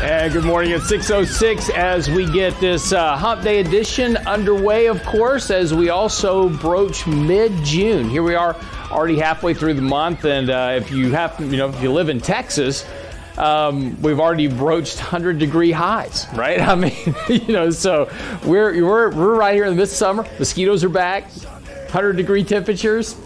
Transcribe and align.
And 0.00 0.32
good 0.32 0.44
morning 0.44 0.70
at 0.72 0.82
6.06 0.82 1.70
as 1.70 2.08
we 2.08 2.30
get 2.30 2.58
this 2.60 2.92
uh, 2.92 3.16
Hump 3.16 3.42
Day 3.42 3.58
edition 3.58 4.16
underway, 4.18 4.86
of 4.86 5.02
course, 5.02 5.50
as 5.50 5.74
we 5.74 5.88
also 5.88 6.48
broach 6.48 7.04
mid-June. 7.08 8.08
Here 8.08 8.22
we 8.22 8.36
are 8.36 8.54
already 8.92 9.18
halfway 9.18 9.54
through 9.54 9.74
the 9.74 9.82
month, 9.82 10.24
and 10.24 10.50
uh, 10.50 10.74
if 10.76 10.92
you 10.92 11.10
have, 11.10 11.40
you 11.40 11.56
know, 11.56 11.68
if 11.68 11.82
you 11.82 11.90
live 11.90 12.10
in 12.10 12.20
Texas, 12.20 12.86
um, 13.38 14.00
we've 14.00 14.20
already 14.20 14.46
broached 14.46 14.98
100 14.98 15.36
degree 15.40 15.72
highs, 15.72 16.28
right? 16.32 16.60
I 16.68 16.76
mean, 16.76 16.94
you 17.28 17.52
know, 17.52 17.70
so 17.70 18.08
we're, 18.44 18.84
we're, 18.84 19.10
we're 19.10 19.34
right 19.34 19.54
here 19.54 19.66
in 19.66 19.76
this 19.76 19.94
summer. 19.94 20.24
Mosquitoes 20.38 20.84
are 20.84 20.88
back, 20.88 21.24
100 21.24 22.12
degree 22.12 22.44
temperatures. 22.44 23.16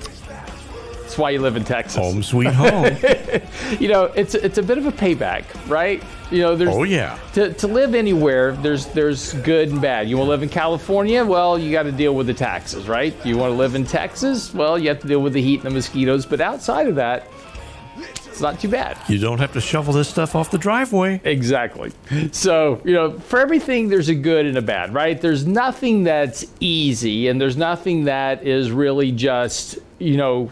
That's 1.12 1.18
why 1.18 1.28
you 1.28 1.40
live 1.40 1.56
in 1.56 1.64
Texas. 1.64 1.96
Home 1.96 2.22
sweet 2.22 2.54
home. 2.54 2.86
you 3.78 3.88
know, 3.88 4.04
it's 4.16 4.34
it's 4.34 4.56
a 4.56 4.62
bit 4.62 4.78
of 4.78 4.86
a 4.86 4.92
payback, 4.92 5.44
right? 5.68 6.02
You 6.30 6.38
know, 6.38 6.56
there's 6.56 6.74
Oh, 6.74 6.84
yeah. 6.84 7.18
To, 7.34 7.52
to 7.52 7.66
live 7.66 7.94
anywhere, 7.94 8.52
there's 8.52 8.86
there's 8.86 9.34
good 9.34 9.68
and 9.68 9.82
bad. 9.82 10.08
You 10.08 10.16
want 10.16 10.28
to 10.28 10.30
live 10.30 10.42
in 10.42 10.48
California? 10.48 11.22
Well, 11.22 11.58
you 11.58 11.70
got 11.70 11.82
to 11.82 11.92
deal 11.92 12.14
with 12.14 12.28
the 12.28 12.32
taxes, 12.32 12.88
right? 12.88 13.14
You 13.26 13.36
want 13.36 13.50
to 13.50 13.56
live 13.56 13.74
in 13.74 13.84
Texas? 13.84 14.54
Well, 14.54 14.78
you 14.78 14.88
have 14.88 15.00
to 15.00 15.06
deal 15.06 15.20
with 15.20 15.34
the 15.34 15.42
heat 15.42 15.56
and 15.56 15.64
the 15.64 15.70
mosquitoes. 15.74 16.24
But 16.24 16.40
outside 16.40 16.86
of 16.86 16.94
that, 16.94 17.28
it's 17.98 18.40
not 18.40 18.58
too 18.58 18.68
bad. 18.68 18.96
you 19.06 19.18
don't 19.18 19.38
have 19.38 19.52
to 19.52 19.60
shovel 19.60 19.92
this 19.92 20.08
stuff 20.08 20.34
off 20.34 20.50
the 20.50 20.56
driveway. 20.56 21.20
Exactly. 21.24 21.92
So, 22.30 22.80
you 22.86 22.94
know, 22.94 23.18
for 23.20 23.38
everything, 23.38 23.88
there's 23.90 24.08
a 24.08 24.14
good 24.14 24.46
and 24.46 24.56
a 24.56 24.62
bad, 24.62 24.94
right? 24.94 25.20
There's 25.20 25.46
nothing 25.46 26.04
that's 26.04 26.46
easy, 26.58 27.28
and 27.28 27.38
there's 27.38 27.58
nothing 27.58 28.04
that 28.04 28.46
is 28.46 28.70
really 28.70 29.12
just, 29.12 29.78
you 29.98 30.16
know, 30.16 30.50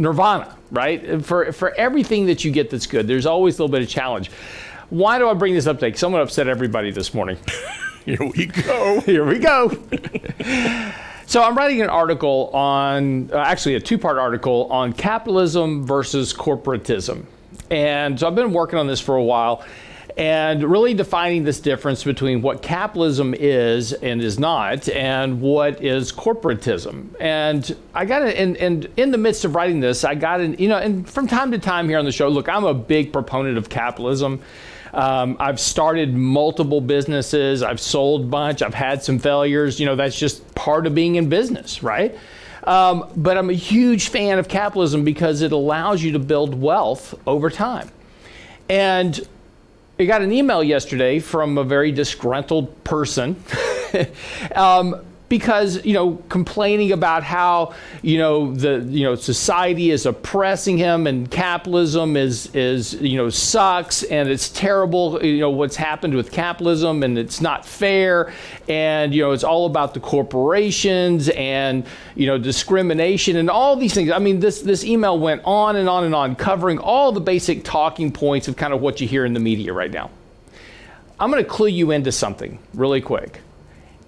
nirvana, 0.00 0.56
right? 0.70 1.24
For, 1.24 1.52
for 1.52 1.74
everything 1.74 2.26
that 2.26 2.44
you 2.44 2.50
get 2.50 2.70
that's 2.70 2.86
good, 2.86 3.06
there's 3.06 3.26
always 3.26 3.58
a 3.58 3.62
little 3.62 3.72
bit 3.72 3.82
of 3.82 3.88
challenge. 3.88 4.30
Why 4.88 5.18
do 5.18 5.28
I 5.28 5.34
bring 5.34 5.54
this 5.54 5.66
up 5.66 5.78
today? 5.78 5.96
Someone 5.96 6.20
upset 6.20 6.48
everybody 6.48 6.90
this 6.90 7.14
morning. 7.14 7.36
Here 8.04 8.18
we 8.20 8.46
go. 8.46 9.00
Here 9.06 9.24
we 9.24 9.38
go. 9.38 9.70
so 11.26 11.42
I'm 11.42 11.56
writing 11.56 11.82
an 11.82 11.90
article 11.90 12.48
on, 12.52 13.30
uh, 13.30 13.36
actually 13.36 13.74
a 13.76 13.80
two-part 13.80 14.18
article 14.18 14.66
on 14.72 14.92
capitalism 14.92 15.86
versus 15.86 16.32
corporatism. 16.32 17.24
And 17.70 18.18
so 18.18 18.26
I've 18.26 18.34
been 18.34 18.52
working 18.52 18.78
on 18.78 18.86
this 18.86 19.00
for 19.00 19.16
a 19.16 19.22
while 19.22 19.64
and 20.20 20.62
really 20.62 20.92
defining 20.92 21.44
this 21.44 21.60
difference 21.60 22.04
between 22.04 22.42
what 22.42 22.60
capitalism 22.60 23.32
is 23.32 23.94
and 23.94 24.20
is 24.20 24.38
not 24.38 24.86
and 24.90 25.40
what 25.40 25.82
is 25.82 26.12
corporatism. 26.12 27.08
And 27.18 27.74
I 27.94 28.04
got 28.04 28.24
it, 28.24 28.36
and, 28.36 28.54
and 28.58 28.86
in 28.98 29.12
the 29.12 29.18
midst 29.18 29.46
of 29.46 29.54
writing 29.54 29.80
this, 29.80 30.04
I 30.04 30.14
got 30.14 30.42
it, 30.42 30.60
you 30.60 30.68
know, 30.68 30.76
and 30.76 31.08
from 31.08 31.26
time 31.26 31.50
to 31.52 31.58
time 31.58 31.88
here 31.88 31.98
on 31.98 32.04
the 32.04 32.12
show, 32.12 32.28
look, 32.28 32.50
I'm 32.50 32.64
a 32.64 32.74
big 32.74 33.14
proponent 33.14 33.56
of 33.56 33.70
capitalism. 33.70 34.42
Um, 34.92 35.38
I've 35.40 35.58
started 35.58 36.14
multiple 36.14 36.82
businesses. 36.82 37.62
I've 37.62 37.80
sold 37.80 38.24
a 38.24 38.26
bunch. 38.26 38.60
I've 38.60 38.74
had 38.74 39.02
some 39.02 39.18
failures. 39.18 39.80
You 39.80 39.86
know, 39.86 39.96
that's 39.96 40.18
just 40.18 40.54
part 40.54 40.86
of 40.86 40.94
being 40.94 41.14
in 41.14 41.30
business, 41.30 41.82
right? 41.82 42.14
Um, 42.64 43.10
but 43.16 43.38
I'm 43.38 43.48
a 43.48 43.54
huge 43.54 44.08
fan 44.08 44.38
of 44.38 44.48
capitalism 44.48 45.02
because 45.02 45.40
it 45.40 45.52
allows 45.52 46.02
you 46.02 46.12
to 46.12 46.18
build 46.18 46.60
wealth 46.60 47.14
over 47.26 47.48
time. 47.48 47.90
And 48.68 49.26
I 50.00 50.06
got 50.06 50.22
an 50.22 50.32
email 50.32 50.64
yesterday 50.64 51.18
from 51.18 51.58
a 51.58 51.64
very 51.64 51.92
disgruntled 51.92 52.84
person. 52.84 53.36
um, 54.54 54.96
because 55.30 55.82
you 55.86 55.94
know 55.94 56.16
complaining 56.28 56.90
about 56.92 57.22
how 57.22 57.72
you 58.02 58.18
know 58.18 58.52
the 58.52 58.80
you 58.90 59.04
know 59.04 59.14
society 59.14 59.90
is 59.90 60.04
oppressing 60.04 60.76
him 60.76 61.06
and 61.06 61.30
capitalism 61.30 62.16
is 62.16 62.52
is 62.54 62.94
you 62.94 63.16
know 63.16 63.30
sucks 63.30 64.02
and 64.02 64.28
it's 64.28 64.50
terrible 64.50 65.24
you 65.24 65.38
know 65.38 65.48
what's 65.48 65.76
happened 65.76 66.14
with 66.14 66.30
capitalism 66.32 67.02
and 67.02 67.16
it's 67.16 67.40
not 67.40 67.64
fair. 67.64 68.32
And 68.68 69.14
you 69.14 69.22
know 69.22 69.30
it's 69.30 69.44
all 69.44 69.66
about 69.66 69.94
the 69.94 70.00
corporations 70.00 71.30
and 71.30 71.86
you 72.16 72.26
know 72.26 72.36
discrimination 72.36 73.36
and 73.36 73.48
all 73.48 73.76
these 73.76 73.94
things. 73.94 74.10
I 74.10 74.18
mean 74.18 74.40
this 74.40 74.60
this 74.60 74.84
email 74.84 75.18
went 75.18 75.42
on 75.44 75.76
and 75.76 75.88
on 75.88 76.04
and 76.04 76.14
on 76.14 76.34
covering 76.34 76.78
all 76.78 77.12
the 77.12 77.20
basic 77.20 77.62
talking 77.62 78.10
points 78.10 78.48
of 78.48 78.56
kind 78.56 78.74
of 78.74 78.80
what 78.80 79.00
you 79.00 79.06
hear 79.06 79.24
in 79.24 79.32
the 79.32 79.40
media 79.40 79.72
right 79.72 79.92
now. 79.92 80.10
I'm 81.20 81.30
going 81.30 81.44
to 81.44 81.48
clue 81.48 81.68
you 81.68 81.92
into 81.92 82.10
something 82.10 82.58
really 82.74 83.00
quick 83.00 83.40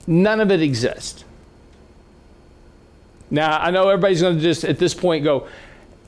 None 0.06 0.40
of 0.40 0.50
it 0.50 0.62
exists. 0.62 1.24
Now, 3.30 3.58
I 3.58 3.70
know 3.70 3.88
everybody's 3.88 4.20
going 4.20 4.36
to 4.36 4.42
just 4.42 4.64
at 4.64 4.78
this 4.78 4.92
point 4.92 5.24
go, 5.24 5.48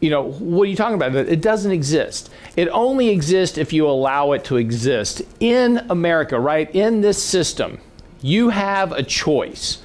you 0.00 0.10
know, 0.10 0.32
what 0.32 0.64
are 0.64 0.70
you 0.70 0.76
talking 0.76 0.96
about? 0.96 1.14
It 1.14 1.40
doesn't 1.40 1.72
exist. 1.72 2.30
It 2.56 2.68
only 2.68 3.08
exists 3.08 3.56
if 3.56 3.72
you 3.72 3.86
allow 3.86 4.32
it 4.32 4.44
to 4.44 4.56
exist. 4.56 5.22
In 5.40 5.78
America, 5.88 6.38
right? 6.38 6.72
In 6.74 7.00
this 7.00 7.22
system, 7.22 7.78
you 8.20 8.50
have 8.50 8.92
a 8.92 9.02
choice. 9.02 9.78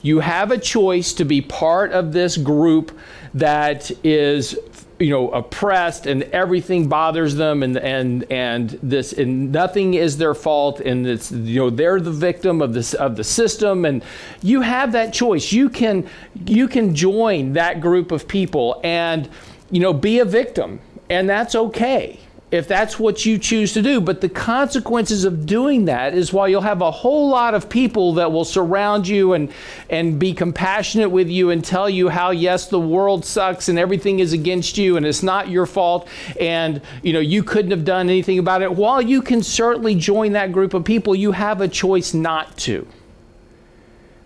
You 0.00 0.20
have 0.20 0.50
a 0.50 0.58
choice 0.58 1.12
to 1.14 1.24
be 1.24 1.42
part 1.42 1.92
of 1.92 2.12
this 2.12 2.38
group 2.38 2.96
that 3.34 3.90
is 4.04 4.56
you 4.98 5.10
know 5.10 5.30
oppressed 5.30 6.06
and 6.06 6.22
everything 6.24 6.88
bothers 6.88 7.36
them 7.36 7.62
and 7.62 7.76
and 7.78 8.24
and 8.30 8.70
this 8.82 9.12
and 9.12 9.52
nothing 9.52 9.94
is 9.94 10.18
their 10.18 10.34
fault 10.34 10.80
and 10.80 11.06
it's 11.06 11.30
you 11.30 11.60
know 11.60 11.70
they're 11.70 12.00
the 12.00 12.10
victim 12.10 12.60
of 12.60 12.74
this 12.74 12.94
of 12.94 13.16
the 13.16 13.24
system. 13.24 13.84
And 13.84 14.02
you 14.42 14.60
have 14.62 14.92
that 14.92 15.12
choice. 15.12 15.52
You 15.52 15.68
can 15.68 16.08
you 16.46 16.68
can 16.68 16.94
join 16.94 17.52
that 17.54 17.80
group 17.80 18.12
of 18.12 18.26
people 18.26 18.80
and 18.84 19.28
you 19.70 19.80
know 19.80 19.92
be 19.92 20.18
a 20.18 20.24
victim. 20.24 20.80
And 21.10 21.28
that's 21.28 21.54
okay 21.54 22.20
if 22.50 22.66
that's 22.66 22.98
what 22.98 23.26
you 23.26 23.38
choose 23.38 23.74
to 23.74 23.82
do. 23.82 24.00
But 24.00 24.20
the 24.20 24.28
consequences 24.28 25.24
of 25.24 25.44
doing 25.44 25.84
that 25.84 26.14
is 26.14 26.32
while 26.32 26.48
you'll 26.48 26.62
have 26.62 26.80
a 26.80 26.90
whole 26.90 27.28
lot 27.28 27.54
of 27.54 27.68
people 27.68 28.14
that 28.14 28.32
will 28.32 28.44
surround 28.44 29.06
you 29.06 29.34
and, 29.34 29.52
and 29.90 30.18
be 30.18 30.32
compassionate 30.32 31.10
with 31.10 31.28
you 31.28 31.50
and 31.50 31.62
tell 31.62 31.90
you 31.90 32.08
how, 32.08 32.30
yes, 32.30 32.68
the 32.68 32.80
world 32.80 33.24
sucks 33.24 33.68
and 33.68 33.78
everything 33.78 34.20
is 34.20 34.32
against 34.32 34.78
you 34.78 34.96
and 34.96 35.04
it's 35.04 35.22
not 35.22 35.48
your 35.48 35.66
fault 35.66 36.08
and, 36.40 36.80
you 37.02 37.12
know, 37.12 37.20
you 37.20 37.42
couldn't 37.42 37.70
have 37.70 37.84
done 37.84 38.08
anything 38.08 38.38
about 38.38 38.62
it. 38.62 38.72
While 38.72 39.02
you 39.02 39.20
can 39.20 39.42
certainly 39.42 39.94
join 39.94 40.32
that 40.32 40.52
group 40.52 40.72
of 40.72 40.84
people, 40.84 41.14
you 41.14 41.32
have 41.32 41.60
a 41.60 41.68
choice 41.68 42.14
not 42.14 42.56
to. 42.58 42.88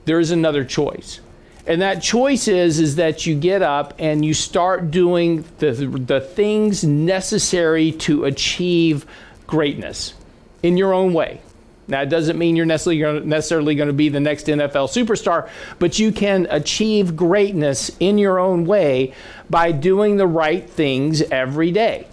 There 0.05 0.21
is 0.21 0.31
another 0.31 0.65
choice. 0.65 1.21
And 1.67 1.81
that 1.81 2.03
choice 2.03 2.49
is, 2.49 2.81
is 2.81 2.97
that 2.97 3.25
you 3.25 3.35
get 3.37 3.63
up 3.63 3.95
and 3.99 4.25
you 4.25 4.35
start 4.35 4.91
doing 4.91 5.45
the, 5.59 5.73
the 5.73 6.21
things 6.21 6.83
necessary 6.83 7.93
to 7.93 8.25
achieve 8.25 9.07
greatness 9.47 10.15
in 10.63 10.77
your 10.77 10.93
own 10.93 11.13
way. 11.13 11.41
Now, 11.89 12.03
it 12.03 12.09
doesn't 12.09 12.39
mean 12.39 12.57
you're 12.57 12.67
necessarily, 12.67 13.27
necessarily 13.27 13.75
going 13.75 13.89
to 13.89 13.93
be 13.93 14.09
the 14.09 14.21
next 14.21 14.47
NFL 14.47 14.89
superstar, 14.89 15.49
but 15.79 15.99
you 15.99 16.11
can 16.13 16.47
achieve 16.51 17.17
greatness 17.17 17.91
in 18.01 18.19
your 18.19 18.39
own 18.39 18.65
way 18.65 19.13
by 19.51 19.73
doing 19.73 20.17
the 20.17 20.27
right 20.27 20.69
things 20.69 21.23
every 21.23 21.71
day. 21.71 22.07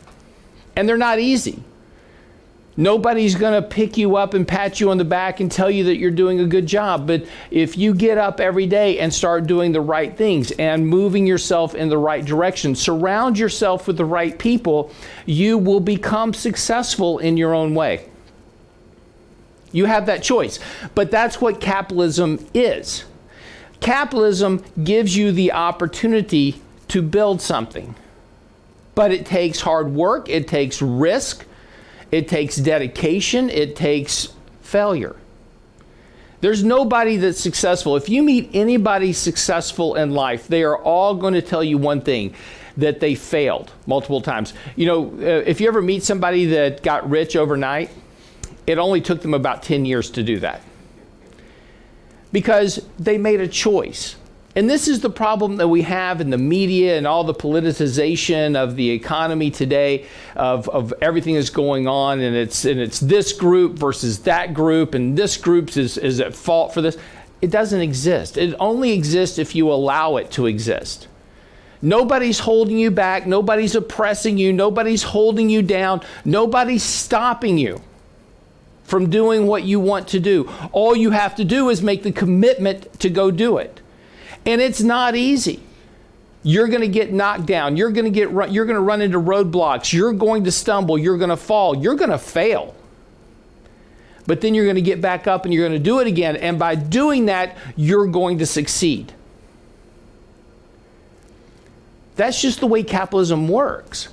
And 0.76 0.88
they're 0.88 0.98
not 0.98 1.20
easy. 1.20 1.64
Nobody's 2.80 3.36
going 3.36 3.62
to 3.62 3.68
pick 3.68 3.98
you 3.98 4.16
up 4.16 4.34
and 4.34 4.48
pat 4.48 4.80
you 4.80 4.90
on 4.90 4.98
the 4.98 5.04
back 5.04 5.42
and 5.42 5.52
tell 5.52 5.70
you 5.70 5.84
that 5.84 5.98
you're 5.98 6.12
doing 6.12 6.40
a 6.40 6.46
good 6.46 6.66
job. 6.66 7.06
But 7.06 7.26
if 7.52 7.78
you 7.78 7.94
get 7.94 8.18
up 8.18 8.40
every 8.40 8.68
day 8.68 9.00
and 9.00 9.14
start 9.14 9.48
doing 9.48 9.74
the 9.74 9.82
right 9.82 10.16
things 10.16 10.52
and 10.52 10.88
moving 10.88 11.28
yourself 11.28 11.76
in 11.76 11.90
the 11.90 11.98
right 11.98 12.24
direction, 12.24 12.76
surround 12.76 13.38
yourself 13.38 13.86
with 13.86 13.98
the 13.98 14.06
right 14.06 14.40
people, 14.40 14.94
you 15.26 15.58
will 15.58 15.82
become 15.82 16.34
successful 16.34 17.20
in 17.20 17.36
your 17.36 17.54
own 17.54 17.76
way. 17.76 18.08
You 19.74 19.84
have 19.84 20.06
that 20.06 20.24
choice. 20.24 20.58
But 20.96 21.12
that's 21.12 21.42
what 21.42 21.60
capitalism 21.60 22.48
is. 22.54 23.04
Capitalism 23.82 24.64
gives 24.82 25.18
you 25.18 25.34
the 25.34 25.52
opportunity 25.52 26.62
to 26.88 27.02
build 27.02 27.42
something. 27.42 27.96
But 28.96 29.12
it 29.12 29.26
takes 29.26 29.60
hard 29.60 29.94
work, 29.94 30.30
it 30.30 30.48
takes 30.48 30.82
risk, 30.82 31.46
it 32.12 32.28
takes 32.28 32.56
dedication, 32.58 33.50
it 33.50 33.76
takes 33.76 34.30
failure. 34.62 35.16
There's 36.42 36.64
nobody 36.64 37.18
that's 37.18 37.40
successful. 37.40 37.96
If 37.98 38.08
you 38.10 38.24
meet 38.24 38.50
anybody 38.54 39.12
successful 39.14 39.96
in 39.96 40.12
life, 40.12 40.48
they 40.48 40.64
are 40.64 40.78
all 40.78 41.16
going 41.16 41.34
to 41.34 41.42
tell 41.42 41.64
you 41.64 41.78
one 41.78 42.02
thing 42.02 42.34
that 42.78 43.02
they 43.02 43.14
failed 43.14 43.72
multiple 43.86 44.22
times. 44.22 44.54
You 44.78 44.86
know, 44.86 45.06
uh, 45.20 45.44
if 45.46 45.60
you 45.60 45.68
ever 45.68 45.82
meet 45.82 46.04
somebody 46.04 46.46
that 46.46 46.82
got 46.82 47.10
rich 47.10 47.36
overnight, 47.36 47.90
it 48.66 48.78
only 48.78 49.02
took 49.02 49.22
them 49.22 49.34
about 49.34 49.64
10 49.64 49.84
years 49.86 50.10
to 50.12 50.24
do 50.24 50.40
that. 50.40 50.62
because 52.32 52.86
they 53.00 53.18
made 53.18 53.42
a 53.42 53.48
choice. 53.48 54.16
And 54.56 54.68
this 54.70 54.88
is 54.88 55.02
the 55.02 55.12
problem 55.12 55.58
that 55.58 55.68
we 55.68 55.84
have 55.84 56.22
in 56.22 56.32
the 56.32 56.38
media 56.38 56.98
and 56.98 57.06
all 57.06 57.24
the 57.24 57.36
politicization 57.36 58.56
of 58.56 58.76
the 58.76 58.90
economy 58.90 59.52
today, 59.52 60.06
of, 60.36 60.68
of 60.70 60.94
everything 61.02 61.36
that's 61.36 61.52
going 61.52 61.88
on, 61.88 62.20
and 62.20 62.36
it's 62.36 62.66
and 62.66 62.80
it's 62.80 63.00
this 63.00 63.32
group 63.32 63.78
versus 63.78 64.20
that 64.20 64.56
group, 64.56 64.96
and 64.96 65.16
this 65.16 65.38
group 65.38 65.78
is, 65.78 65.98
is 65.98 66.20
at 66.20 66.34
fault 66.34 66.74
for 66.74 66.82
this. 66.82 66.98
It 67.42 67.52
doesn't 67.52 67.80
exist. 67.80 68.38
It 68.38 68.56
only 68.60 68.92
exists 68.92 69.38
if 69.38 69.56
you 69.56 69.72
allow 69.72 70.18
it 70.18 70.32
to 70.32 70.48
exist. 70.48 71.08
Nobody's 71.82 72.40
holding 72.40 72.78
you 72.78 72.92
back, 72.92 73.26
nobody's 73.26 73.76
oppressing 73.76 74.38
you, 74.38 74.52
nobody's 74.52 75.04
holding 75.04 75.50
you 75.50 75.62
down, 75.62 76.02
nobody's 76.26 76.84
stopping 76.84 77.58
you 77.58 77.82
from 78.84 79.10
doing 79.10 79.46
what 79.46 79.64
you 79.64 79.80
want 79.80 80.08
to 80.10 80.20
do. 80.20 80.50
All 80.72 80.96
you 80.96 81.12
have 81.12 81.36
to 81.36 81.46
do 81.46 81.70
is 81.70 81.82
make 81.82 82.04
the 82.04 82.12
commitment 82.12 83.00
to 83.00 83.10
go 83.10 83.32
do 83.32 83.58
it. 83.58 83.79
And 84.50 84.60
it's 84.60 84.82
not 84.82 85.16
easy. 85.16 85.60
You're 86.42 86.70
going 86.70 86.82
to 86.82 86.88
get 86.88 87.14
knocked 87.14 87.46
down. 87.46 87.78
You're 87.78 87.92
going 87.92 88.06
to 88.06 88.12
get 88.12 88.32
run, 88.32 88.52
you're 88.52 88.66
going 88.66 88.78
to 88.78 88.82
run 88.82 89.00
into 89.00 89.20
roadblocks. 89.20 89.94
You're 89.94 90.12
going 90.12 90.46
to 90.46 90.52
stumble. 90.52 90.98
You're 90.98 91.20
going 91.20 91.30
to 91.30 91.38
fall. 91.38 91.78
You're 91.78 91.94
going 91.94 92.10
to 92.10 92.18
fail. 92.18 92.74
But 94.26 94.42
then 94.42 94.56
you're 94.56 94.66
going 94.66 94.76
to 94.76 94.82
get 94.82 95.02
back 95.02 95.28
up 95.28 95.46
and 95.46 95.54
you're 95.54 95.68
going 95.68 95.78
to 95.80 95.84
do 95.84 96.00
it 96.00 96.08
again. 96.08 96.36
And 96.36 96.58
by 96.58 96.74
doing 96.74 97.28
that, 97.28 97.58
you're 97.76 98.08
going 98.08 98.40
to 98.40 98.48
succeed. 98.48 99.14
That's 102.16 102.42
just 102.42 102.60
the 102.60 102.68
way 102.68 102.82
capitalism 102.82 103.48
works. 103.48 104.10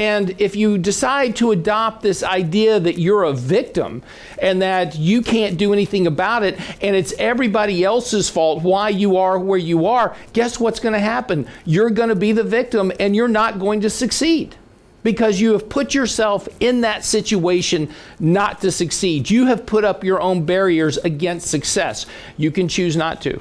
And 0.00 0.40
if 0.40 0.56
you 0.56 0.78
decide 0.78 1.36
to 1.36 1.50
adopt 1.50 2.00
this 2.00 2.22
idea 2.22 2.80
that 2.80 2.98
you're 2.98 3.24
a 3.24 3.34
victim 3.34 4.02
and 4.40 4.62
that 4.62 4.96
you 4.96 5.20
can't 5.20 5.58
do 5.58 5.74
anything 5.74 6.06
about 6.06 6.42
it 6.42 6.58
and 6.82 6.96
it's 6.96 7.12
everybody 7.18 7.84
else's 7.84 8.30
fault 8.30 8.62
why 8.62 8.88
you 8.88 9.18
are 9.18 9.38
where 9.38 9.58
you 9.58 9.84
are, 9.84 10.16
guess 10.32 10.58
what's 10.58 10.80
going 10.80 10.94
to 10.94 10.98
happen? 10.98 11.46
You're 11.66 11.90
going 11.90 12.08
to 12.08 12.14
be 12.14 12.32
the 12.32 12.42
victim 12.42 12.90
and 12.98 13.14
you're 13.14 13.28
not 13.28 13.58
going 13.58 13.82
to 13.82 13.90
succeed 13.90 14.56
because 15.02 15.38
you 15.38 15.52
have 15.52 15.68
put 15.68 15.92
yourself 15.92 16.48
in 16.60 16.80
that 16.80 17.04
situation 17.04 17.90
not 18.18 18.62
to 18.62 18.70
succeed. 18.70 19.28
You 19.28 19.48
have 19.48 19.66
put 19.66 19.84
up 19.84 20.02
your 20.02 20.22
own 20.22 20.46
barriers 20.46 20.96
against 20.96 21.48
success. 21.48 22.06
You 22.38 22.50
can 22.50 22.68
choose 22.68 22.96
not 22.96 23.20
to. 23.20 23.38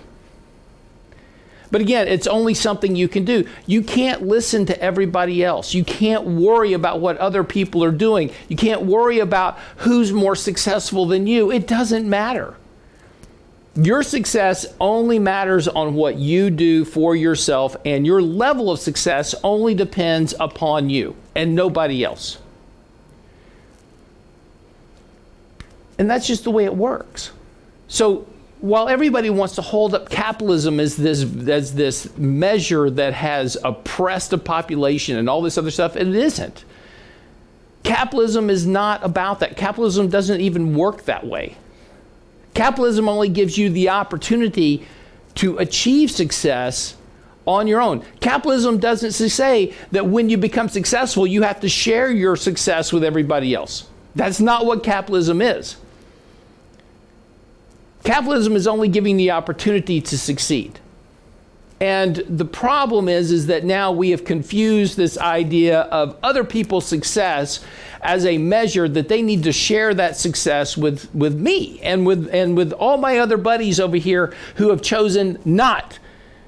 But 1.71 1.81
again, 1.81 2.07
it's 2.07 2.27
only 2.27 2.53
something 2.53 2.95
you 2.95 3.07
can 3.07 3.25
do. 3.25 3.47
You 3.67 3.83
can't 3.83 4.23
listen 4.23 4.65
to 4.67 4.81
everybody 4.81 5.43
else. 5.43 5.73
You 5.73 5.83
can't 5.83 6.25
worry 6.25 6.73
about 6.73 6.99
what 6.99 7.17
other 7.17 7.43
people 7.43 7.83
are 7.83 7.91
doing. 7.91 8.31
You 8.47 8.55
can't 8.55 8.83
worry 8.83 9.19
about 9.19 9.59
who's 9.77 10.11
more 10.11 10.35
successful 10.35 11.05
than 11.05 11.27
you. 11.27 11.51
It 11.51 11.67
doesn't 11.67 12.09
matter. 12.09 12.55
Your 13.75 14.01
success 14.01 14.65
only 14.79 15.19
matters 15.19 15.67
on 15.67 15.93
what 15.93 16.15
you 16.15 16.49
do 16.49 16.83
for 16.85 17.15
yourself, 17.15 17.77
and 17.85 18.05
your 18.05 18.21
level 18.21 18.71
of 18.71 18.79
success 18.79 19.35
only 19.43 19.75
depends 19.75 20.33
upon 20.39 20.89
you 20.89 21.15
and 21.35 21.55
nobody 21.55 22.03
else. 22.03 22.39
And 25.99 26.09
that's 26.09 26.25
just 26.25 26.45
the 26.45 26.51
way 26.51 26.65
it 26.65 26.75
works. 26.75 27.31
So 27.87 28.25
while 28.59 28.89
everybody 28.89 29.29
wants 29.29 29.55
to 29.55 29.61
hold 29.61 29.93
up 29.93 30.09
capitalism 30.09 30.79
as 30.79 30.97
this 30.97 31.23
as 31.47 31.73
this 31.75 32.15
measure 32.17 32.89
that 32.89 33.13
has 33.13 33.57
oppressed 33.63 34.33
a 34.33 34.37
population 34.37 35.17
and 35.17 35.29
all 35.29 35.41
this 35.41 35.57
other 35.57 35.71
stuff, 35.71 35.95
it 35.95 36.07
isn't. 36.07 36.65
Capitalism 37.83 38.49
is 38.49 38.67
not 38.67 39.03
about 39.03 39.39
that. 39.39 39.55
Capitalism 39.55 40.09
doesn't 40.09 40.41
even 40.41 40.75
work 40.75 41.05
that 41.05 41.25
way. 41.25 41.55
Capitalism 42.53 43.07
only 43.07 43.29
gives 43.29 43.57
you 43.57 43.69
the 43.69 43.89
opportunity 43.89 44.85
to 45.35 45.57
achieve 45.59 46.11
success 46.11 46.95
on 47.45 47.67
your 47.67 47.81
own. 47.81 48.03
Capitalism 48.19 48.79
doesn't 48.79 49.13
say 49.13 49.73
that 49.91 50.05
when 50.05 50.29
you 50.29 50.37
become 50.37 50.67
successful, 50.67 51.25
you 51.25 51.41
have 51.43 51.61
to 51.61 51.69
share 51.69 52.11
your 52.11 52.35
success 52.35 52.91
with 52.91 53.03
everybody 53.03 53.55
else. 53.55 53.87
That's 54.15 54.41
not 54.41 54.65
what 54.65 54.83
capitalism 54.83 55.41
is. 55.41 55.77
Capitalism 58.03 58.55
is 58.55 58.67
only 58.67 58.87
giving 58.87 59.17
the 59.17 59.31
opportunity 59.31 60.01
to 60.01 60.17
succeed. 60.17 60.79
And 61.81 62.17
the 62.27 62.45
problem 62.45 63.07
is, 63.07 63.31
is 63.31 63.47
that 63.47 63.63
now 63.63 63.91
we 63.91 64.09
have 64.09 64.25
confused 64.25 64.97
this 64.97 65.17
idea 65.17 65.81
of 65.81 66.17
other 66.21 66.43
people's 66.43 66.85
success 66.85 67.63
as 68.01 68.25
a 68.25 68.37
measure 68.37 68.89
that 68.89 69.07
they 69.07 69.21
need 69.21 69.43
to 69.43 69.53
share 69.53 69.93
that 69.93 70.17
success 70.17 70.77
with, 70.77 71.13
with 71.13 71.39
me 71.39 71.79
and 71.81 72.05
with, 72.05 72.29
and 72.33 72.57
with 72.57 72.73
all 72.73 72.97
my 72.97 73.19
other 73.19 73.37
buddies 73.37 73.79
over 73.79 73.95
here 73.95 74.33
who 74.55 74.69
have 74.69 74.81
chosen 74.81 75.39
not 75.45 75.99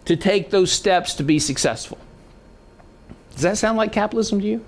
to 0.05 0.15
take 0.17 0.49
those 0.49 0.71
steps 0.71 1.13
to 1.15 1.23
be 1.23 1.39
successful. 1.39 1.97
Does 3.33 3.43
that 3.43 3.57
sound 3.57 3.77
like 3.77 3.93
capitalism 3.93 4.41
to 4.41 4.47
you? 4.47 4.65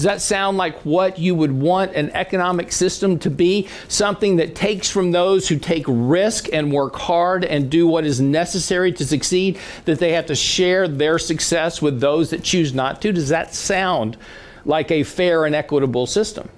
Does 0.00 0.06
that 0.06 0.22
sound 0.22 0.56
like 0.56 0.80
what 0.80 1.18
you 1.18 1.34
would 1.34 1.52
want 1.52 1.92
an 1.92 2.08
economic 2.12 2.72
system 2.72 3.18
to 3.18 3.28
be? 3.28 3.68
Something 3.86 4.36
that 4.36 4.54
takes 4.54 4.88
from 4.88 5.10
those 5.10 5.46
who 5.46 5.58
take 5.58 5.84
risk 5.86 6.48
and 6.54 6.72
work 6.72 6.96
hard 6.96 7.44
and 7.44 7.68
do 7.68 7.86
what 7.86 8.06
is 8.06 8.18
necessary 8.18 8.92
to 8.92 9.04
succeed, 9.04 9.58
that 9.84 9.98
they 9.98 10.12
have 10.12 10.24
to 10.28 10.34
share 10.34 10.88
their 10.88 11.18
success 11.18 11.82
with 11.82 12.00
those 12.00 12.30
that 12.30 12.42
choose 12.42 12.72
not 12.72 13.02
to? 13.02 13.12
Does 13.12 13.28
that 13.28 13.52
sound 13.52 14.16
like 14.64 14.90
a 14.90 15.02
fair 15.02 15.44
and 15.44 15.54
equitable 15.54 16.06
system? 16.06 16.48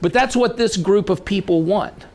But 0.00 0.12
that's 0.12 0.36
what 0.36 0.56
this 0.56 0.76
group 0.76 1.10
of 1.10 1.24
people 1.24 1.62
want. 1.62 2.06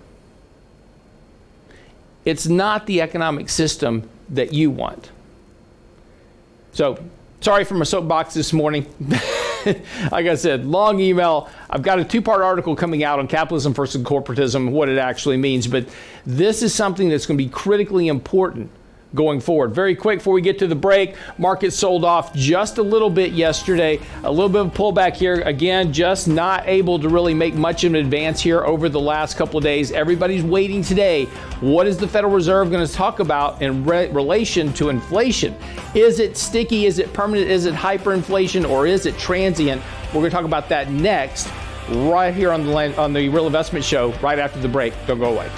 It's 2.24 2.48
not 2.48 2.86
the 2.86 3.02
economic 3.02 3.50
system 3.50 4.10
that 4.30 4.54
you 4.54 4.72
want. 4.72 5.12
So, 6.72 7.04
sorry 7.42 7.66
for 7.66 7.74
my 7.74 7.84
soapbox 7.84 8.34
this 8.34 8.54
morning. 8.54 8.88
like 10.12 10.28
I 10.28 10.36
said, 10.36 10.66
long 10.66 11.00
email. 11.00 11.50
I've 11.70 11.82
got 11.82 12.00
a 12.00 12.06
two 12.06 12.22
part 12.22 12.42
article 12.42 12.76
coming 12.76 13.04
out 13.04 13.20
on 13.20 13.28
capitalism 13.28 13.74
versus 13.74 14.02
corporatism, 14.04 14.72
what 14.72 14.90
it 14.90 14.98
actually 14.98 15.38
means. 15.38 15.68
But 15.68 15.88
this 16.26 16.62
is 16.62 16.74
something 16.74 17.10
that's 17.10 17.26
going 17.26 17.38
to 17.38 17.44
be 17.44 17.50
critically 17.50 18.08
important 18.08 18.72
going 19.16 19.40
forward. 19.40 19.74
Very 19.74 19.96
quick 19.96 20.20
before 20.20 20.34
we 20.34 20.42
get 20.42 20.60
to 20.60 20.68
the 20.68 20.76
break, 20.76 21.16
market 21.38 21.72
sold 21.72 22.04
off 22.04 22.34
just 22.34 22.78
a 22.78 22.84
little 22.84 23.10
bit 23.10 23.34
yesterday. 23.34 24.00
A 24.24 24.32
little 24.32 24.50
bit 24.50 24.62
of 24.62 24.74
pullback 24.74 25.16
here. 25.16 25.42
Again, 25.42 25.94
just 25.94 26.28
not 26.28 26.68
able 26.68 27.00
to 27.00 27.10
really 27.10 27.34
make 27.34 27.54
much 27.54 27.84
of 27.84 27.94
an 27.94 27.98
advance 27.98 28.42
here 28.42 28.64
over 28.64 28.90
the 28.90 29.00
last 29.00 29.38
couple 29.38 29.58
of 29.58 29.64
days. 29.64 29.92
Everybody's 29.92 30.44
waiting 30.44 30.82
today. 30.84 31.26
What 31.62 31.88
is 31.88 31.98
the 31.98 32.08
Federal 32.08 32.34
Reserve 32.34 32.70
going 32.72 32.86
to 32.86 32.92
talk 32.92 33.20
about 33.20 33.62
in 33.62 33.86
re- 33.86 34.10
relation 34.10 34.74
to 34.74 34.90
inflation? 34.90 35.56
Is 35.96 36.20
it 36.20 36.38
sticky? 36.38 36.86
Is 36.86 37.00
it 37.00 37.12
permanent? 37.14 37.50
Is 37.50 37.66
it 37.66 37.74
hyperinflation 37.74 38.70
or 38.70 38.88
is 38.88 39.06
it 39.06 39.18
transient? 39.18 39.82
We're 40.08 40.22
going 40.22 40.26
to 40.26 40.30
talk 40.32 40.46
about 40.46 40.70
that 40.70 40.92
next 40.92 41.50
right 41.90 42.34
here 42.34 42.52
on 42.52 42.66
the 42.66 43.00
on 43.00 43.14
the 43.14 43.30
Real 43.30 43.48
Investment 43.48 43.84
Show 43.84 44.12
right 44.20 44.40
after 44.40 44.60
the 44.60 44.68
break. 44.68 44.94
Don't 45.06 45.20
go 45.20 45.34
away. 45.34 45.50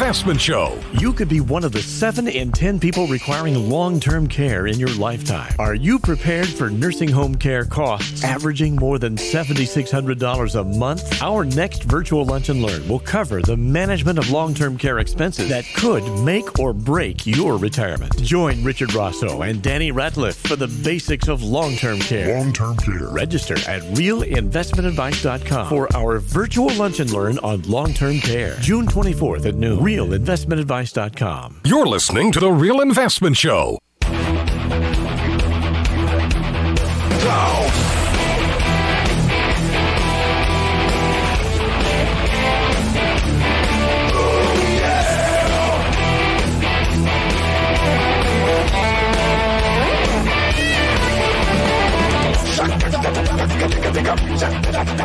Investment 0.00 0.40
Show. 0.40 0.80
You 0.94 1.12
could 1.12 1.28
be 1.28 1.42
one 1.42 1.62
of 1.62 1.72
the 1.72 1.82
7 1.82 2.26
in 2.26 2.52
10 2.52 2.80
people 2.80 3.06
requiring 3.06 3.68
long 3.68 4.00
term 4.00 4.26
care 4.26 4.66
in 4.66 4.80
your 4.80 4.94
lifetime. 4.94 5.52
Are 5.58 5.74
you 5.74 5.98
prepared 5.98 6.48
for 6.48 6.70
nursing 6.70 7.10
home 7.10 7.34
care 7.34 7.66
costs 7.66 8.24
averaging 8.24 8.76
more 8.76 8.98
than 8.98 9.16
$7,600 9.16 10.54
a 10.58 10.64
month? 10.64 11.22
Our 11.22 11.44
next 11.44 11.82
virtual 11.84 12.24
lunch 12.24 12.48
and 12.48 12.62
learn 12.62 12.88
will 12.88 12.98
cover 13.00 13.42
the 13.42 13.58
management 13.58 14.18
of 14.18 14.30
long 14.30 14.54
term 14.54 14.78
care 14.78 15.00
expenses 15.00 15.50
that 15.50 15.66
could 15.76 16.02
make 16.24 16.58
or 16.58 16.72
break 16.72 17.26
your 17.26 17.58
retirement. 17.58 18.16
Join 18.22 18.64
Richard 18.64 18.94
Rosso 18.94 19.42
and 19.42 19.60
Danny 19.62 19.92
Ratliff 19.92 20.34
for 20.48 20.56
the 20.56 20.68
basics 20.82 21.28
of 21.28 21.42
long 21.42 21.76
term 21.76 21.98
care. 21.98 22.38
Long 22.38 22.54
term 22.54 22.74
care. 22.78 23.06
Register 23.08 23.58
at 23.68 23.82
realinvestmentadvice.com 23.92 25.68
for 25.68 25.94
our 25.94 26.20
virtual 26.20 26.72
lunch 26.76 27.00
and 27.00 27.10
learn 27.10 27.36
on 27.40 27.60
long 27.64 27.92
term 27.92 28.18
care. 28.18 28.56
June 28.60 28.86
24th 28.86 29.44
at 29.44 29.56
noon 29.56 29.89
realinvestmentadvice.com. 29.90 31.62
You're 31.64 31.86
listening 31.86 32.30
to 32.32 32.40
The 32.40 32.52
Real 32.52 32.80
Investment 32.80 33.36
Show. 33.36 33.78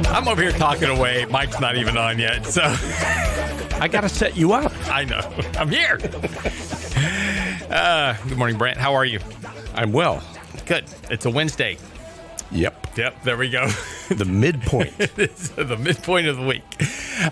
I'm 0.08 0.27
over 0.27 0.42
here 0.42 0.51
talking 0.51 0.89
away. 0.89 1.25
Mike's 1.30 1.60
not 1.60 1.75
even 1.75 1.98
on 1.98 2.20
yet, 2.20 2.46
so 2.46 2.62
I 3.79 3.88
got 3.88 4.01
to 4.01 4.10
set 4.10 4.38
you 4.38 4.53
up. 4.53 4.72
I 4.88 5.03
know. 5.03 5.20
I'm 5.58 5.70
here. 5.70 6.00
Uh, 7.70 8.15
good 8.27 8.38
morning, 8.38 8.58
Brent. 8.58 8.77
How 8.77 8.94
are 8.94 9.05
you? 9.05 9.20
I'm 9.74 9.91
well. 9.91 10.24
Good. 10.65 10.86
It's 11.10 11.25
a 11.25 11.29
Wednesday. 11.29 11.77
Yep. 12.51 12.98
Yep, 12.98 13.24
there 13.24 13.38
we 13.38 13.50
go. 13.50 13.67
The 14.08 14.24
midpoint. 14.24 14.96
the 14.98 15.77
midpoint 15.79 16.27
of 16.27 16.38
the 16.38 16.46
week. 16.46 16.62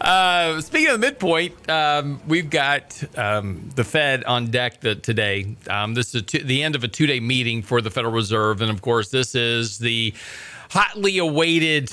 Uh, 0.02 0.60
speaking 0.60 0.88
of 0.88 1.00
the 1.00 1.06
midpoint, 1.08 1.70
um, 1.70 2.20
we've 2.28 2.50
got 2.50 3.02
um, 3.16 3.70
the 3.76 3.84
Fed 3.84 4.24
on 4.24 4.48
deck 4.48 4.82
the, 4.82 4.96
today. 4.96 5.56
Um, 5.70 5.94
this 5.94 6.16
is 6.16 6.24
two, 6.24 6.40
the 6.40 6.64
end 6.64 6.74
of 6.74 6.84
a 6.84 6.88
two 6.88 7.06
day 7.06 7.20
meeting 7.20 7.62
for 7.62 7.80
the 7.80 7.92
Federal 7.92 8.12
Reserve. 8.12 8.64
And 8.64 8.72
of 8.72 8.82
course, 8.82 9.10
this 9.10 9.36
is 9.36 9.78
the 9.78 10.16
hotly 10.72 11.20
awaited 11.20 11.92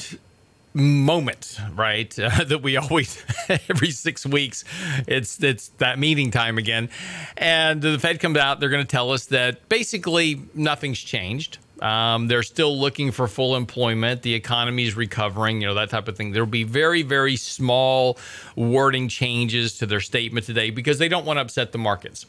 moment, 0.75 1.59
right? 1.75 2.17
Uh, 2.19 2.45
that 2.45 2.63
we 2.63 2.77
always 2.77 3.25
every 3.49 3.91
six 3.91 4.27
weeks, 4.27 4.65
it's 5.07 5.43
it's 5.43 5.69
that 5.79 5.99
meeting 5.99 6.31
time 6.31 6.59
again, 6.59 6.89
and 7.37 7.83
the 7.83 7.99
Fed 7.99 8.21
comes 8.21 8.39
out. 8.39 8.61
They're 8.61 8.69
going 8.69 8.85
to 8.85 8.91
tell 8.91 9.13
us 9.13 9.27
that 9.27 9.69
basically 9.69 10.43
nothing's 10.55 10.99
changed. 10.99 11.59
Um, 11.81 12.29
they're 12.29 12.43
still 12.43 12.79
looking 12.79 13.11
for 13.11 13.27
full 13.27 13.57
employment. 13.57 14.21
The 14.21 14.35
economy 14.35 14.85
is 14.85 14.97
recovering, 14.97 15.63
you 15.63 15.67
know, 15.67 15.75
that 15.75 15.89
type 15.89 16.09
of 16.09 16.17
thing. 16.17 16.33
There'll 16.33 16.47
be 16.47 16.65
very, 16.65 17.03
very 17.03 17.37
small 17.37 18.19
wording 18.55 19.09
changes 19.09 19.79
to 19.79 19.87
their 19.87 20.01
statement 20.01 20.45
today 20.45 20.69
because 20.69 20.99
they 20.99 21.09
don't 21.09 21.25
want 21.25 21.39
to 21.39 21.41
upset 21.41 21.73
the 21.73 21.79
markets. 21.79 22.27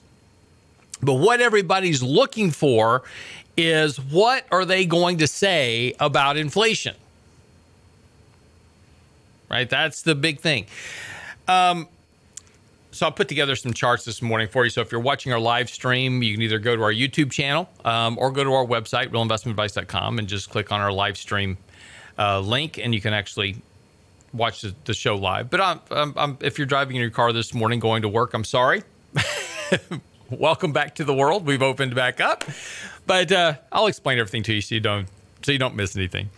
But 1.02 1.16
what 1.16 1.42
everybody's 1.42 2.02
looking 2.02 2.52
for 2.52 3.04
is 3.58 4.00
what 4.00 4.46
are 4.52 4.64
they 4.64 4.86
going 4.86 5.18
to 5.18 5.28
say 5.28 5.96
about 6.00 6.38
inflation? 6.38 6.96
Right? 9.52 9.70
That's 9.70 10.02
the 10.02 10.16
big 10.16 10.40
thing. 10.40 10.66
Um, 11.48 11.90
so 12.92 13.08
I 13.08 13.10
put 13.10 13.28
together 13.28 13.56
some 13.56 13.74
charts 13.74 14.06
this 14.06 14.22
morning 14.22 14.48
for 14.48 14.64
you. 14.64 14.70
So 14.70 14.82
if 14.82 14.92
you're 14.92 15.02
watching 15.02 15.34
our 15.34 15.40
live 15.40 15.70
stream, 15.70 16.24
you 16.24 16.34
can 16.34 16.42
either 16.42 16.60
go 16.60 16.76
to 16.76 16.82
our 16.82 16.94
YouTube 16.94 17.32
channel 17.32 17.70
um, 17.84 18.18
or 18.18 18.32
go 18.32 18.44
to 18.44 18.54
our 18.54 18.66
website, 18.66 19.10
realinvestmentadvice.com, 19.10 20.20
and 20.20 20.28
just 20.28 20.50
click 20.50 20.72
on 20.72 20.82
our 20.82 20.92
live 20.92 21.18
stream 21.18 21.58
uh, 22.18 22.40
link, 22.40 22.78
and 22.78 22.94
you 22.94 23.02
can 23.02 23.14
actually 23.14 23.58
watch 24.34 24.62
the, 24.62 24.74
the 24.86 24.94
show 24.94 25.16
live. 25.16 25.50
But 25.50 25.62
I'm, 25.62 25.80
I'm, 25.90 26.14
I'm, 26.18 26.38
if 26.42 26.58
you're 26.58 26.68
driving 26.68 26.96
in 26.96 27.02
your 27.02 27.12
car 27.12 27.34
this 27.34 27.54
morning 27.54 27.80
going 27.80 28.02
to 28.04 28.10
work, 28.10 28.34
I'm 28.34 28.44
sorry. 28.44 28.84
Welcome 30.30 30.72
back 30.72 30.96
to 30.96 31.04
the 31.04 31.14
world. 31.14 31.46
We've 31.46 31.62
opened 31.62 31.94
back 31.94 32.22
up, 32.22 32.46
but 33.06 33.32
uh, 33.34 33.56
I'll 33.72 33.88
explain 33.88 34.18
everything 34.18 34.44
to 34.44 34.54
you 34.54 34.62
so 34.62 34.76
you 34.76 34.82
don't 34.82 35.08
so 35.42 35.52
you 35.52 35.58
don't 35.58 35.76
miss 35.76 35.96
anything. 35.96 36.30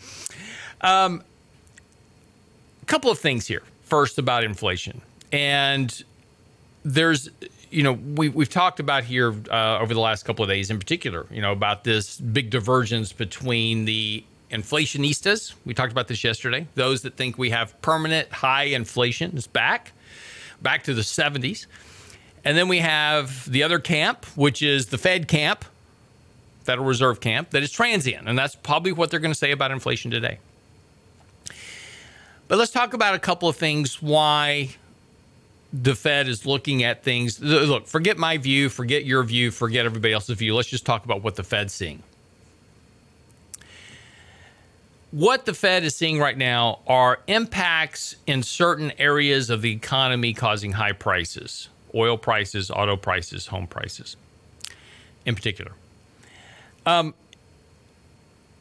Um, 0.81 1.23
couple 2.93 3.09
of 3.09 3.17
things 3.17 3.47
here. 3.47 3.63
First, 3.81 4.19
about 4.19 4.43
inflation. 4.43 5.01
And 5.31 6.03
there's 6.85 7.27
you 7.71 7.81
know 7.81 7.93
we, 7.93 8.29
we've 8.29 8.49
talked 8.49 8.79
about 8.79 9.03
here 9.03 9.33
uh, 9.49 9.79
over 9.79 9.95
the 9.95 9.99
last 9.99 10.25
couple 10.25 10.43
of 10.43 10.49
days 10.49 10.69
in 10.69 10.77
particular 10.77 11.25
you 11.31 11.41
know 11.41 11.53
about 11.53 11.85
this 11.85 12.19
big 12.19 12.51
divergence 12.51 13.11
between 13.11 13.85
the 13.85 14.23
inflationistas. 14.51 15.55
We 15.65 15.73
talked 15.73 15.91
about 15.91 16.07
this 16.07 16.23
yesterday. 16.23 16.67
Those 16.75 17.01
that 17.01 17.15
think 17.15 17.37
we 17.39 17.49
have 17.49 17.81
permanent 17.81 18.31
high 18.31 18.65
inflation 18.65 19.35
is 19.35 19.47
back 19.47 19.93
back 20.61 20.83
to 20.83 20.93
the 20.93 21.01
70s 21.01 21.65
and 22.45 22.55
then 22.55 22.67
we 22.67 22.77
have 22.77 23.49
the 23.49 23.63
other 23.63 23.79
camp 23.79 24.25
which 24.35 24.61
is 24.61 24.87
the 24.87 24.99
fed 24.99 25.27
camp 25.27 25.65
federal 26.63 26.85
reserve 26.85 27.19
camp 27.19 27.49
that 27.49 27.63
is 27.63 27.71
transient. 27.71 28.29
And 28.29 28.37
that's 28.37 28.55
probably 28.55 28.91
what 28.91 29.09
they're 29.09 29.19
going 29.19 29.33
to 29.33 29.43
say 29.45 29.51
about 29.51 29.71
inflation 29.71 30.11
today 30.11 30.37
but 32.53 32.59
let's 32.59 32.71
talk 32.71 32.93
about 32.93 33.15
a 33.15 33.19
couple 33.19 33.49
of 33.49 33.55
things 33.55 33.99
why 33.99 34.69
the 35.73 35.95
Fed 35.95 36.27
is 36.27 36.45
looking 36.45 36.83
at 36.83 37.01
things. 37.01 37.39
Look, 37.39 37.87
forget 37.87 38.19
my 38.19 38.37
view, 38.37 38.69
forget 38.69 39.05
your 39.05 39.23
view, 39.23 39.49
forget 39.49 39.87
everybody 39.87 40.13
else's 40.13 40.37
view. 40.37 40.53
Let's 40.53 40.69
just 40.69 40.85
talk 40.85 41.03
about 41.03 41.23
what 41.23 41.33
the 41.33 41.41
Fed's 41.41 41.73
seeing. 41.73 42.03
What 45.09 45.47
the 45.47 45.55
Fed 45.55 45.83
is 45.83 45.95
seeing 45.95 46.19
right 46.19 46.37
now 46.37 46.81
are 46.85 47.21
impacts 47.25 48.17
in 48.27 48.43
certain 48.43 48.91
areas 48.99 49.49
of 49.49 49.63
the 49.63 49.71
economy 49.71 50.35
causing 50.35 50.73
high 50.73 50.91
prices 50.91 51.69
oil 51.95 52.19
prices, 52.19 52.69
auto 52.69 52.95
prices, 52.95 53.47
home 53.47 53.65
prices 53.65 54.15
in 55.25 55.33
particular. 55.33 55.71
Um, 56.85 57.15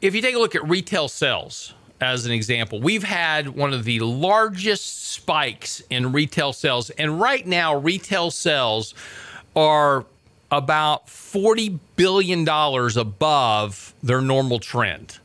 if 0.01 0.15
you 0.15 0.21
take 0.23 0.33
a 0.33 0.39
look 0.39 0.55
at 0.55 0.67
retail 0.67 1.07
sales, 1.07 1.75
as 2.03 2.25
an 2.25 2.31
example, 2.31 2.79
we've 2.79 3.03
had 3.03 3.49
one 3.49 3.73
of 3.73 3.83
the 3.83 3.99
largest 3.99 5.11
spikes 5.11 5.81
in 5.89 6.11
retail 6.11 6.53
sales. 6.53 6.89
And 6.91 7.19
right 7.19 7.45
now, 7.45 7.75
retail 7.75 8.31
sales 8.31 8.93
are 9.55 10.05
about 10.51 11.07
$40 11.07 11.79
billion 11.95 12.47
above 12.47 13.93
their 14.03 14.21
normal 14.21 14.59
trend. 14.59 15.19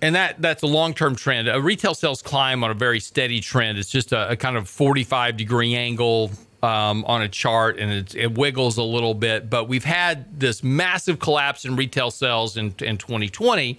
And 0.00 0.14
that 0.14 0.40
that's 0.40 0.62
a 0.62 0.66
long 0.66 0.94
term 0.94 1.16
trend. 1.16 1.48
A 1.48 1.60
retail 1.60 1.92
sales 1.92 2.22
climb 2.22 2.62
on 2.62 2.70
a 2.70 2.74
very 2.74 3.00
steady 3.00 3.40
trend. 3.40 3.78
It's 3.78 3.90
just 3.90 4.12
a, 4.12 4.30
a 4.30 4.36
kind 4.36 4.56
of 4.56 4.68
45 4.68 5.36
degree 5.36 5.74
angle 5.74 6.30
um, 6.62 7.04
on 7.04 7.22
a 7.22 7.28
chart 7.28 7.78
and 7.78 7.92
it, 7.92 8.14
it, 8.14 8.36
wiggles 8.36 8.78
a 8.78 8.82
little 8.82 9.14
bit. 9.14 9.48
But 9.48 9.68
we've 9.68 9.84
had 9.84 10.40
this 10.40 10.62
massive 10.62 11.18
collapse 11.18 11.64
in 11.64 11.76
retail 11.76 12.10
sales 12.10 12.56
in, 12.56 12.74
in 12.80 12.98
2020. 12.98 13.78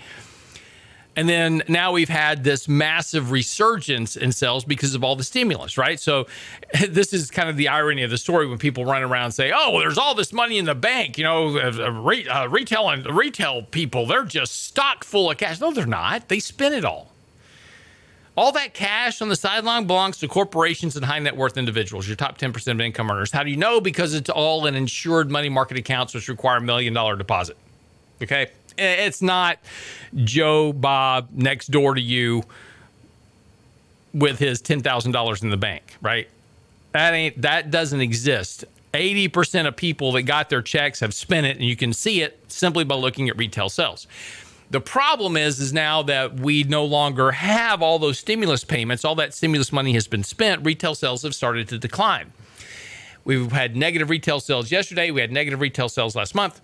And 1.16 1.28
then 1.28 1.64
now 1.68 1.92
we've 1.92 2.08
had 2.08 2.46
this 2.46 2.70
massive 2.70 3.32
resurgence 3.32 4.16
in 4.16 4.32
sales 4.32 4.64
because 4.64 4.96
of 4.96 5.04
all 5.04 5.18
the 5.18 5.24
stimulus, 5.24 5.78
right? 5.78 6.00
So 6.00 6.28
this 6.90 7.12
is 7.12 7.30
kind 7.30 7.50
of 7.50 7.58
the 7.58 7.68
irony 7.68 8.04
of 8.04 8.10
the 8.10 8.18
story 8.18 8.48
when 8.48 8.58
people 8.58 8.86
run 8.86 9.04
around 9.04 9.26
and 9.26 9.34
say, 9.34 9.52
"Oh, 9.54 9.72
well, 9.72 9.80
there's 9.80 9.98
all 9.98 10.16
this 10.16 10.32
money 10.32 10.58
in 10.58 10.64
the 10.64 10.76
bank," 10.76 11.18
you 11.18 11.26
know, 11.26 11.58
uh, 11.58 11.92
re- 11.92 12.28
uh, 12.28 12.48
retail 12.48 12.88
and 12.90 13.06
retail 13.06 13.64
people, 13.64 14.06
they're 14.06 14.24
just 14.24 14.64
stock 14.64 15.04
full 15.04 15.30
of 15.30 15.38
cash. 15.38 15.60
No, 15.60 15.74
they're 15.74 15.86
not. 15.86 16.30
They 16.30 16.40
spend 16.40 16.74
it 16.74 16.86
all. 16.86 17.12
All 18.40 18.54
that 18.54 18.74
cash 18.74 19.22
on 19.22 19.28
the 19.28 19.36
sideline 19.36 19.86
belongs 19.86 20.18
to 20.20 20.28
corporations 20.30 20.96
and 20.96 21.04
high 21.04 21.20
net 21.20 21.36
worth 21.36 21.58
individuals, 21.58 22.08
your 22.08 22.16
top 22.16 22.38
10% 22.38 22.72
of 22.72 22.80
income 22.80 23.12
earners. 23.12 23.32
How 23.32 23.44
do 23.44 23.50
you 23.50 23.58
know? 23.58 23.82
Because 23.82 24.14
it's 24.14 24.30
all 24.30 24.66
in 24.66 24.76
insured 24.76 25.30
money 25.30 25.50
market 25.50 25.78
accounts, 25.78 26.14
which 26.14 26.30
require 26.30 26.60
a 26.60 26.62
million 26.62 26.94
dollar 26.94 27.18
deposit. 27.18 27.58
Okay. 28.24 28.48
It's 28.78 29.22
not 29.22 29.60
Joe 30.16 30.72
Bob 30.72 31.28
next 31.34 31.68
door 31.68 31.96
to 31.96 32.00
you 32.00 32.44
with 34.14 34.40
his 34.40 34.62
$10,000 34.62 35.44
in 35.44 35.50
the 35.50 35.58
bank, 35.58 35.98
right? 36.02 36.30
That 36.94 37.14
ain't, 37.14 37.42
that 37.42 37.72
doesn't 37.72 38.00
exist. 38.00 38.64
80% 38.94 39.68
of 39.68 39.76
people 39.76 40.14
that 40.14 40.22
got 40.22 40.50
their 40.50 40.62
checks 40.62 41.02
have 41.02 41.14
spent 41.14 41.46
it, 41.46 41.58
and 41.58 41.66
you 41.66 41.76
can 41.76 41.92
see 41.92 42.22
it 42.22 42.40
simply 42.48 42.86
by 42.86 42.96
looking 42.96 43.28
at 43.28 43.38
retail 43.38 43.68
sales. 43.68 44.08
The 44.72 44.82
problem 44.82 45.36
is, 45.36 45.60
is 45.60 45.74
now 45.74 46.04
that 46.04 46.40
we 46.40 46.64
no 46.64 46.86
longer 46.86 47.32
have 47.32 47.82
all 47.82 47.98
those 47.98 48.20
stimulus 48.20 48.64
payments, 48.64 49.04
all 49.04 49.16
that 49.16 49.34
stimulus 49.34 49.72
money 49.72 49.94
has 49.94 50.08
been 50.08 50.24
spent, 50.24 50.64
retail 50.64 50.94
sales 50.94 51.24
have 51.24 51.34
started 51.34 51.68
to 51.70 51.80
decline. 51.80 52.32
We've 53.24 53.52
had 53.52 53.76
negative 53.76 54.10
retail 54.10 54.40
sales 54.40 54.72
yesterday. 54.72 55.12
We 55.12 55.22
had 55.22 55.32
negative 55.32 55.60
retail 55.60 55.90
sales 55.90 56.16
last 56.16 56.36
month. 56.36 56.62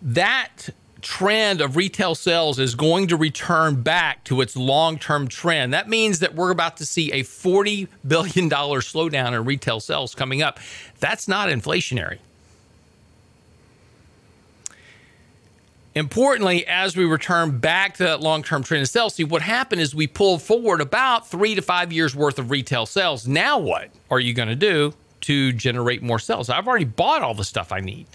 That 0.00 0.70
trend 1.00 1.60
of 1.60 1.76
retail 1.76 2.14
sales 2.14 2.58
is 2.58 2.74
going 2.74 3.08
to 3.08 3.16
return 3.16 3.82
back 3.82 4.24
to 4.24 4.40
its 4.40 4.56
long 4.56 4.98
term 4.98 5.28
trend. 5.28 5.74
That 5.74 5.88
means 5.88 6.20
that 6.20 6.34
we're 6.34 6.50
about 6.50 6.76
to 6.78 6.86
see 6.86 7.10
a 7.12 7.24
$40 7.24 7.88
billion 8.06 8.48
slowdown 8.48 9.32
in 9.32 9.44
retail 9.44 9.80
sales 9.80 10.14
coming 10.14 10.42
up. 10.42 10.58
That's 11.00 11.28
not 11.28 11.48
inflationary. 11.48 12.18
Importantly, 15.94 16.66
as 16.66 16.96
we 16.96 17.04
return 17.04 17.58
back 17.58 17.96
to 17.96 18.04
that 18.04 18.20
long 18.20 18.42
term 18.42 18.62
trend 18.62 18.80
in 18.80 18.86
sales, 18.86 19.14
see 19.14 19.24
what 19.24 19.42
happened 19.42 19.80
is 19.82 19.94
we 19.94 20.06
pulled 20.06 20.40
forward 20.42 20.80
about 20.80 21.28
three 21.28 21.54
to 21.54 21.62
five 21.62 21.92
years 21.92 22.16
worth 22.16 22.38
of 22.38 22.50
retail 22.50 22.86
sales. 22.86 23.28
Now, 23.28 23.58
what 23.58 23.90
are 24.10 24.20
you 24.20 24.32
going 24.32 24.48
to 24.48 24.54
do 24.54 24.94
to 25.22 25.52
generate 25.52 26.02
more 26.02 26.18
sales? 26.18 26.48
I've 26.48 26.66
already 26.66 26.86
bought 26.86 27.22
all 27.22 27.34
the 27.34 27.44
stuff 27.44 27.72
I 27.72 27.80
need. 27.80 28.06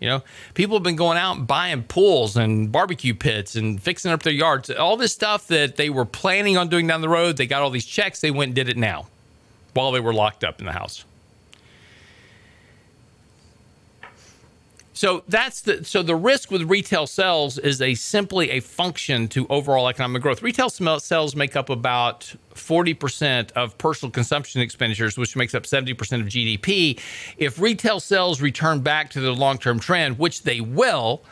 You 0.00 0.08
know, 0.08 0.22
people 0.54 0.76
have 0.76 0.82
been 0.82 0.96
going 0.96 1.16
out 1.16 1.36
and 1.36 1.46
buying 1.46 1.84
pools 1.84 2.36
and 2.36 2.70
barbecue 2.70 3.14
pits 3.14 3.54
and 3.54 3.80
fixing 3.80 4.10
up 4.10 4.22
their 4.22 4.32
yards. 4.32 4.68
All 4.68 4.96
this 4.96 5.12
stuff 5.12 5.46
that 5.46 5.76
they 5.76 5.88
were 5.88 6.04
planning 6.04 6.56
on 6.56 6.68
doing 6.68 6.88
down 6.88 7.00
the 7.00 7.08
road, 7.08 7.36
they 7.36 7.46
got 7.46 7.62
all 7.62 7.70
these 7.70 7.86
checks, 7.86 8.20
they 8.20 8.32
went 8.32 8.48
and 8.48 8.54
did 8.54 8.68
it 8.68 8.76
now 8.76 9.06
while 9.74 9.92
they 9.92 10.00
were 10.00 10.12
locked 10.12 10.42
up 10.42 10.58
in 10.58 10.66
the 10.66 10.72
house. 10.72 11.04
So 14.94 15.24
that's 15.26 15.60
the 15.62 15.84
so 15.84 16.04
the 16.04 16.14
risk 16.14 16.52
with 16.52 16.62
retail 16.70 17.08
sales 17.08 17.58
is 17.58 17.82
a 17.82 17.94
simply 17.96 18.50
a 18.50 18.60
function 18.60 19.26
to 19.28 19.44
overall 19.48 19.88
economic 19.88 20.22
growth. 20.22 20.40
Retail 20.40 20.70
sales 20.70 21.34
make 21.34 21.56
up 21.56 21.68
about 21.68 22.32
40% 22.54 23.50
of 23.52 23.76
personal 23.76 24.12
consumption 24.12 24.60
expenditures, 24.60 25.18
which 25.18 25.34
makes 25.34 25.52
up 25.52 25.64
70% 25.64 25.90
of 26.20 26.28
GDP. 26.28 27.00
If 27.36 27.58
retail 27.58 27.98
sales 27.98 28.40
return 28.40 28.80
back 28.80 29.10
to 29.10 29.20
the 29.20 29.32
long-term 29.32 29.80
trend, 29.80 30.16
which 30.20 30.44
they 30.44 30.60
will, 30.60 31.22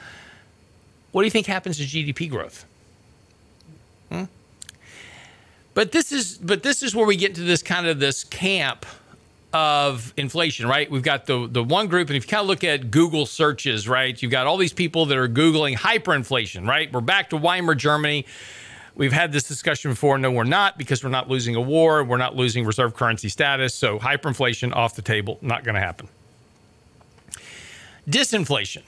what 1.13 1.23
do 1.23 1.27
you 1.27 1.31
think 1.31 1.47
happens 1.47 1.79
to 1.79 1.85
GDP 1.85 2.29
growth? 2.29 2.65
Hmm? 4.11 4.25
But 5.75 5.93
this 5.93 6.11
is 6.11 6.37
but 6.37 6.65
this 6.65 6.83
is 6.83 6.97
where 6.97 7.07
we 7.07 7.15
get 7.15 7.37
to 7.37 7.43
this 7.43 7.63
kind 7.63 7.87
of 7.87 8.01
this 8.01 8.25
camp 8.25 8.87
of 9.53 10.15
inflation, 10.17 10.67
right? 10.67 10.91
We've 10.91 11.03
got 11.03 11.27
the 11.27 11.47
the 11.51 11.63
one 11.63 11.89
group, 11.89 12.09
and 12.09 12.17
if 12.17 12.25
you 12.25 12.29
kind 12.29 12.43
of 12.43 12.47
look 12.47 12.65
at 12.65 12.91
Google 12.91 13.27
searches, 13.27 13.89
right, 13.89 14.21
you've 14.21 14.33
got 14.33 14.47
all 14.47 14.57
these 14.57 14.73
people 14.73 15.07
that 15.07 15.19
are 15.19 15.29
googling 15.29 15.77
hyperinflation, 15.77 16.67
right? 16.67 16.93
We're 16.93 17.01
back 17.01 17.31
to 17.31 17.37
Weimar 17.37 17.75
Germany. 17.75 18.27
We've 18.95 19.13
had 19.13 19.33
this 19.33 19.45
discussion 19.45 19.91
before. 19.91 20.19
No, 20.19 20.31
we're 20.31 20.45
not 20.45 20.77
because 20.77 21.03
we're 21.03 21.11
not 21.11 21.29
losing 21.29 21.55
a 21.55 21.61
war. 21.61 22.05
We're 22.05 22.19
not 22.19 22.37
losing 22.37 22.67
reserve 22.67 22.95
currency 22.95 23.29
status. 23.29 23.75
So 23.75 23.99
hyperinflation 23.99 24.75
off 24.75 24.97
the 24.97 25.03
table, 25.03 25.39
not 25.41 25.65
going 25.65 25.75
to 25.75 25.81
happen. 25.81 26.09
Disinflation. 28.09 28.83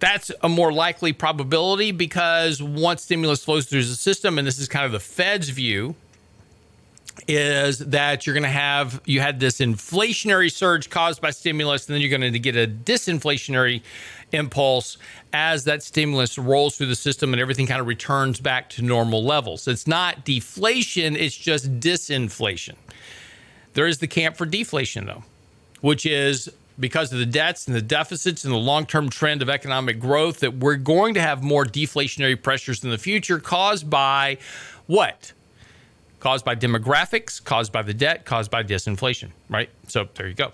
That's 0.00 0.30
a 0.42 0.48
more 0.48 0.72
likely 0.72 1.12
probability 1.12 1.92
because 1.92 2.62
once 2.62 3.02
stimulus 3.02 3.44
flows 3.44 3.66
through 3.66 3.84
the 3.84 3.94
system, 3.94 4.38
and 4.38 4.46
this 4.46 4.58
is 4.58 4.68
kind 4.68 4.84
of 4.84 4.92
the 4.92 5.00
Fed's 5.00 5.48
view, 5.50 5.94
is 7.28 7.78
that 7.78 8.26
you're 8.26 8.34
going 8.34 8.42
to 8.42 8.48
have 8.48 9.00
you 9.04 9.20
had 9.20 9.40
this 9.40 9.58
inflationary 9.58 10.50
surge 10.50 10.90
caused 10.90 11.20
by 11.20 11.30
stimulus 11.30 11.86
and 11.86 11.94
then 11.94 12.00
you're 12.00 12.16
going 12.16 12.32
to 12.32 12.38
get 12.38 12.56
a 12.56 12.66
disinflationary 12.66 13.82
impulse 14.32 14.98
as 15.32 15.64
that 15.64 15.82
stimulus 15.82 16.38
rolls 16.38 16.76
through 16.76 16.86
the 16.86 16.96
system 16.96 17.32
and 17.32 17.40
everything 17.40 17.66
kind 17.66 17.80
of 17.80 17.86
returns 17.86 18.40
back 18.40 18.68
to 18.68 18.82
normal 18.82 19.24
levels. 19.24 19.68
It's 19.68 19.86
not 19.86 20.24
deflation 20.24 21.16
it's 21.16 21.36
just 21.36 21.80
disinflation. 21.80 22.74
There 23.74 23.86
is 23.86 23.98
the 23.98 24.08
camp 24.08 24.36
for 24.36 24.46
deflation 24.46 25.06
though 25.06 25.24
which 25.80 26.06
is 26.06 26.50
because 26.78 27.12
of 27.12 27.18
the 27.18 27.26
debts 27.26 27.66
and 27.66 27.76
the 27.76 27.82
deficits 27.82 28.44
and 28.44 28.52
the 28.52 28.58
long-term 28.58 29.08
trend 29.08 29.42
of 29.42 29.48
economic 29.48 30.00
growth 30.00 30.40
that 30.40 30.54
we're 30.56 30.76
going 30.76 31.14
to 31.14 31.20
have 31.20 31.42
more 31.42 31.64
deflationary 31.64 32.40
pressures 32.40 32.82
in 32.82 32.90
the 32.90 32.98
future 32.98 33.38
caused 33.38 33.88
by 33.88 34.36
what 34.86 35.32
caused 36.24 36.42
by 36.42 36.56
demographics, 36.56 37.44
caused 37.44 37.70
by 37.70 37.82
the 37.82 37.92
debt, 37.92 38.24
caused 38.24 38.50
by 38.50 38.62
disinflation, 38.62 39.28
right? 39.50 39.68
So 39.88 40.08
there 40.14 40.26
you 40.26 40.32
go. 40.32 40.52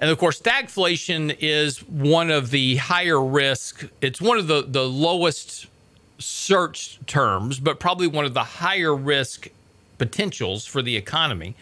And 0.00 0.10
of 0.10 0.18
course, 0.18 0.40
stagflation 0.40 1.36
is 1.38 1.78
one 1.88 2.28
of 2.32 2.50
the 2.50 2.74
higher 2.74 3.24
risk, 3.24 3.88
it's 4.00 4.20
one 4.20 4.36
of 4.36 4.48
the, 4.48 4.62
the 4.66 4.82
lowest 4.82 5.68
search 6.18 6.98
terms, 7.06 7.60
but 7.60 7.78
probably 7.78 8.08
one 8.08 8.24
of 8.24 8.34
the 8.34 8.42
higher 8.42 8.96
risk 8.96 9.46
potentials 9.98 10.66
for 10.66 10.82
the 10.82 10.96
economy, 10.96 11.54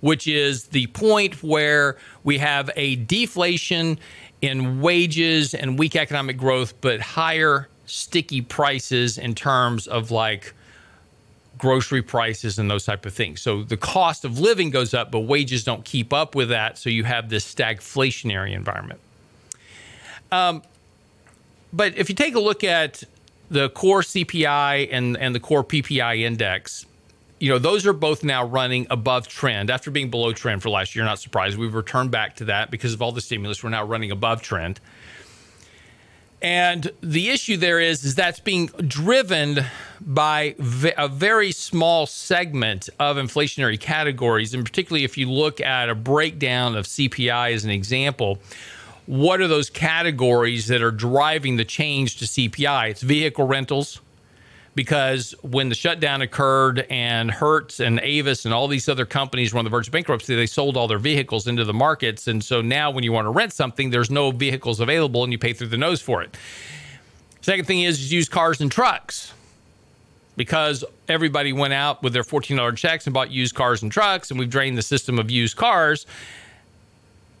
which 0.00 0.28
is 0.28 0.66
the 0.66 0.86
point 0.88 1.42
where 1.42 1.96
we 2.22 2.38
have 2.38 2.70
a 2.76 2.94
deflation 2.94 3.98
in 4.42 4.80
wages 4.80 5.54
and 5.54 5.76
weak 5.76 5.96
economic 5.96 6.36
growth, 6.36 6.80
but 6.80 7.00
higher 7.00 7.68
sticky 7.86 8.42
prices 8.42 9.18
in 9.18 9.34
terms 9.34 9.88
of 9.88 10.12
like 10.12 10.54
grocery 11.58 12.02
prices 12.02 12.58
and 12.58 12.70
those 12.70 12.84
type 12.84 13.06
of 13.06 13.14
things. 13.14 13.40
So 13.40 13.62
the 13.62 13.76
cost 13.76 14.24
of 14.24 14.38
living 14.38 14.70
goes 14.70 14.94
up, 14.94 15.10
but 15.10 15.20
wages 15.20 15.64
don't 15.64 15.84
keep 15.84 16.12
up 16.12 16.34
with 16.34 16.48
that. 16.48 16.78
So 16.78 16.90
you 16.90 17.04
have 17.04 17.28
this 17.28 17.52
stagflationary 17.52 18.52
environment. 18.52 19.00
Um, 20.32 20.62
but 21.72 21.96
if 21.96 22.08
you 22.08 22.14
take 22.14 22.34
a 22.34 22.40
look 22.40 22.64
at 22.64 23.04
the 23.50 23.70
core 23.70 24.02
CPI 24.02 24.88
and, 24.90 25.16
and 25.16 25.34
the 25.34 25.40
core 25.40 25.64
PPI 25.64 26.20
index, 26.20 26.86
you 27.40 27.50
know, 27.50 27.58
those 27.58 27.86
are 27.86 27.92
both 27.92 28.24
now 28.24 28.44
running 28.44 28.86
above 28.90 29.28
trend 29.28 29.70
after 29.70 29.90
being 29.90 30.10
below 30.10 30.32
trend 30.32 30.62
for 30.62 30.70
last 30.70 30.94
year. 30.94 31.04
Not 31.04 31.18
surprised. 31.18 31.58
We've 31.58 31.74
returned 31.74 32.10
back 32.10 32.36
to 32.36 32.46
that 32.46 32.70
because 32.70 32.94
of 32.94 33.02
all 33.02 33.12
the 33.12 33.20
stimulus. 33.20 33.62
We're 33.62 33.70
now 33.70 33.84
running 33.84 34.10
above 34.10 34.40
trend. 34.40 34.80
And 36.44 36.90
the 37.00 37.30
issue 37.30 37.56
there 37.56 37.80
is, 37.80 38.04
is 38.04 38.16
that's 38.16 38.38
being 38.38 38.66
driven 38.66 39.64
by 39.98 40.54
a 40.98 41.08
very 41.08 41.52
small 41.52 42.04
segment 42.04 42.90
of 43.00 43.16
inflationary 43.16 43.80
categories. 43.80 44.52
And 44.52 44.62
particularly 44.62 45.04
if 45.04 45.16
you 45.16 45.30
look 45.30 45.62
at 45.62 45.88
a 45.88 45.94
breakdown 45.94 46.76
of 46.76 46.84
CPI 46.84 47.54
as 47.54 47.64
an 47.64 47.70
example, 47.70 48.40
what 49.06 49.40
are 49.40 49.48
those 49.48 49.70
categories 49.70 50.66
that 50.66 50.82
are 50.82 50.90
driving 50.90 51.56
the 51.56 51.64
change 51.64 52.18
to 52.18 52.26
CPI? 52.26 52.90
It's 52.90 53.00
vehicle 53.00 53.46
rentals, 53.46 54.02
because 54.74 55.34
when 55.42 55.68
the 55.68 55.74
shutdown 55.74 56.22
occurred 56.22 56.86
and 56.90 57.30
Hertz 57.30 57.80
and 57.80 58.00
Avis 58.00 58.44
and 58.44 58.52
all 58.52 58.66
these 58.66 58.88
other 58.88 59.06
companies 59.06 59.52
were 59.52 59.58
on 59.58 59.64
the 59.64 59.70
verge 59.70 59.86
of 59.86 59.92
bankruptcy, 59.92 60.34
they 60.34 60.46
sold 60.46 60.76
all 60.76 60.88
their 60.88 60.98
vehicles 60.98 61.46
into 61.46 61.64
the 61.64 61.74
markets. 61.74 62.26
And 62.26 62.42
so 62.42 62.60
now 62.60 62.90
when 62.90 63.04
you 63.04 63.12
want 63.12 63.26
to 63.26 63.30
rent 63.30 63.52
something, 63.52 63.90
there's 63.90 64.10
no 64.10 64.30
vehicles 64.30 64.80
available 64.80 65.22
and 65.22 65.32
you 65.32 65.38
pay 65.38 65.52
through 65.52 65.68
the 65.68 65.76
nose 65.76 66.00
for 66.00 66.22
it. 66.22 66.36
Second 67.40 67.66
thing 67.66 67.82
is 67.82 68.12
used 68.12 68.30
cars 68.30 68.60
and 68.60 68.72
trucks 68.72 69.32
because 70.36 70.84
everybody 71.08 71.52
went 71.52 71.72
out 71.72 72.02
with 72.02 72.12
their 72.12 72.24
$14 72.24 72.76
checks 72.76 73.06
and 73.06 73.14
bought 73.14 73.30
used 73.30 73.54
cars 73.54 73.82
and 73.82 73.92
trucks, 73.92 74.30
and 74.30 74.40
we've 74.40 74.50
drained 74.50 74.76
the 74.76 74.82
system 74.82 75.18
of 75.18 75.30
used 75.30 75.56
cars 75.56 76.06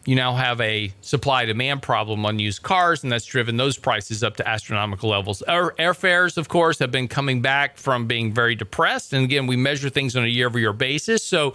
you 0.06 0.14
now 0.14 0.34
have 0.34 0.60
a 0.60 0.92
supply 1.00 1.44
demand 1.44 1.82
problem 1.82 2.26
on 2.26 2.38
used 2.38 2.62
cars, 2.62 3.02
and 3.02 3.10
that's 3.10 3.24
driven 3.24 3.56
those 3.56 3.78
prices 3.78 4.22
up 4.22 4.36
to 4.36 4.48
astronomical 4.48 5.10
levels. 5.10 5.42
Air, 5.48 5.70
airfares, 5.78 6.36
of 6.36 6.48
course, 6.48 6.78
have 6.78 6.90
been 6.90 7.08
coming 7.08 7.40
back 7.40 7.78
from 7.78 8.06
being 8.06 8.32
very 8.32 8.54
depressed. 8.54 9.12
And 9.12 9.24
again, 9.24 9.46
we 9.46 9.56
measure 9.56 9.88
things 9.88 10.14
on 10.16 10.24
a 10.24 10.28
year 10.28 10.46
over 10.46 10.58
year 10.58 10.72
basis. 10.72 11.22
So 11.22 11.54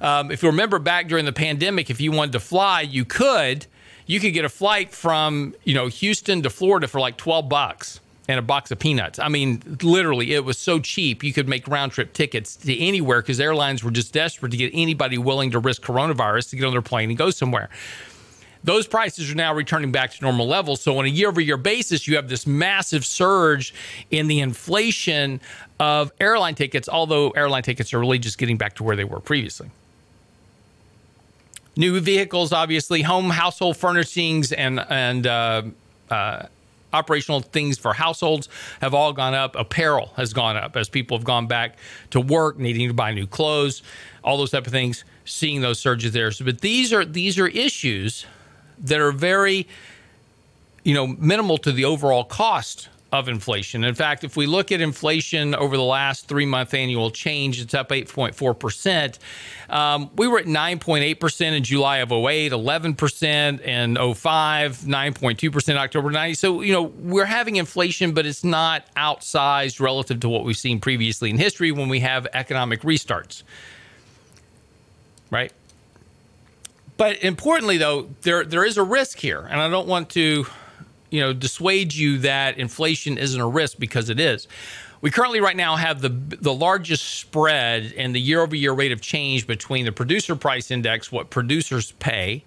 um, 0.00 0.30
if 0.30 0.42
you 0.42 0.48
remember 0.48 0.78
back 0.78 1.08
during 1.08 1.24
the 1.24 1.32
pandemic, 1.32 1.90
if 1.90 2.00
you 2.00 2.12
wanted 2.12 2.32
to 2.32 2.40
fly, 2.40 2.80
you 2.80 3.04
could. 3.04 3.66
You 4.06 4.20
could 4.20 4.34
get 4.34 4.44
a 4.44 4.50
flight 4.50 4.92
from 4.92 5.54
you 5.64 5.72
know 5.72 5.86
Houston 5.86 6.42
to 6.42 6.50
Florida 6.50 6.88
for 6.88 7.00
like 7.00 7.16
12 7.16 7.48
bucks 7.48 8.00
and 8.28 8.38
a 8.38 8.42
box 8.42 8.70
of 8.70 8.78
peanuts. 8.78 9.18
I 9.18 9.28
mean, 9.28 9.62
literally, 9.82 10.32
it 10.32 10.44
was 10.44 10.58
so 10.58 10.78
cheap 10.78 11.22
you 11.22 11.32
could 11.32 11.48
make 11.48 11.68
round 11.68 11.92
trip 11.92 12.12
tickets 12.12 12.56
to 12.56 12.78
anywhere 12.78 13.20
because 13.20 13.38
airlines 13.38 13.84
were 13.84 13.90
just 13.90 14.12
desperate 14.12 14.50
to 14.50 14.56
get 14.56 14.70
anybody 14.74 15.18
willing 15.18 15.50
to 15.50 15.58
risk 15.58 15.82
coronavirus 15.82 16.50
to 16.50 16.56
get 16.56 16.64
on 16.64 16.72
their 16.72 16.82
plane 16.82 17.10
and 17.10 17.18
go 17.18 17.30
somewhere. 17.30 17.68
Those 18.62 18.86
prices 18.86 19.30
are 19.30 19.34
now 19.34 19.52
returning 19.54 19.92
back 19.92 20.12
to 20.12 20.22
normal 20.22 20.48
levels. 20.48 20.80
So, 20.80 20.96
on 20.98 21.04
a 21.04 21.08
year 21.08 21.28
over 21.28 21.40
year 21.40 21.58
basis, 21.58 22.08
you 22.08 22.16
have 22.16 22.30
this 22.30 22.46
massive 22.46 23.04
surge 23.04 23.74
in 24.10 24.26
the 24.26 24.40
inflation 24.40 25.42
of 25.78 26.10
airline 26.18 26.54
tickets, 26.54 26.88
although 26.88 27.28
airline 27.30 27.62
tickets 27.62 27.92
are 27.92 28.00
really 28.00 28.18
just 28.18 28.38
getting 28.38 28.56
back 28.56 28.74
to 28.76 28.82
where 28.82 28.96
they 28.96 29.04
were 29.04 29.20
previously. 29.20 29.70
New 31.76 32.00
vehicles, 32.00 32.54
obviously, 32.54 33.02
home 33.02 33.28
household 33.28 33.76
furnishings 33.76 34.50
and 34.50 34.80
and 34.88 35.26
uh, 35.26 35.62
uh, 36.10 36.46
operational 36.94 37.40
things 37.40 37.78
for 37.78 37.92
households 37.92 38.48
have 38.80 38.94
all 38.94 39.12
gone 39.12 39.34
up. 39.34 39.56
Apparel 39.56 40.12
has 40.16 40.32
gone 40.32 40.56
up 40.56 40.76
as 40.76 40.88
people 40.88 41.18
have 41.18 41.24
gone 41.24 41.46
back 41.46 41.76
to 42.10 42.20
work, 42.20 42.58
needing 42.58 42.88
to 42.88 42.94
buy 42.94 43.12
new 43.12 43.26
clothes, 43.26 43.82
all 44.22 44.38
those 44.38 44.50
type 44.50 44.66
of 44.66 44.72
things. 44.72 45.04
Seeing 45.26 45.62
those 45.62 45.78
surges 45.78 46.12
there, 46.12 46.30
so, 46.30 46.44
but 46.44 46.60
these 46.60 46.92
are 46.92 47.02
these 47.02 47.38
are 47.38 47.48
issues 47.48 48.26
that 48.78 49.00
are 49.00 49.10
very, 49.10 49.66
you 50.82 50.92
know, 50.92 51.06
minimal 51.06 51.56
to 51.58 51.72
the 51.72 51.86
overall 51.86 52.24
cost 52.24 52.90
of 53.14 53.28
inflation. 53.28 53.84
In 53.84 53.94
fact, 53.94 54.24
if 54.24 54.36
we 54.36 54.46
look 54.46 54.72
at 54.72 54.80
inflation 54.80 55.54
over 55.54 55.76
the 55.76 55.82
last 55.82 56.26
three 56.26 56.46
month 56.46 56.74
annual 56.74 57.10
change, 57.10 57.60
it's 57.60 57.72
up 57.72 57.90
8.4%. 57.90 59.18
Um, 59.70 60.10
we 60.16 60.26
were 60.26 60.40
at 60.40 60.46
9.8% 60.46 61.52
in 61.52 61.62
July 61.62 61.98
of 61.98 62.10
08, 62.10 62.52
11% 62.52 63.60
in 63.60 64.14
05, 64.14 64.78
9.2% 64.78 65.76
October 65.76 66.10
90. 66.10 66.34
So, 66.34 66.60
you 66.60 66.72
know, 66.72 66.82
we're 66.82 67.24
having 67.24 67.56
inflation, 67.56 68.12
but 68.12 68.26
it's 68.26 68.44
not 68.44 68.84
outsized 68.96 69.80
relative 69.80 70.20
to 70.20 70.28
what 70.28 70.44
we've 70.44 70.56
seen 70.56 70.80
previously 70.80 71.30
in 71.30 71.38
history 71.38 71.70
when 71.70 71.88
we 71.88 72.00
have 72.00 72.26
economic 72.34 72.82
restarts. 72.82 73.44
Right? 75.30 75.52
But 76.96 77.22
importantly, 77.24 77.78
though, 77.78 78.08
there 78.22 78.44
there 78.44 78.64
is 78.64 78.76
a 78.76 78.84
risk 78.84 79.18
here, 79.18 79.40
and 79.40 79.60
I 79.60 79.68
don't 79.68 79.88
want 79.88 80.10
to 80.10 80.46
you 81.10 81.20
know 81.20 81.32
dissuade 81.32 81.94
you 81.94 82.18
that 82.18 82.58
inflation 82.58 83.18
isn't 83.18 83.40
a 83.40 83.48
risk 83.48 83.78
because 83.78 84.10
it 84.10 84.20
is. 84.20 84.48
We 85.00 85.10
currently 85.10 85.40
right 85.40 85.56
now 85.56 85.76
have 85.76 86.00
the 86.00 86.08
the 86.08 86.54
largest 86.54 87.04
spread 87.20 87.92
in 87.92 88.12
the 88.12 88.20
year 88.20 88.40
over 88.40 88.56
year 88.56 88.72
rate 88.72 88.92
of 88.92 89.00
change 89.00 89.46
between 89.46 89.84
the 89.84 89.92
producer 89.92 90.34
price 90.36 90.70
index, 90.70 91.12
what 91.12 91.30
producers 91.30 91.92
pay, 91.92 92.44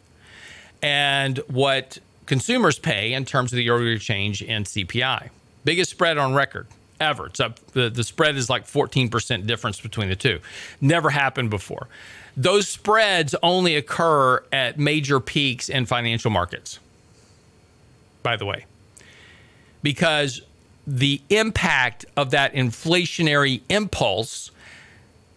and 0.81 1.37
what 1.47 1.99
consumers 2.25 2.79
pay 2.79 3.13
in 3.13 3.25
terms 3.25 3.53
of 3.53 3.57
the 3.57 3.63
year 3.63 3.75
over 3.75 3.83
year 3.83 3.97
change 3.97 4.41
in 4.41 4.63
CPI. 4.63 5.29
Biggest 5.63 5.91
spread 5.91 6.17
on 6.17 6.33
record. 6.33 6.67
ever. 6.99 7.27
It's 7.27 7.39
up, 7.39 7.59
the, 7.73 7.89
the 7.89 8.03
spread 8.03 8.35
is 8.35 8.49
like 8.49 8.65
14% 8.65 9.45
difference 9.45 9.79
between 9.79 10.09
the 10.09 10.15
two. 10.15 10.39
Never 10.81 11.09
happened 11.11 11.49
before. 11.49 11.87
Those 12.35 12.67
spreads 12.67 13.35
only 13.43 13.75
occur 13.75 14.43
at 14.51 14.79
major 14.79 15.19
peaks 15.19 15.69
in 15.69 15.85
financial 15.85 16.31
markets, 16.31 16.79
by 18.27 18.35
the 18.35 18.45
way, 18.45 18.65
because 19.81 20.41
the 20.85 21.21
impact 21.29 22.05
of 22.17 22.31
that 22.31 22.53
inflationary 22.53 23.61
impulse 23.69 24.51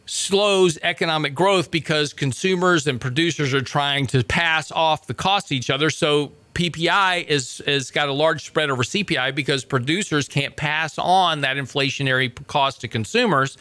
slows 0.06 0.76
economic 0.82 1.32
growth 1.32 1.70
because 1.70 2.12
consumers 2.12 2.88
and 2.88 3.00
producers 3.00 3.54
are 3.54 3.62
trying 3.62 4.08
to 4.08 4.24
pass 4.24 4.72
off 4.72 5.06
the 5.06 5.14
cost 5.14 5.46
to 5.46 5.54
each 5.54 5.70
other. 5.70 5.88
So 5.88 6.32
PPI 6.54 7.28
is 7.28 7.62
has 7.64 7.92
got 7.92 8.08
a 8.08 8.12
large 8.12 8.44
spread 8.44 8.70
over 8.70 8.82
CPI 8.82 9.36
because 9.36 9.64
producers 9.64 10.26
can't 10.26 10.56
pass 10.56 10.98
on 10.98 11.42
that 11.42 11.58
inflationary 11.58 12.34
cost 12.48 12.80
to 12.80 12.88
consumers. 12.88 13.56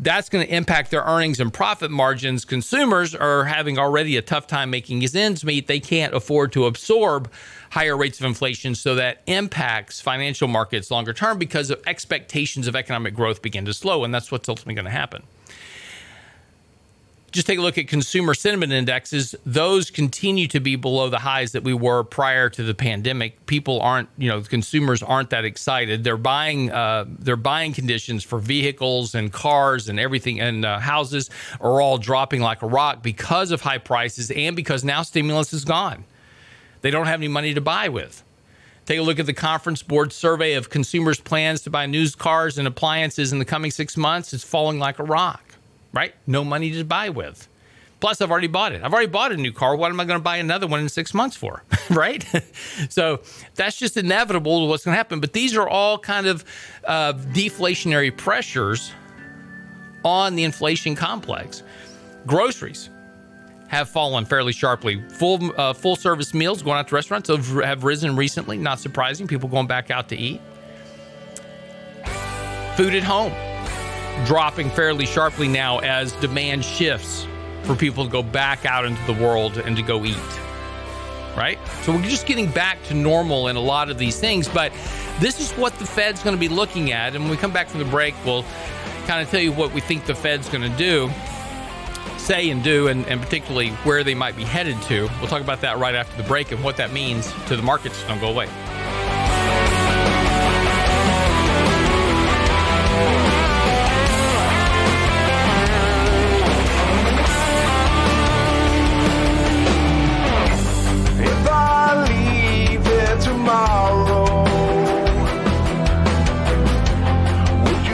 That's 0.00 0.28
going 0.28 0.46
to 0.46 0.54
impact 0.54 0.92
their 0.92 1.02
earnings 1.02 1.40
and 1.40 1.52
profit 1.52 1.90
margins. 1.90 2.44
Consumers 2.44 3.16
are 3.16 3.44
having 3.44 3.78
already 3.78 4.16
a 4.16 4.22
tough 4.22 4.46
time 4.46 4.70
making 4.70 5.00
his 5.00 5.16
ends 5.16 5.44
meet. 5.44 5.66
They 5.66 5.80
can't 5.80 6.14
afford 6.14 6.52
to 6.52 6.66
absorb 6.66 7.30
higher 7.70 7.96
rates 7.96 8.20
of 8.20 8.26
inflation, 8.26 8.76
so 8.76 8.94
that 8.94 9.22
impacts 9.26 10.00
financial 10.00 10.46
markets 10.46 10.90
longer 10.90 11.12
term 11.12 11.38
because 11.38 11.70
of 11.70 11.82
expectations 11.86 12.68
of 12.68 12.76
economic 12.76 13.14
growth 13.14 13.42
begin 13.42 13.64
to 13.64 13.74
slow, 13.74 14.04
and 14.04 14.14
that's 14.14 14.30
what's 14.30 14.48
ultimately 14.48 14.74
going 14.74 14.84
to 14.84 14.90
happen 14.90 15.24
just 17.30 17.46
take 17.46 17.58
a 17.58 17.62
look 17.62 17.76
at 17.76 17.88
consumer 17.88 18.32
sentiment 18.34 18.72
indexes. 18.72 19.34
Those 19.44 19.90
continue 19.90 20.48
to 20.48 20.60
be 20.60 20.76
below 20.76 21.10
the 21.10 21.18
highs 21.18 21.52
that 21.52 21.62
we 21.62 21.74
were 21.74 22.02
prior 22.02 22.48
to 22.50 22.62
the 22.62 22.74
pandemic. 22.74 23.44
People 23.46 23.80
aren't 23.80 24.08
you 24.16 24.28
know 24.28 24.40
consumers 24.40 25.02
aren't 25.02 25.30
that 25.30 25.44
excited. 25.44 26.04
They're 26.04 26.16
buying 26.16 26.70
uh, 26.70 27.04
their 27.08 27.36
buying 27.36 27.72
conditions 27.72 28.24
for 28.24 28.38
vehicles 28.38 29.14
and 29.14 29.32
cars 29.32 29.88
and 29.88 30.00
everything 30.00 30.40
and 30.40 30.64
uh, 30.64 30.78
houses 30.78 31.28
are 31.60 31.80
all 31.80 31.98
dropping 31.98 32.40
like 32.40 32.62
a 32.62 32.66
rock 32.66 33.02
because 33.02 33.50
of 33.50 33.60
high 33.60 33.78
prices 33.78 34.30
and 34.30 34.56
because 34.56 34.84
now 34.84 35.02
stimulus 35.02 35.52
is 35.52 35.64
gone. 35.64 36.04
They 36.80 36.90
don't 36.90 37.06
have 37.06 37.20
any 37.20 37.28
money 37.28 37.54
to 37.54 37.60
buy 37.60 37.88
with. 37.88 38.24
Take 38.86 39.00
a 39.00 39.02
look 39.02 39.18
at 39.18 39.26
the 39.26 39.34
Conference 39.34 39.82
Board 39.82 40.14
survey 40.14 40.54
of 40.54 40.70
consumers' 40.70 41.20
plans 41.20 41.60
to 41.62 41.70
buy 41.70 41.84
new 41.84 42.08
cars 42.10 42.56
and 42.56 42.66
appliances 42.66 43.32
in 43.32 43.38
the 43.38 43.44
coming 43.44 43.70
six 43.70 43.98
months. 43.98 44.32
It's 44.32 44.44
falling 44.44 44.78
like 44.78 44.98
a 44.98 45.04
rock 45.04 45.47
right? 45.92 46.14
No 46.26 46.44
money 46.44 46.70
to 46.72 46.84
buy 46.84 47.08
with. 47.08 47.48
Plus, 48.00 48.20
I've 48.20 48.30
already 48.30 48.46
bought 48.46 48.72
it. 48.72 48.82
I've 48.84 48.92
already 48.92 49.08
bought 49.08 49.32
a 49.32 49.36
new 49.36 49.52
car. 49.52 49.74
What 49.74 49.90
am 49.90 49.98
I 49.98 50.04
going 50.04 50.20
to 50.20 50.22
buy 50.22 50.36
another 50.36 50.68
one 50.68 50.80
in 50.80 50.88
six 50.88 51.12
months 51.12 51.36
for? 51.36 51.64
right? 51.90 52.24
so 52.88 53.20
that's 53.56 53.76
just 53.76 53.96
inevitable 53.96 54.68
what's 54.68 54.84
going 54.84 54.92
to 54.92 54.96
happen. 54.96 55.18
But 55.20 55.32
these 55.32 55.56
are 55.56 55.68
all 55.68 55.98
kind 55.98 56.26
of 56.26 56.44
uh, 56.84 57.14
deflationary 57.14 58.16
pressures 58.16 58.92
on 60.04 60.36
the 60.36 60.44
inflation 60.44 60.94
complex. 60.94 61.64
Groceries 62.26 62.88
have 63.66 63.88
fallen 63.88 64.24
fairly 64.24 64.52
sharply. 64.52 65.02
Full 65.10 65.52
uh, 65.60 65.72
full 65.72 65.96
service 65.96 66.32
meals 66.32 66.62
going 66.62 66.78
out 66.78 66.88
to 66.88 66.94
restaurants 66.94 67.28
have, 67.28 67.46
have 67.62 67.84
risen 67.84 68.16
recently. 68.16 68.56
Not 68.56 68.78
surprising. 68.78 69.26
People 69.26 69.48
going 69.48 69.66
back 69.66 69.90
out 69.90 70.08
to 70.10 70.16
eat. 70.16 70.40
Food 72.76 72.94
at 72.94 73.02
home 73.02 73.32
dropping 74.26 74.70
fairly 74.70 75.06
sharply 75.06 75.48
now 75.48 75.78
as 75.78 76.12
demand 76.12 76.64
shifts 76.64 77.26
for 77.62 77.74
people 77.74 78.04
to 78.04 78.10
go 78.10 78.22
back 78.22 78.64
out 78.64 78.84
into 78.84 79.04
the 79.06 79.12
world 79.12 79.58
and 79.58 79.76
to 79.76 79.82
go 79.82 80.04
eat. 80.04 80.16
Right? 81.36 81.58
So 81.82 81.92
we're 81.92 82.02
just 82.02 82.26
getting 82.26 82.50
back 82.50 82.82
to 82.84 82.94
normal 82.94 83.48
in 83.48 83.56
a 83.56 83.60
lot 83.60 83.90
of 83.90 83.98
these 83.98 84.18
things, 84.18 84.48
but 84.48 84.72
this 85.20 85.40
is 85.40 85.52
what 85.52 85.74
the 85.74 85.86
Fed's 85.86 86.22
going 86.22 86.34
to 86.34 86.40
be 86.40 86.48
looking 86.48 86.92
at. 86.92 87.14
And 87.14 87.24
when 87.24 87.30
we 87.30 87.36
come 87.36 87.52
back 87.52 87.68
from 87.68 87.78
the 87.78 87.86
break, 87.86 88.14
we'll 88.24 88.44
kind 89.06 89.22
of 89.22 89.30
tell 89.30 89.40
you 89.40 89.52
what 89.52 89.72
we 89.72 89.80
think 89.80 90.04
the 90.06 90.14
Fed's 90.14 90.48
going 90.48 90.68
to 90.68 90.76
do, 90.76 91.10
say 92.16 92.50
and 92.50 92.64
do, 92.64 92.88
and, 92.88 93.06
and 93.06 93.20
particularly 93.20 93.70
where 93.84 94.02
they 94.02 94.14
might 94.14 94.36
be 94.36 94.44
headed 94.44 94.80
to. 94.82 95.08
We'll 95.20 95.28
talk 95.28 95.42
about 95.42 95.60
that 95.60 95.78
right 95.78 95.94
after 95.94 96.20
the 96.20 96.28
break 96.28 96.50
and 96.50 96.64
what 96.64 96.76
that 96.78 96.92
means 96.92 97.32
to 97.46 97.56
the 97.56 97.62
markets. 97.62 98.02
Don't 98.08 98.20
go 98.20 98.28
away. 98.28 98.48
tomorrow. 113.48 114.27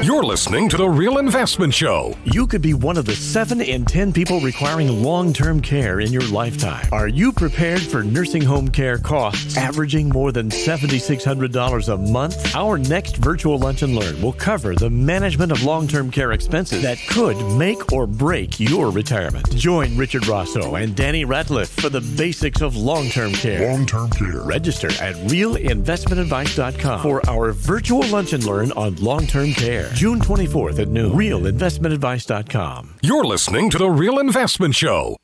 You're 0.04 0.22
listening 0.22 0.68
to 0.68 0.76
The 0.76 0.86
Real 0.86 1.16
Investment 1.16 1.72
Show. 1.72 2.14
You 2.24 2.46
could 2.46 2.60
be 2.60 2.74
one 2.74 2.98
of 2.98 3.06
the 3.06 3.16
7 3.16 3.62
in 3.62 3.86
10 3.86 4.12
people 4.12 4.38
requiring 4.40 5.02
long 5.02 5.32
term 5.32 5.62
care 5.62 6.00
in 6.00 6.12
your 6.12 6.28
lifetime. 6.28 6.86
Are 6.92 7.08
you 7.08 7.32
prepared 7.32 7.80
for 7.80 8.02
nursing 8.02 8.42
home 8.42 8.68
care 8.68 8.98
costs 8.98 9.56
averaging 9.56 10.10
more 10.10 10.30
than 10.30 10.50
$7,600 10.50 11.88
a 11.88 11.96
month? 11.96 12.54
Our 12.54 12.76
next 12.76 13.16
virtual 13.16 13.56
lunch 13.56 13.80
and 13.80 13.96
learn 13.96 14.20
will 14.20 14.34
cover 14.34 14.74
the 14.74 14.90
management 14.90 15.50
of 15.50 15.62
long 15.62 15.88
term 15.88 16.10
care 16.10 16.32
expenses 16.32 16.82
that 16.82 16.98
could 17.08 17.38
make 17.56 17.90
or 17.90 18.06
break 18.06 18.60
your 18.60 18.90
retirement. 18.90 19.56
Join 19.56 19.96
Richard 19.96 20.26
Rosso 20.26 20.74
and 20.74 20.94
Danny 20.94 21.24
Ratliff 21.24 21.68
for 21.80 21.88
the 21.88 22.02
basics 22.02 22.60
of 22.60 22.76
long 22.76 23.08
term 23.08 23.32
care. 23.32 23.72
Long 23.72 23.86
term 23.86 24.10
care. 24.10 24.42
Register 24.42 24.88
at 25.02 25.14
realinvestmentadvice.com 25.30 27.00
for 27.00 27.26
our 27.26 27.52
virtual 27.52 28.06
lunch 28.08 28.34
and 28.34 28.44
learn 28.44 28.70
on 28.72 28.96
long 28.96 29.26
term 29.26 29.52
care. 29.54 29.93
June 29.94 30.20
24th 30.20 30.78
at 30.80 30.88
noon. 30.88 31.12
RealInvestmentAdvice.com. 31.12 32.96
You're 33.02 33.24
listening 33.24 33.70
to 33.70 33.78
The 33.78 33.90
Real 33.90 34.18
Investment 34.18 34.74
Show. 34.74 35.16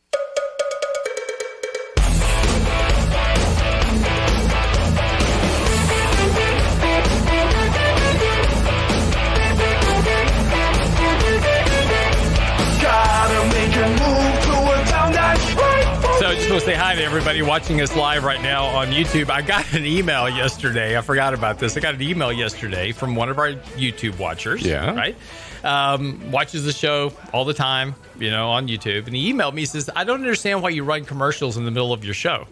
Say 16.70 16.76
hi 16.76 16.94
to 16.94 17.02
everybody 17.02 17.42
watching 17.42 17.80
us 17.80 17.96
live 17.96 18.22
right 18.22 18.40
now 18.42 18.64
on 18.64 18.92
YouTube. 18.92 19.28
I 19.28 19.42
got 19.42 19.72
an 19.72 19.85
email 19.85 20.28
yesterday. 20.28 20.96
I 20.96 21.00
forgot 21.00 21.35
about 21.35 21.59
this. 21.59 21.76
I 21.76 21.80
got 21.80 21.96
an 21.96 22.02
email 22.02 22.33
yesterday 22.33 22.92
from 22.92 23.16
one 23.16 23.28
of 23.28 23.40
our 23.40 23.54
YouTube 23.74 24.16
watchers. 24.20 24.62
Yeah. 24.62 24.94
Right. 24.94 25.16
Um, 25.64 26.30
watches 26.30 26.64
the 26.64 26.72
show 26.72 27.12
all 27.33 27.44
the 27.44 27.54
time, 27.54 27.96
you 28.20 28.30
know, 28.30 28.50
on 28.50 28.68
YouTube. 28.68 29.09
And 29.09 29.16
he 29.16 29.33
emailed 29.33 29.54
me, 29.54 29.62
he 29.62 29.66
says, 29.66 29.90
I 29.96 30.04
don't 30.04 30.20
understand 30.20 30.62
why 30.62 30.68
you 30.68 30.85
run 30.85 31.04
commercials 31.04 31.56
in 31.56 31.64
the 31.64 31.72
middle 31.72 31.92
of 31.92 32.04
your 32.04 32.14
show. 32.14 32.46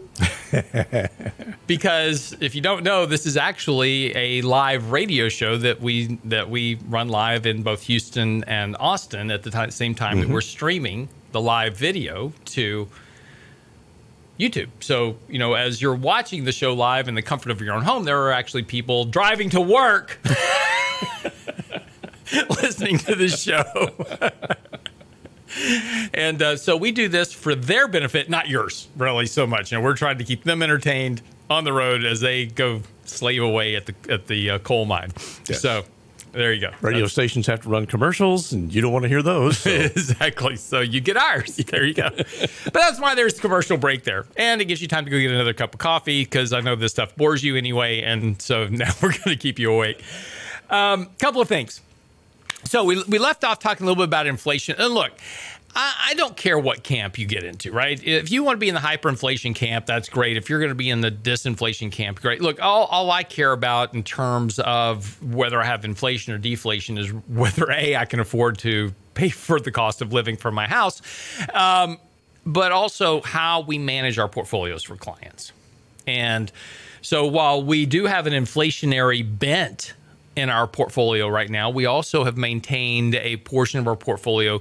because 1.69 2.37
if 2.41 2.57
you 2.57 2.61
don't 2.61 2.83
know, 2.83 3.07
this 3.07 3.25
is 3.25 3.37
actually 3.37 4.17
a 4.17 4.43
live 4.43 4.91
radio 4.91 5.29
show 5.29 5.57
that 5.59 5.81
we 5.81 6.19
that 6.25 6.51
we 6.51 6.75
run 6.89 7.09
live 7.09 7.47
in 7.47 7.63
both 7.63 7.83
Houston 7.83 8.43
and 8.49 8.75
Austin 8.81 9.31
at 9.31 9.45
the 9.45 9.51
t- 9.53 9.71
same 9.71 9.95
time 9.95 10.17
mm-hmm. 10.17 10.27
that 10.27 10.35
we're 10.35 10.41
streaming 10.41 11.09
the 11.31 11.41
live 11.41 11.77
video 11.77 12.33
to 12.47 12.89
YouTube. 14.39 14.69
So, 14.81 15.17
you 15.29 15.39
know, 15.39 15.55
as 15.55 15.83
you're 15.83 15.95
watching 15.95 16.45
the 16.45 16.53
show 16.53 16.73
live 16.75 17.09
in 17.09 17.15
the 17.15 17.23
comfort 17.23 17.51
of 17.51 17.61
your 17.61 17.75
own 17.75 17.83
home, 17.83 18.05
there 18.05 18.23
are 18.23 18.33
actually 18.33 18.63
people 18.63 19.05
driving 19.05 19.51
to 19.51 19.61
work 19.61 20.19
listening 22.63 22.99
to 22.99 23.15
the 23.15 23.29
show. 23.29 23.65
and 26.15 26.41
uh, 26.41 26.57
so 26.57 26.77
we 26.77 26.93
do 26.93 27.09
this 27.09 27.33
for 27.33 27.55
their 27.55 27.89
benefit, 27.89 28.31
not 28.31 28.49
yours, 28.49 28.89
really, 28.97 29.27
so 29.27 29.47
much. 29.47 29.73
You 29.73 29.79
know, 29.79 29.85
we're 29.85 29.97
trying 29.97 30.19
to 30.19 30.25
keep 30.25 30.45
them 30.45 30.63
entertained 30.63 31.23
on 31.51 31.65
the 31.65 31.73
road 31.73 32.05
as 32.05 32.21
they 32.21 32.47
go 32.47 32.83
slave 33.05 33.43
away 33.43 33.75
at 33.75 33.87
the 33.87 33.95
at 34.09 34.27
the 34.27 34.51
uh, 34.51 34.59
coal 34.59 34.85
mine. 34.85 35.13
Yes. 35.49 35.63
So 35.63 35.85
there 36.33 36.53
you 36.53 36.61
go. 36.61 36.71
Radio 36.81 37.03
that's, 37.03 37.13
stations 37.13 37.47
have 37.47 37.63
to 37.63 37.69
run 37.69 37.87
commercials, 37.87 38.53
and 38.53 38.73
you 38.73 38.81
don't 38.81 38.93
want 38.93 39.05
to 39.05 39.09
hear 39.09 39.23
those. 39.23 39.59
So. 39.59 39.71
exactly. 39.71 40.57
So 40.57 40.81
you 40.81 41.01
get 41.01 41.17
ours. 41.17 41.61
There 41.69 41.85
you 41.85 41.93
go. 41.93 42.09
but 42.11 42.73
that's 42.73 42.99
why 42.99 43.15
there's 43.15 43.39
commercial 43.39 43.77
break 43.77 44.05
there, 44.05 44.25
and 44.37 44.61
it 44.61 44.67
gives 44.67 44.81
you 44.81 44.89
time 44.89 45.05
to 45.05 45.11
go 45.11 45.19
get 45.19 45.31
another 45.31 45.53
cup 45.53 45.75
of 45.75 45.81
coffee 45.81 46.25
because 46.25 46.53
I 46.53 46.61
know 46.61 46.77
this 46.77 46.93
stuff 46.93 47.15
bores 47.15 47.45
you 47.45 47.57
anyway, 47.57 48.01
and 48.01 48.41
so 48.41 48.67
now 48.71 48.91
we're 49.03 49.11
going 49.11 49.25
to 49.25 49.37
keep 49.37 49.59
you 49.59 49.73
awake. 49.73 50.03
A 50.71 50.75
um, 50.75 51.11
couple 51.19 51.43
of 51.43 51.49
things. 51.49 51.83
So 52.65 52.85
we 52.85 53.03
we 53.05 53.19
left 53.19 53.45
off 53.45 53.59
talking 53.59 53.85
a 53.85 53.87
little 53.87 54.03
bit 54.03 54.09
about 54.09 54.27
inflation, 54.27 54.77
and 54.79 54.95
look. 54.95 55.13
I, 55.75 56.15
don't 56.15 56.37
care 56.37 56.59
what 56.59 56.83
camp 56.83 57.19
you 57.19 57.27
get 57.27 57.45
into, 57.45 57.73
right? 57.73 58.03
If 58.05 58.31
you 58.31 58.43
want 58.43 58.57
to 58.57 58.59
be 58.59 58.69
in 58.69 58.75
the 58.75 58.81
hyperinflation 58.81 59.55
camp, 59.55 59.87
that's 59.87 60.09
great. 60.09 60.37
If 60.37 60.51
you're 60.51 60.59
going 60.59 60.71
to 60.71 60.75
be 60.75 60.91
in 60.91 61.01
the 61.01 61.11
disinflation 61.11 61.93
camp, 61.93 62.21
great. 62.21 62.41
Look, 62.41 62.61
all, 62.61 62.87
all 62.87 63.11
I 63.11 63.23
care 63.23 63.53
about 63.53 63.95
in 63.95 64.03
terms 64.03 64.59
of 64.59 65.23
whether 65.23 65.61
I 65.61 65.65
have 65.67 65.85
inflation 65.85 66.33
or 66.33 66.39
deflation 66.39 66.99
is 66.99 67.09
whether 67.29 67.71
A, 67.71 67.97
I 67.97 68.05
can 68.07 68.21
afford 68.21 68.59
to 68.59 68.93
pay 69.15 69.29
for 69.29 69.61
the 69.61 69.71
cost 69.71 70.03
of 70.03 70.13
living 70.13 70.37
for 70.37 70.51
my 70.51 70.67
house, 70.67 71.03
um, 71.55 71.99
but 72.45 72.73
also 72.73 73.21
how 73.23 73.61
we 73.61 73.79
manage 73.79 74.19
our 74.19 74.29
portfolios 74.29 74.83
for 74.83 74.97
clients. 74.97 75.53
And 76.07 76.51
so 77.03 77.27
while 77.27 77.63
we 77.63 77.87
do 77.87 78.07
have 78.07 78.27
an 78.27 78.33
inflationary 78.33 79.23
bent 79.39 79.95
in 80.39 80.51
our 80.51 80.67
portfolio 80.67 81.29
right 81.29 81.51
now. 81.51 81.69
We 81.69 81.87
also 81.87 82.25
have 82.25 82.37
maintained 82.37 83.17
a 83.17 83.39
portion 83.39 83.81
of 83.81 83.89
our 83.89 83.97
portfolio 83.97 84.61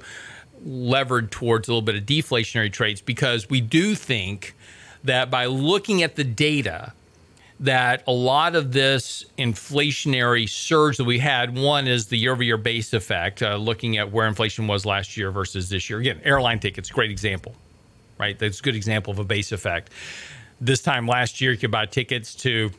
levered 0.65 1.32
towards 1.32 1.67
a 1.67 1.72
little 1.72 1.82
bit 1.82 1.96
of 1.96 2.04
deflationary 2.04 2.72
trades 2.72 3.02
because 3.02 3.50
we 3.50 3.62
do 3.62 3.96
think 3.96 4.56
that 5.04 5.30
by 5.30 5.46
looking 5.46 6.04
at 6.04 6.15
the 6.15 6.24
data 6.24 6.93
that 7.60 8.04
a 8.06 8.12
lot 8.12 8.56
of 8.56 8.72
this 8.72 9.26
inflationary 9.38 10.48
surge 10.48 10.98
that 10.98 11.06
we 11.06 11.17
had 11.17 11.58
one 11.58 11.88
is 11.88 12.08
the 12.08 12.17
year 12.17 12.34
over 12.34 12.43
year 12.43 12.58
base 12.58 12.93
effect 12.93 13.41
uh, 13.41 13.56
looking 13.56 13.98
at 13.98 14.12
where 14.12 14.28
inflation 14.28 14.67
was 14.67 14.86
last 14.86 15.17
year 15.17 15.32
versus 15.32 15.70
this 15.70 15.89
year. 15.89 16.00
Again 16.00 16.22
airline 16.24 16.60
tickets 16.60 16.89
great 16.89 17.10
example 17.10 17.56
right? 18.17 18.38
That's 18.38 18.60
a 18.60 18.63
good 18.63 18.76
example 18.76 19.12
of 19.12 19.20
a 19.20 19.24
base 19.24 19.52
effect. 19.52 19.91
This 20.60 20.82
time 20.82 21.08
last 21.08 21.39
year 21.41 21.52
you 21.52 21.58
could 21.58 21.72
buy 21.72 21.86
tickets 21.86 22.34
to 22.36 22.72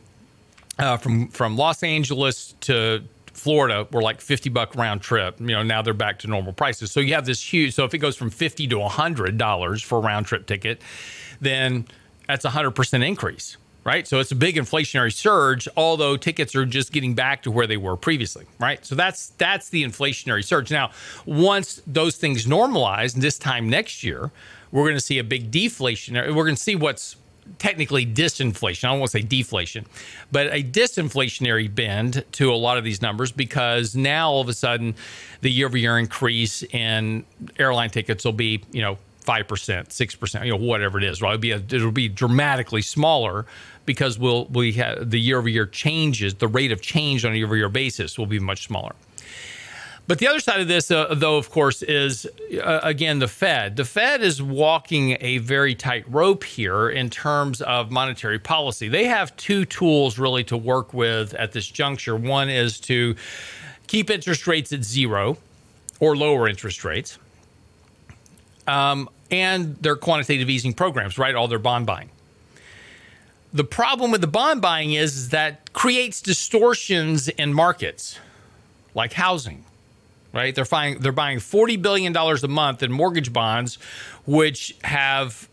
uh, 0.77 0.97
from 0.97 1.27
from 1.29 1.57
los 1.57 1.83
angeles 1.83 2.55
to 2.61 3.03
Florida 3.39 3.87
were 3.91 4.01
like 4.01 4.21
50 4.21 4.49
buck 4.49 4.75
round 4.75 5.01
trip. 5.01 5.39
You 5.39 5.47
know, 5.47 5.63
now 5.63 5.81
they're 5.81 5.93
back 5.93 6.19
to 6.19 6.27
normal 6.27 6.53
prices. 6.53 6.91
So 6.91 6.99
you 6.99 7.13
have 7.13 7.25
this 7.25 7.41
huge 7.41 7.73
so 7.73 7.85
if 7.85 7.93
it 7.93 7.99
goes 7.99 8.15
from 8.15 8.29
50 8.29 8.67
to 8.67 8.79
100 8.79 9.37
dollars 9.37 9.81
for 9.81 9.97
a 9.97 10.01
round 10.01 10.25
trip 10.25 10.45
ticket, 10.45 10.81
then 11.41 11.85
that's 12.27 12.45
a 12.45 12.49
100% 12.49 13.07
increase, 13.07 13.57
right? 13.83 14.07
So 14.07 14.19
it's 14.19 14.31
a 14.31 14.35
big 14.35 14.55
inflationary 14.55 15.13
surge 15.13 15.67
although 15.75 16.17
tickets 16.17 16.55
are 16.55 16.65
just 16.65 16.91
getting 16.91 17.15
back 17.15 17.43
to 17.43 17.51
where 17.51 17.65
they 17.65 17.77
were 17.77 17.95
previously, 17.95 18.45
right? 18.59 18.85
So 18.85 18.95
that's 18.95 19.29
that's 19.37 19.69
the 19.69 19.83
inflationary 19.83 20.43
surge. 20.43 20.71
Now, 20.71 20.91
once 21.25 21.81
those 21.87 22.17
things 22.17 22.45
normalize 22.45 23.13
this 23.13 23.39
time 23.39 23.69
next 23.69 24.03
year, 24.03 24.31
we're 24.71 24.83
going 24.83 24.95
to 24.95 25.01
see 25.01 25.17
a 25.17 25.23
big 25.23 25.49
deflation. 25.49 26.15
We're 26.15 26.45
going 26.45 26.55
to 26.55 26.61
see 26.61 26.75
what's 26.75 27.15
technically 27.57 28.05
disinflation. 28.05 28.85
I 28.85 28.91
don't 28.91 28.99
want 28.99 29.11
to 29.11 29.19
say 29.19 29.23
deflation, 29.23 29.85
but 30.31 30.47
a 30.47 30.63
disinflationary 30.63 31.73
bend 31.73 32.23
to 32.33 32.51
a 32.51 32.55
lot 32.55 32.77
of 32.77 32.83
these 32.83 33.01
numbers 33.01 33.31
because 33.31 33.95
now 33.95 34.29
all 34.29 34.41
of 34.41 34.49
a 34.49 34.53
sudden 34.53 34.95
the 35.41 35.49
year 35.49 35.67
over 35.67 35.77
year 35.77 35.97
increase 35.97 36.63
in 36.63 37.25
airline 37.57 37.89
tickets 37.89 38.23
will 38.23 38.33
be, 38.33 38.63
you 38.71 38.81
know, 38.81 38.97
5%, 39.25 39.45
6%, 39.45 40.45
you 40.45 40.51
know, 40.51 40.57
whatever 40.57 40.97
it 40.97 41.03
is, 41.03 41.21
right? 41.21 41.31
It'll 41.31 41.41
be, 41.41 41.51
a, 41.51 41.57
it'll 41.57 41.91
be 41.91 42.07
dramatically 42.07 42.81
smaller 42.81 43.45
because 43.85 44.17
we'll, 44.17 44.45
we 44.45 44.71
have 44.73 45.09
the 45.09 45.19
year 45.19 45.37
over 45.37 45.49
year 45.49 45.65
changes, 45.65 46.35
the 46.35 46.47
rate 46.47 46.71
of 46.71 46.81
change 46.81 47.25
on 47.25 47.33
a 47.33 47.35
year 47.35 47.45
over 47.45 47.55
year 47.55 47.69
basis 47.69 48.17
will 48.17 48.25
be 48.25 48.39
much 48.39 48.65
smaller. 48.65 48.93
But 50.09 50.17
the 50.17 50.27
other 50.27 50.39
side 50.39 50.59
of 50.59 50.67
this, 50.67 50.89
uh, 50.89 51.13
though, 51.13 51.37
of 51.37 51.51
course, 51.51 51.83
is 51.83 52.25
uh, 52.63 52.79
again 52.81 53.19
the 53.19 53.27
Fed. 53.27 53.75
The 53.75 53.85
Fed 53.85 54.21
is 54.23 54.41
walking 54.41 55.15
a 55.21 55.37
very 55.37 55.75
tight 55.75 56.03
rope 56.11 56.43
here 56.43 56.89
in 56.89 57.11
terms 57.11 57.61
of 57.61 57.91
monetary 57.91 58.39
policy. 58.39 58.87
They 58.87 59.05
have 59.05 59.37
two 59.37 59.65
tools 59.65 60.17
really 60.17 60.43
to 60.45 60.57
work 60.57 60.95
with 60.95 61.35
at 61.35 61.51
this 61.51 61.67
juncture. 61.67 62.15
One 62.15 62.49
is 62.49 62.79
to 62.79 63.15
keep 63.85 64.09
interest 64.09 64.47
rates 64.47 64.73
at 64.73 64.83
zero 64.83 65.37
or 65.99 66.17
lower 66.17 66.49
interest 66.49 66.83
rates, 66.83 67.19
um, 68.65 69.09
and 69.29 69.75
their 69.75 69.95
quantitative 69.95 70.49
easing 70.49 70.73
programs, 70.73 71.19
right? 71.19 71.35
All 71.35 71.47
their 71.47 71.59
bond 71.59 71.85
buying. 71.85 72.09
The 73.53 73.63
problem 73.63 74.09
with 74.09 74.21
the 74.21 74.27
bond 74.27 74.59
buying 74.59 74.93
is, 74.93 75.15
is 75.15 75.29
that 75.29 75.71
creates 75.73 76.19
distortions 76.19 77.27
in 77.27 77.53
markets 77.53 78.17
like 78.95 79.13
housing 79.13 79.65
right? 80.33 80.53
They're 80.53 80.65
buying 80.65 80.99
they're 80.99 81.11
buying 81.11 81.39
forty 81.39 81.77
billion 81.77 82.13
dollars 82.13 82.43
a 82.43 82.47
month 82.47 82.83
in 82.83 82.91
mortgage 82.91 83.33
bonds, 83.33 83.77
which 84.25 84.75
have 84.83 85.49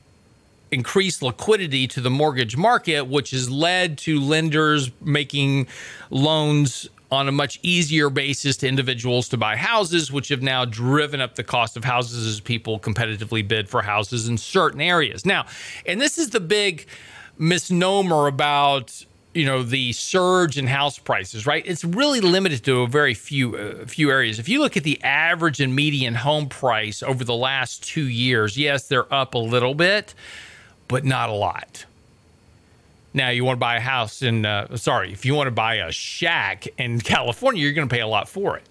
increased 0.70 1.22
liquidity 1.22 1.86
to 1.86 2.00
the 2.00 2.10
mortgage 2.10 2.56
market, 2.56 3.02
which 3.02 3.30
has 3.30 3.48
led 3.48 3.98
to 3.98 4.20
lenders 4.20 4.90
making 5.00 5.68
loans 6.10 6.88
on 7.10 7.28
a 7.28 7.32
much 7.32 7.60
easier 7.62 8.10
basis 8.10 8.56
to 8.56 8.68
individuals 8.68 9.28
to 9.28 9.36
buy 9.36 9.54
houses, 9.54 10.10
which 10.10 10.28
have 10.28 10.42
now 10.42 10.64
driven 10.64 11.20
up 11.20 11.36
the 11.36 11.44
cost 11.44 11.76
of 11.76 11.84
houses 11.84 12.26
as 12.26 12.40
people 12.40 12.80
competitively 12.80 13.46
bid 13.46 13.68
for 13.68 13.82
houses 13.82 14.28
in 14.28 14.36
certain 14.36 14.80
areas. 14.80 15.24
Now, 15.24 15.46
and 15.86 16.00
this 16.00 16.18
is 16.18 16.30
the 16.30 16.40
big 16.40 16.86
misnomer 17.38 18.26
about 18.26 19.05
you 19.36 19.44
know 19.44 19.62
the 19.62 19.92
surge 19.92 20.58
in 20.58 20.66
house 20.66 20.98
prices 20.98 21.46
right? 21.46 21.62
It's 21.66 21.84
really 21.84 22.20
limited 22.20 22.64
to 22.64 22.82
a 22.82 22.86
very 22.86 23.14
few 23.14 23.56
uh, 23.56 23.86
few 23.86 24.10
areas. 24.10 24.38
If 24.38 24.48
you 24.48 24.60
look 24.60 24.76
at 24.76 24.84
the 24.84 25.02
average 25.02 25.60
and 25.60 25.74
median 25.74 26.14
home 26.14 26.48
price 26.48 27.02
over 27.02 27.22
the 27.22 27.34
last 27.34 27.84
2 27.84 28.02
years 28.02 28.56
yes 28.56 28.88
they're 28.88 29.12
up 29.12 29.34
a 29.34 29.38
little 29.38 29.74
bit 29.74 30.14
but 30.88 31.04
not 31.04 31.28
a 31.28 31.34
lot. 31.34 31.84
Now 33.12 33.30
you 33.30 33.44
want 33.44 33.56
to 33.56 33.60
buy 33.60 33.76
a 33.76 33.80
house 33.80 34.22
in 34.22 34.46
uh, 34.46 34.76
sorry 34.76 35.12
if 35.12 35.24
you 35.24 35.34
want 35.34 35.48
to 35.48 35.52
buy 35.52 35.76
a 35.76 35.92
shack 35.92 36.66
in 36.78 37.00
California 37.12 37.62
you're 37.62 37.72
going 37.72 37.88
to 37.88 37.94
pay 37.94 38.02
a 38.02 38.08
lot 38.08 38.28
for 38.28 38.56
it 38.56 38.68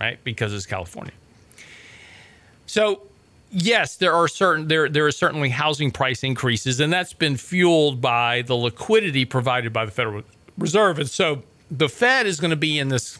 right? 0.00 0.22
Because 0.24 0.52
it's 0.52 0.66
California. 0.66 1.14
So 2.66 3.02
yes, 3.56 3.96
there 3.96 4.12
are 4.12 4.28
certain 4.28 4.68
there 4.68 4.88
there 4.88 5.06
are 5.06 5.12
certainly 5.12 5.48
housing 5.48 5.90
price 5.90 6.22
increases, 6.22 6.78
and 6.78 6.92
that's 6.92 7.12
been 7.12 7.36
fueled 7.36 8.00
by 8.00 8.42
the 8.42 8.54
liquidity 8.54 9.24
provided 9.24 9.72
by 9.72 9.84
the 9.84 9.90
Federal 9.90 10.22
Reserve. 10.58 10.98
And 10.98 11.08
so 11.08 11.42
the 11.70 11.88
Fed 11.88 12.26
is 12.26 12.38
going 12.38 12.50
to 12.50 12.56
be 12.56 12.78
in 12.78 12.88
this 12.88 13.18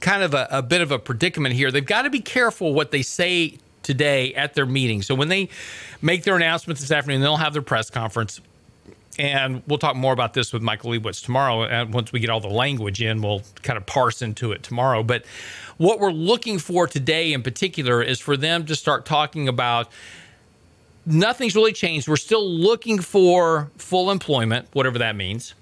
kind 0.00 0.22
of 0.22 0.34
a, 0.34 0.46
a 0.50 0.62
bit 0.62 0.80
of 0.80 0.92
a 0.92 0.98
predicament 0.98 1.54
here. 1.54 1.70
They've 1.70 1.84
got 1.84 2.02
to 2.02 2.10
be 2.10 2.20
careful 2.20 2.74
what 2.74 2.90
they 2.90 3.02
say 3.02 3.58
today 3.82 4.34
at 4.34 4.54
their 4.54 4.66
meeting. 4.66 5.02
So 5.02 5.14
when 5.14 5.28
they 5.28 5.48
make 6.02 6.24
their 6.24 6.36
announcement 6.36 6.78
this 6.78 6.90
afternoon, 6.90 7.20
they'll 7.20 7.36
have 7.36 7.52
their 7.52 7.62
press 7.62 7.90
conference. 7.90 8.40
And 9.18 9.62
we'll 9.66 9.78
talk 9.78 9.96
more 9.96 10.12
about 10.12 10.34
this 10.34 10.52
with 10.52 10.62
Michael 10.62 10.92
Lebowitz 10.92 11.22
tomorrow. 11.22 11.64
And 11.64 11.92
once 11.92 12.12
we 12.12 12.20
get 12.20 12.30
all 12.30 12.40
the 12.40 12.48
language 12.48 13.02
in, 13.02 13.20
we'll 13.20 13.42
kind 13.62 13.76
of 13.76 13.84
parse 13.84 14.22
into 14.22 14.52
it 14.52 14.62
tomorrow. 14.62 15.02
But 15.02 15.24
what 15.76 15.98
we're 15.98 16.12
looking 16.12 16.58
for 16.58 16.86
today 16.86 17.32
in 17.32 17.42
particular 17.42 18.02
is 18.02 18.20
for 18.20 18.36
them 18.36 18.66
to 18.66 18.76
start 18.76 19.04
talking 19.04 19.48
about 19.48 19.88
nothing's 21.04 21.56
really 21.56 21.72
changed. 21.72 22.08
We're 22.08 22.16
still 22.16 22.48
looking 22.48 23.00
for 23.00 23.70
full 23.76 24.10
employment, 24.10 24.68
whatever 24.72 24.98
that 24.98 25.16
means. 25.16 25.54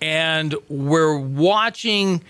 And 0.00 0.54
we're 0.68 1.16
watching 1.18 2.22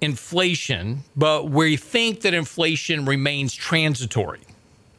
inflation, 0.00 1.00
but 1.16 1.50
we 1.50 1.76
think 1.76 2.22
that 2.22 2.34
inflation 2.34 3.04
remains 3.04 3.54
transitory. 3.54 4.40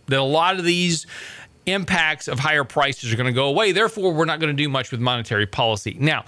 That 0.07 0.19
a 0.19 0.23
lot 0.23 0.59
of 0.59 0.65
these 0.65 1.07
impacts 1.65 2.27
of 2.27 2.39
higher 2.39 2.63
prices 2.63 3.13
are 3.13 3.15
going 3.15 3.27
to 3.27 3.33
go 3.33 3.47
away. 3.47 3.71
Therefore, 3.71 4.13
we're 4.13 4.25
not 4.25 4.39
going 4.39 4.55
to 4.55 4.63
do 4.63 4.69
much 4.69 4.91
with 4.91 4.99
monetary 4.99 5.45
policy. 5.45 5.95
Now, 5.99 6.25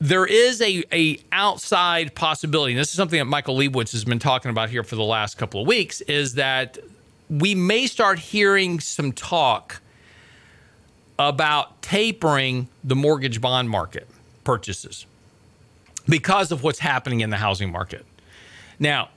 there 0.00 0.26
is 0.26 0.60
a, 0.60 0.82
a 0.92 1.20
outside 1.30 2.14
possibility. 2.14 2.72
And 2.72 2.80
this 2.80 2.88
is 2.88 2.96
something 2.96 3.18
that 3.18 3.26
Michael 3.26 3.56
Lebowitz 3.56 3.92
has 3.92 4.04
been 4.04 4.18
talking 4.18 4.50
about 4.50 4.68
here 4.68 4.82
for 4.82 4.96
the 4.96 5.04
last 5.04 5.38
couple 5.38 5.60
of 5.60 5.66
weeks. 5.66 6.00
Is 6.02 6.34
that 6.34 6.78
we 7.28 7.54
may 7.54 7.86
start 7.86 8.18
hearing 8.18 8.80
some 8.80 9.12
talk 9.12 9.80
about 11.18 11.80
tapering 11.82 12.68
the 12.82 12.96
mortgage 12.96 13.40
bond 13.40 13.70
market 13.70 14.08
purchases 14.44 15.06
because 16.08 16.50
of 16.50 16.62
what's 16.64 16.80
happening 16.80 17.20
in 17.20 17.30
the 17.30 17.36
housing 17.36 17.70
market. 17.70 18.04
Now, 18.78 19.10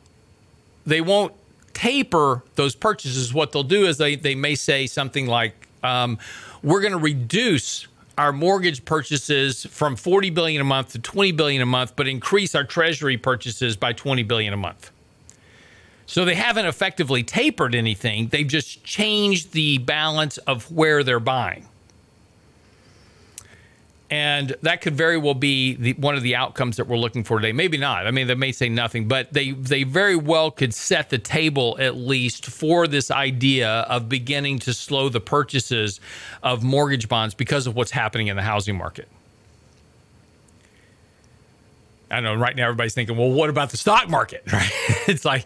they 0.85 1.01
won't 1.01 1.33
taper 1.75 2.41
those 2.55 2.73
purchases. 2.73 3.31
What 3.31 3.51
they'll 3.51 3.61
do 3.61 3.85
is 3.85 3.99
they, 3.99 4.15
they 4.15 4.33
may 4.33 4.55
say 4.55 4.87
something 4.87 5.27
like, 5.27 5.67
um, 5.83 6.17
we're 6.63 6.81
going 6.81 6.93
to 6.93 6.97
reduce 6.97 7.87
our 8.17 8.31
mortgage 8.31 8.85
purchases 8.85 9.65
from 9.65 9.95
40 9.95 10.31
billion 10.31 10.61
a 10.61 10.65
month 10.65 10.93
to 10.93 10.99
20 10.99 11.33
billion 11.33 11.61
a 11.61 11.65
month 11.65 11.95
but 11.95 12.07
increase 12.07 12.55
our 12.55 12.63
treasury 12.63 13.17
purchases 13.17 13.75
by 13.75 13.91
20 13.91 14.23
billion 14.23 14.53
a 14.53 14.57
month 14.57 14.89
so 16.05 16.23
they 16.23 16.35
haven't 16.35 16.65
effectively 16.65 17.23
tapered 17.23 17.75
anything 17.75 18.29
they've 18.29 18.47
just 18.47 18.85
changed 18.85 19.51
the 19.51 19.79
balance 19.79 20.37
of 20.39 20.71
where 20.71 21.03
they're 21.03 21.19
buying 21.19 21.67
and 24.09 24.55
that 24.61 24.81
could 24.81 24.95
very 24.95 25.17
well 25.17 25.33
be 25.33 25.75
the, 25.75 25.93
one 25.93 26.15
of 26.15 26.21
the 26.21 26.35
outcomes 26.35 26.77
that 26.77 26.87
we're 26.87 26.97
looking 26.97 27.23
for 27.23 27.39
today. 27.39 27.51
Maybe 27.51 27.77
not. 27.77 28.05
I 28.05 28.11
mean, 28.11 28.27
they 28.27 28.35
may 28.35 28.51
say 28.51 28.69
nothing, 28.69 29.07
but 29.07 29.33
they 29.33 29.51
they 29.51 29.83
very 29.83 30.15
well 30.15 30.51
could 30.51 30.73
set 30.73 31.09
the 31.09 31.17
table 31.17 31.75
at 31.79 31.95
least 31.95 32.45
for 32.45 32.87
this 32.87 33.09
idea 33.09 33.69
of 33.69 34.07
beginning 34.07 34.59
to 34.59 34.73
slow 34.73 35.09
the 35.09 35.19
purchases 35.19 35.99
of 36.43 36.63
mortgage 36.63 37.09
bonds 37.09 37.33
because 37.33 37.65
of 37.65 37.75
what's 37.75 37.91
happening 37.91 38.27
in 38.27 38.35
the 38.35 38.43
housing 38.43 38.77
market. 38.77 39.07
I 42.11 42.19
know 42.19 42.35
right 42.35 42.55
now 42.55 42.65
everybody's 42.65 42.93
thinking, 42.93 43.17
well, 43.17 43.31
what 43.31 43.49
about 43.49 43.71
the 43.71 43.77
stock 43.77 44.09
market? 44.09 44.43
Right? 44.53 44.71
it's 45.07 45.25
like 45.25 45.45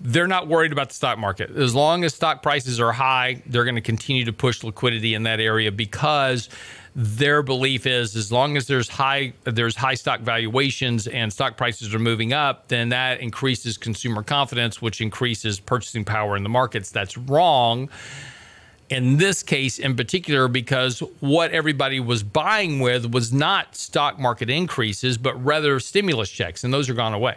they're 0.00 0.26
not 0.26 0.48
worried 0.48 0.72
about 0.72 0.88
the 0.88 0.94
stock 0.94 1.18
market. 1.18 1.50
As 1.50 1.74
long 1.74 2.02
as 2.02 2.14
stock 2.14 2.42
prices 2.42 2.80
are 2.80 2.92
high, 2.92 3.42
they're 3.46 3.64
going 3.64 3.76
to 3.76 3.80
continue 3.80 4.24
to 4.24 4.32
push 4.32 4.64
liquidity 4.64 5.14
in 5.14 5.22
that 5.24 5.38
area 5.38 5.70
because 5.70 6.48
their 7.00 7.44
belief 7.44 7.86
is 7.86 8.16
as 8.16 8.32
long 8.32 8.56
as 8.56 8.66
there's 8.66 8.88
high 8.88 9.32
there's 9.44 9.76
high 9.76 9.94
stock 9.94 10.18
valuations 10.18 11.06
and 11.06 11.32
stock 11.32 11.56
prices 11.56 11.94
are 11.94 12.00
moving 12.00 12.32
up, 12.32 12.66
then 12.66 12.88
that 12.88 13.20
increases 13.20 13.78
consumer 13.78 14.24
confidence, 14.24 14.82
which 14.82 15.00
increases 15.00 15.60
purchasing 15.60 16.04
power 16.04 16.36
in 16.36 16.42
the 16.42 16.48
markets. 16.48 16.90
That's 16.90 17.16
wrong. 17.16 17.88
in 18.90 19.18
this 19.18 19.44
case 19.44 19.78
in 19.78 19.94
particular 19.94 20.48
because 20.48 20.98
what 21.20 21.52
everybody 21.52 22.00
was 22.00 22.24
buying 22.24 22.80
with 22.80 23.12
was 23.12 23.32
not 23.32 23.76
stock 23.76 24.18
market 24.18 24.50
increases, 24.50 25.16
but 25.18 25.34
rather 25.44 25.78
stimulus 25.78 26.28
checks, 26.28 26.64
and 26.64 26.74
those 26.74 26.90
are 26.90 26.94
gone 26.94 27.14
away. 27.14 27.36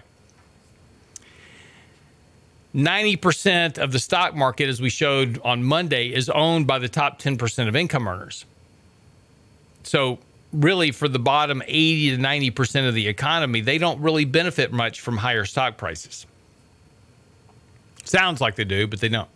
90% 2.73 3.77
of 3.77 3.91
the 3.91 3.99
stock 3.99 4.33
market, 4.33 4.69
as 4.69 4.81
we 4.81 4.89
showed 4.89 5.39
on 5.43 5.63
Monday, 5.63 6.07
is 6.07 6.29
owned 6.29 6.65
by 6.65 6.79
the 6.79 6.89
top 6.89 7.21
10% 7.21 7.67
of 7.67 7.75
income 7.75 8.07
earners. 8.07 8.45
So, 9.83 10.19
really, 10.53 10.91
for 10.91 11.07
the 11.07 11.19
bottom 11.19 11.61
80 11.65 12.17
to 12.17 12.21
90% 12.21 12.87
of 12.87 12.93
the 12.93 13.07
economy, 13.07 13.61
they 13.61 13.77
don't 13.77 13.99
really 14.01 14.25
benefit 14.25 14.71
much 14.71 14.99
from 15.01 15.17
higher 15.17 15.45
stock 15.45 15.77
prices. 15.77 16.25
Sounds 18.03 18.41
like 18.41 18.55
they 18.55 18.63
do, 18.63 18.87
but 18.87 18.99
they 18.99 19.09
don't. 19.09 19.29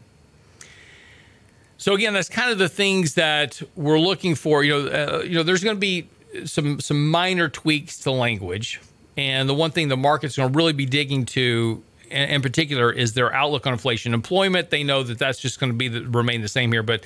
So 1.78 1.94
again, 1.94 2.14
that's 2.14 2.30
kind 2.30 2.52
of 2.52 2.58
the 2.58 2.70
things 2.70 3.16
that 3.16 3.62
we're 3.76 4.00
looking 4.00 4.36
for. 4.36 4.64
You 4.64 4.84
know, 4.84 4.88
uh, 4.88 5.22
you 5.24 5.36
know, 5.36 5.44
there's 5.44 5.64
going 5.64 5.76
to 5.76 5.80
be 5.80 6.08
some 6.46 6.80
some 6.80 7.10
minor 7.10 7.50
tweaks 7.50 8.00
to 8.00 8.12
language, 8.12 8.82
and 9.18 9.48
the 9.48 9.54
one 9.54 9.72
thing 9.72 9.88
the 9.88 9.98
market's 9.98 10.38
going 10.38 10.52
to 10.52 10.58
really 10.58 10.74
be 10.74 10.86
digging 10.86 11.26
to, 11.28 11.84
in, 12.10 12.42
particular, 12.42 12.92
is 12.92 13.14
their 13.14 13.34
outlook 13.34 13.68
on 13.68 13.74
inflation, 13.74 14.14
employment. 14.14 14.70
They 14.70 14.84
know 14.84 15.04
that 15.04 15.20
that's 15.20 15.40
just 15.40 15.60
going 15.60 15.72
to 15.72 15.78
be 15.78 15.88
the, 15.88 16.02
remain 16.04 16.42
the 16.42 16.48
same 16.48 16.72
here, 16.72 16.84
but 16.84 17.06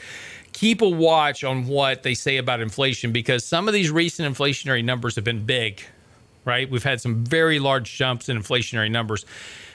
keep 0.53 0.81
a 0.81 0.89
watch 0.89 1.43
on 1.43 1.67
what 1.67 2.03
they 2.03 2.13
say 2.13 2.37
about 2.37 2.59
inflation 2.59 3.11
because 3.11 3.45
some 3.45 3.67
of 3.67 3.73
these 3.73 3.91
recent 3.91 4.33
inflationary 4.33 4.83
numbers 4.83 5.15
have 5.15 5.23
been 5.23 5.45
big, 5.45 5.81
right? 6.45 6.69
We've 6.69 6.83
had 6.83 7.01
some 7.01 7.23
very 7.23 7.59
large 7.59 7.95
jumps 7.95 8.29
in 8.29 8.37
inflationary 8.37 8.91
numbers. 8.91 9.25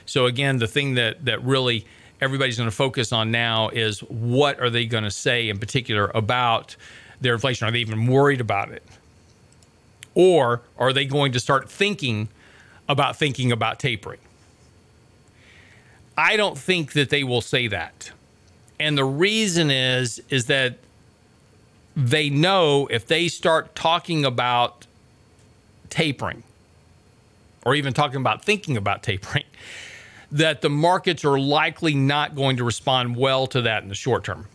So 0.06 0.26
again, 0.26 0.58
the 0.58 0.66
thing 0.66 0.94
that 0.94 1.24
that 1.24 1.42
really 1.42 1.86
everybody's 2.20 2.56
going 2.56 2.68
to 2.68 2.74
focus 2.74 3.12
on 3.12 3.30
now 3.30 3.68
is 3.70 4.00
what 4.00 4.60
are 4.60 4.70
they 4.70 4.86
going 4.86 5.04
to 5.04 5.10
say 5.10 5.48
in 5.48 5.58
particular 5.58 6.10
about 6.14 6.76
their 7.20 7.34
inflation? 7.34 7.66
Are 7.66 7.70
they 7.70 7.80
even 7.80 8.06
worried 8.06 8.40
about 8.40 8.70
it? 8.70 8.82
Or 10.14 10.62
are 10.78 10.92
they 10.92 11.04
going 11.04 11.32
to 11.32 11.40
start 11.40 11.68
thinking 11.68 12.28
about 12.88 13.16
thinking 13.16 13.50
about 13.50 13.78
tapering? 13.80 14.20
I 16.16 16.36
don't 16.36 16.56
think 16.56 16.92
that 16.92 17.10
they 17.10 17.24
will 17.24 17.40
say 17.40 17.66
that. 17.68 18.12
And 18.78 18.98
the 18.98 19.04
reason 19.04 19.70
is 19.70 20.20
is 20.30 20.46
that 20.46 20.78
they 21.96 22.28
know 22.28 22.86
if 22.88 23.06
they 23.06 23.28
start 23.28 23.74
talking 23.74 24.24
about 24.24 24.86
tapering 25.90 26.42
or 27.64 27.74
even 27.74 27.92
talking 27.92 28.16
about 28.16 28.44
thinking 28.44 28.76
about 28.76 29.02
tapering 29.02 29.44
that 30.32 30.60
the 30.60 30.68
markets 30.68 31.24
are 31.24 31.38
likely 31.38 31.94
not 31.94 32.34
going 32.34 32.56
to 32.56 32.64
respond 32.64 33.16
well 33.16 33.46
to 33.46 33.62
that 33.62 33.82
in 33.82 33.88
the 33.88 33.94
short 33.94 34.24
term. 34.24 34.46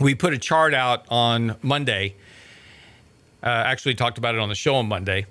We 0.00 0.16
put 0.16 0.32
a 0.32 0.38
chart 0.38 0.74
out 0.74 1.04
on 1.10 1.56
Monday, 1.62 2.16
uh, 3.42 3.46
actually 3.46 3.94
talked 3.94 4.18
about 4.18 4.34
it 4.34 4.40
on 4.40 4.48
the 4.48 4.56
show 4.56 4.74
on 4.74 4.88
Monday, 4.88 5.26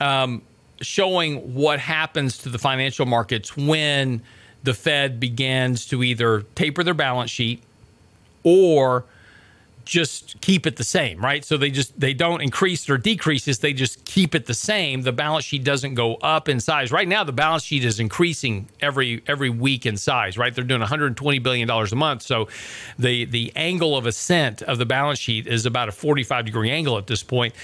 um, 0.00 0.42
showing 0.80 1.54
what 1.54 1.80
happens 1.80 2.38
to 2.38 2.48
the 2.48 2.58
financial 2.58 3.06
markets 3.06 3.56
when 3.56 4.22
the 4.64 4.74
Fed 4.74 5.20
begins 5.20 5.86
to 5.86 6.02
either 6.02 6.42
taper 6.54 6.82
their 6.82 6.94
balance 6.94 7.30
sheet 7.30 7.62
or 8.42 9.04
just 9.84 10.40
keep 10.40 10.66
it 10.66 10.76
the 10.76 10.84
same, 10.84 11.22
right? 11.22 11.44
So 11.44 11.56
they 11.56 11.70
just 11.70 11.98
they 11.98 12.14
don't 12.14 12.40
increase 12.40 12.88
or 12.88 12.98
decreases, 12.98 13.58
they 13.58 13.72
just 13.72 14.04
keep 14.04 14.34
it 14.34 14.46
the 14.46 14.54
same. 14.54 15.02
The 15.02 15.12
balance 15.12 15.44
sheet 15.44 15.64
doesn't 15.64 15.94
go 15.94 16.16
up 16.16 16.48
in 16.48 16.60
size. 16.60 16.90
Right 16.90 17.08
now 17.08 17.24
the 17.24 17.32
balance 17.32 17.64
sheet 17.64 17.84
is 17.84 18.00
increasing 18.00 18.68
every 18.80 19.22
every 19.26 19.50
week 19.50 19.86
in 19.86 19.96
size, 19.96 20.38
right? 20.38 20.54
They're 20.54 20.64
doing 20.64 20.80
120 20.80 21.38
billion 21.38 21.68
dollars 21.68 21.92
a 21.92 21.96
month. 21.96 22.22
So 22.22 22.48
the 22.98 23.24
the 23.24 23.52
angle 23.56 23.96
of 23.96 24.06
ascent 24.06 24.62
of 24.62 24.78
the 24.78 24.86
balance 24.86 25.18
sheet 25.18 25.46
is 25.46 25.66
about 25.66 25.88
a 25.88 25.92
45 25.92 26.44
degree 26.44 26.70
angle 26.70 26.98
at 26.98 27.06
this 27.06 27.22
point. 27.22 27.54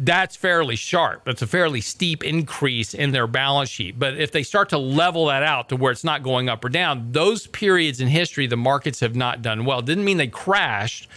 That's 0.00 0.36
fairly 0.36 0.76
sharp. 0.76 1.24
That's 1.24 1.42
a 1.42 1.46
fairly 1.46 1.80
steep 1.80 2.22
increase 2.22 2.94
in 2.94 3.10
their 3.10 3.26
balance 3.26 3.68
sheet. 3.68 3.98
But 3.98 4.16
if 4.16 4.30
they 4.30 4.44
start 4.44 4.68
to 4.68 4.78
level 4.78 5.26
that 5.26 5.42
out 5.42 5.70
to 5.70 5.76
where 5.76 5.90
it's 5.90 6.04
not 6.04 6.22
going 6.22 6.48
up 6.48 6.64
or 6.64 6.68
down, 6.68 7.10
those 7.10 7.48
periods 7.48 8.00
in 8.00 8.06
history 8.06 8.46
the 8.46 8.56
markets 8.56 9.00
have 9.00 9.16
not 9.16 9.42
done 9.42 9.64
well. 9.64 9.82
Didn't 9.82 10.04
mean 10.04 10.16
they 10.16 10.28
crashed 10.28 11.08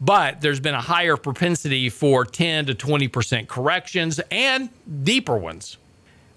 but 0.00 0.40
there's 0.40 0.60
been 0.60 0.74
a 0.74 0.80
higher 0.80 1.16
propensity 1.16 1.88
for 1.88 2.24
10 2.24 2.66
to 2.66 2.74
20% 2.74 3.48
corrections 3.48 4.20
and 4.30 4.70
deeper 5.02 5.36
ones. 5.36 5.76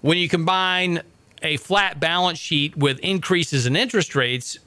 When 0.00 0.18
you 0.18 0.28
combine 0.28 1.02
a 1.42 1.56
flat 1.58 2.00
balance 2.00 2.38
sheet 2.38 2.76
with 2.76 2.98
increases 3.00 3.66
in 3.66 3.76
interest 3.76 4.14
rates, 4.14 4.58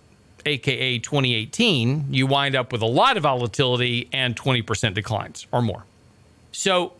aka 0.45 0.99
2018, 0.99 2.07
you 2.11 2.27
wind 2.27 2.55
up 2.55 2.71
with 2.71 2.81
a 2.81 2.87
lot 2.87 3.17
of 3.17 3.23
volatility 3.23 4.07
and 4.13 4.35
20% 4.35 4.93
declines 4.93 5.47
or 5.51 5.61
more. 5.61 5.83
So 6.51 6.93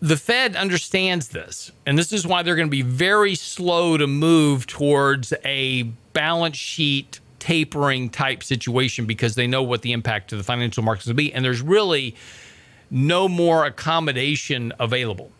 the 0.00 0.16
Fed 0.16 0.56
understands 0.56 1.28
this, 1.28 1.72
and 1.86 1.98
this 1.98 2.12
is 2.12 2.26
why 2.26 2.42
they're 2.42 2.56
going 2.56 2.68
to 2.68 2.70
be 2.70 2.82
very 2.82 3.34
slow 3.34 3.96
to 3.96 4.06
move 4.06 4.66
towards 4.66 5.32
a 5.44 5.84
balance 6.12 6.56
sheet 6.56 7.20
tapering 7.38 8.10
type 8.10 8.42
situation 8.42 9.06
because 9.06 9.34
they 9.34 9.46
know 9.46 9.62
what 9.62 9.82
the 9.82 9.92
impact 9.92 10.30
to 10.30 10.36
the 10.36 10.42
financial 10.42 10.82
markets 10.82 11.06
will 11.06 11.14
be. 11.14 11.32
And 11.32 11.44
there's 11.44 11.62
really 11.62 12.14
no 12.90 13.28
more 13.28 13.64
accommodation 13.66 14.72
available. 14.78 15.30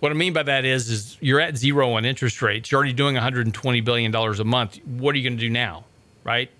What 0.00 0.12
I 0.12 0.14
mean 0.14 0.32
by 0.32 0.42
that 0.42 0.64
is, 0.64 0.90
is 0.90 1.16
you're 1.20 1.40
at 1.40 1.56
zero 1.56 1.94
on 1.94 2.04
interest 2.04 2.42
rates. 2.42 2.70
You're 2.70 2.78
already 2.78 2.92
doing 2.92 3.14
120 3.14 3.80
billion 3.80 4.10
dollars 4.10 4.38
a 4.38 4.44
month. 4.44 4.76
What 4.84 5.14
are 5.14 5.18
you 5.18 5.28
going 5.28 5.38
to 5.38 5.40
do 5.40 5.50
now, 5.50 5.84
right? 6.24 6.50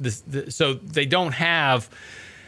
This, 0.00 0.22
so 0.48 0.74
they 0.74 1.06
don't 1.06 1.32
have, 1.32 1.88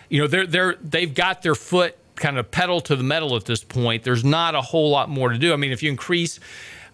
you 0.09 0.21
know, 0.21 0.27
they're 0.27 0.47
they're 0.47 0.75
they've 0.83 1.15
got 1.15 1.43
their 1.43 1.55
foot 1.55 1.97
kind 2.17 2.39
of 2.39 2.51
pedal 2.51 2.81
to 2.83 2.97
the 2.97 3.03
metal 3.03 3.37
at 3.37 3.45
this 3.45 3.65
point. 3.65 4.03
There's 4.03 4.25
not 4.25 4.55
a 4.55 4.61
whole 4.61 4.91
lot 4.91 5.09
more 5.09 5.31
to 5.31 5.39
do. 5.39 5.53
I 5.53 5.57
mean, 5.57 5.73
if 5.73 5.83
you 5.83 5.91
increase 5.91 6.39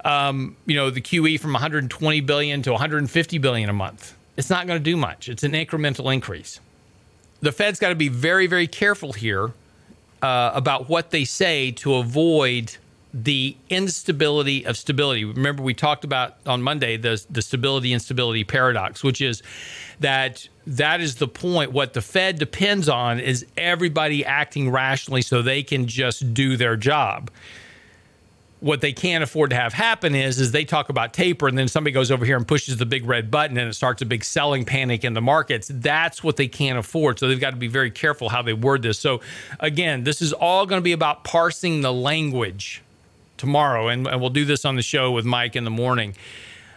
um, 0.07 0.57
you 0.67 0.77
know, 0.77 0.89
the 0.89 1.01
QE 1.01 1.39
from 1.41 1.53
120 1.53 2.21
billion 2.21 2.63
to 2.63 2.71
150 2.71 3.39
billion 3.39 3.69
a 3.69 3.73
month. 3.73 4.17
It's 4.37 4.49
not 4.49 4.69
going 4.69 4.79
to 4.79 4.85
do 4.85 4.97
much. 4.97 5.29
It's 5.29 5.43
an 5.43 5.53
incremental 5.53 6.15
increase. 6.15 6.61
The 7.41 7.51
Fed's 7.51 7.81
got 7.81 7.89
to 7.89 7.97
be 7.97 8.09
very, 8.09 8.47
very 8.47 8.69
careful 8.69 9.13
here 9.13 9.53
uh, 10.23 10.53
about 10.55 10.89
what 10.89 11.11
they 11.11 11.25
say 11.25 11.73
to 11.73 11.97
avoid 11.97 12.77
the 13.13 13.57
instability 13.69 14.65
of 14.65 14.77
stability. 14.77 15.25
Remember, 15.25 15.63
we 15.63 15.75
talked 15.75 16.05
about 16.05 16.37
on 16.47 16.63
Monday 16.63 16.97
the 16.97 17.25
the 17.31 17.43
stability 17.43 17.93
instability 17.93 18.45
paradox, 18.45 19.03
which 19.03 19.21
is 19.21 19.43
that 20.01 20.49
that 20.67 21.01
is 21.01 21.17
the 21.17 21.29
point. 21.29 21.73
What 21.73 21.95
the 21.95 22.03
Fed 22.03 22.39
depends 22.39 22.89
on 22.89 23.19
is 23.19 23.47
everybody 23.57 24.25
acting 24.25 24.71
rationally 24.71 25.23
so 25.23 25.41
they 25.43 25.63
can 25.63 25.87
just 25.87 26.35
do 26.35 26.57
their 26.57 26.77
job 26.77 27.31
what 28.61 28.81
they 28.81 28.93
can't 28.93 29.23
afford 29.23 29.51
to 29.51 29.57
have 29.57 29.73
happen 29.75 30.15
is 30.15 30.41
is 30.41 30.51
they 30.51 30.65
talk 30.65 30.89
about 30.89 31.13
taper 31.13 31.47
and 31.47 31.59
then 31.59 31.69
somebody 31.69 31.93
goes 31.93 32.11
over 32.11 32.25
here 32.25 32.37
and 32.37 32.49
pushes 32.49 32.77
the 32.79 32.87
big 32.87 33.05
red 33.05 33.31
button 33.31 33.59
and 33.59 33.69
it 33.69 33.75
starts 33.75 34.01
a 34.01 34.07
big 34.07 34.25
selling 34.25 34.65
panic 34.65 35.05
in 35.05 35.13
the 35.13 35.21
markets. 35.21 35.71
That's 35.73 36.25
what 36.25 36.37
they 36.37 36.49
can't 36.49 36.79
afford. 36.79 37.19
So 37.19 37.29
they've 37.29 37.41
got 37.41 37.51
to 37.51 37.57
be 37.57 37.69
very 37.69 37.91
careful 37.91 38.29
how 38.29 38.43
they 38.43 38.55
word 38.55 38.83
this. 38.83 38.99
So 38.99 39.21
again 39.61 40.05
this 40.05 40.23
is 40.23 40.33
all 40.33 40.65
going 40.65 40.81
to 40.81 40.85
be 40.85 40.93
about 40.93 41.23
parsing 41.23 41.83
the 41.83 41.93
language 41.93 42.83
tomorrow 43.37 43.89
and, 43.89 44.07
and 44.07 44.21
we'll 44.21 44.31
do 44.31 44.47
this 44.47 44.65
on 44.65 44.77
the 44.77 44.83
show 44.83 45.13
with 45.13 45.27
mike 45.27 45.55
in 45.55 45.65
the 45.65 45.71
morning. 45.71 46.15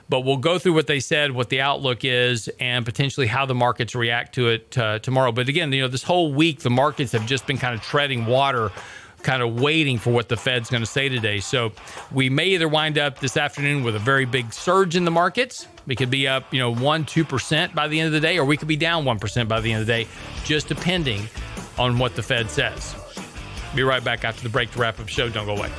But 0.09 0.21
we'll 0.21 0.37
go 0.37 0.57
through 0.57 0.73
what 0.73 0.87
they 0.87 0.99
said 0.99 1.31
what 1.31 1.47
the 1.47 1.61
outlook 1.61 2.03
is 2.03 2.49
and 2.59 2.83
potentially 2.83 3.27
how 3.27 3.45
the 3.45 3.55
markets 3.55 3.95
react 3.95 4.35
to 4.35 4.49
it 4.49 4.77
uh, 4.77 4.99
tomorrow. 4.99 5.31
But 5.31 5.47
again 5.47 5.71
you 5.71 5.81
know 5.81 5.87
this 5.87 6.03
whole 6.03 6.33
week 6.33 6.59
the 6.59 6.69
markets 6.69 7.13
have 7.13 7.25
just 7.25 7.47
been 7.47 7.57
kind 7.57 7.73
of 7.73 7.81
treading 7.81 8.25
water 8.25 8.69
kind 9.23 9.41
of 9.41 9.60
waiting 9.62 9.97
for 9.97 10.12
what 10.12 10.29
the 10.29 10.38
Fed's 10.38 10.69
going 10.69 10.84
to 10.84 10.89
say 10.89 11.10
today. 11.10 11.39
So 11.39 11.71
we 12.12 12.29
may 12.29 12.47
either 12.47 12.67
wind 12.67 12.97
up 12.97 13.19
this 13.19 13.38
afternoon 13.38 13.84
with 13.84 13.95
a 13.95 13.99
very 13.99 14.25
big 14.25 14.53
surge 14.53 14.95
in 14.95 15.05
the 15.05 15.12
markets. 15.12 15.67
We 15.86 15.95
could 15.95 16.10
be 16.10 16.27
up, 16.27 16.53
you 16.53 16.60
know, 16.60 16.73
one, 16.73 17.05
two 17.05 17.25
percent 17.25 17.73
by 17.73 17.88
the 17.88 17.99
end 17.99 18.08
of 18.08 18.13
the 18.13 18.19
day, 18.19 18.38
or 18.38 18.45
we 18.45 18.58
could 18.58 18.67
be 18.67 18.77
down 18.77 19.05
one 19.05 19.19
percent 19.19 19.49
by 19.49 19.60
the 19.60 19.71
end 19.71 19.82
of 19.82 19.88
the 19.88 19.93
day, 19.93 20.08
just 20.43 20.67
depending 20.67 21.27
on 21.77 21.97
what 21.97 22.15
the 22.15 22.23
Fed 22.23 22.49
says. 22.49 22.95
Be 23.75 23.84
right 23.84 24.03
back 24.03 24.23
after 24.23 24.41
the 24.41 24.49
break 24.49 24.71
to 24.71 24.79
wrap 24.79 24.99
up 24.99 25.08
show. 25.08 25.29
Don't 25.29 25.45
go 25.45 25.55
away. 25.55 25.69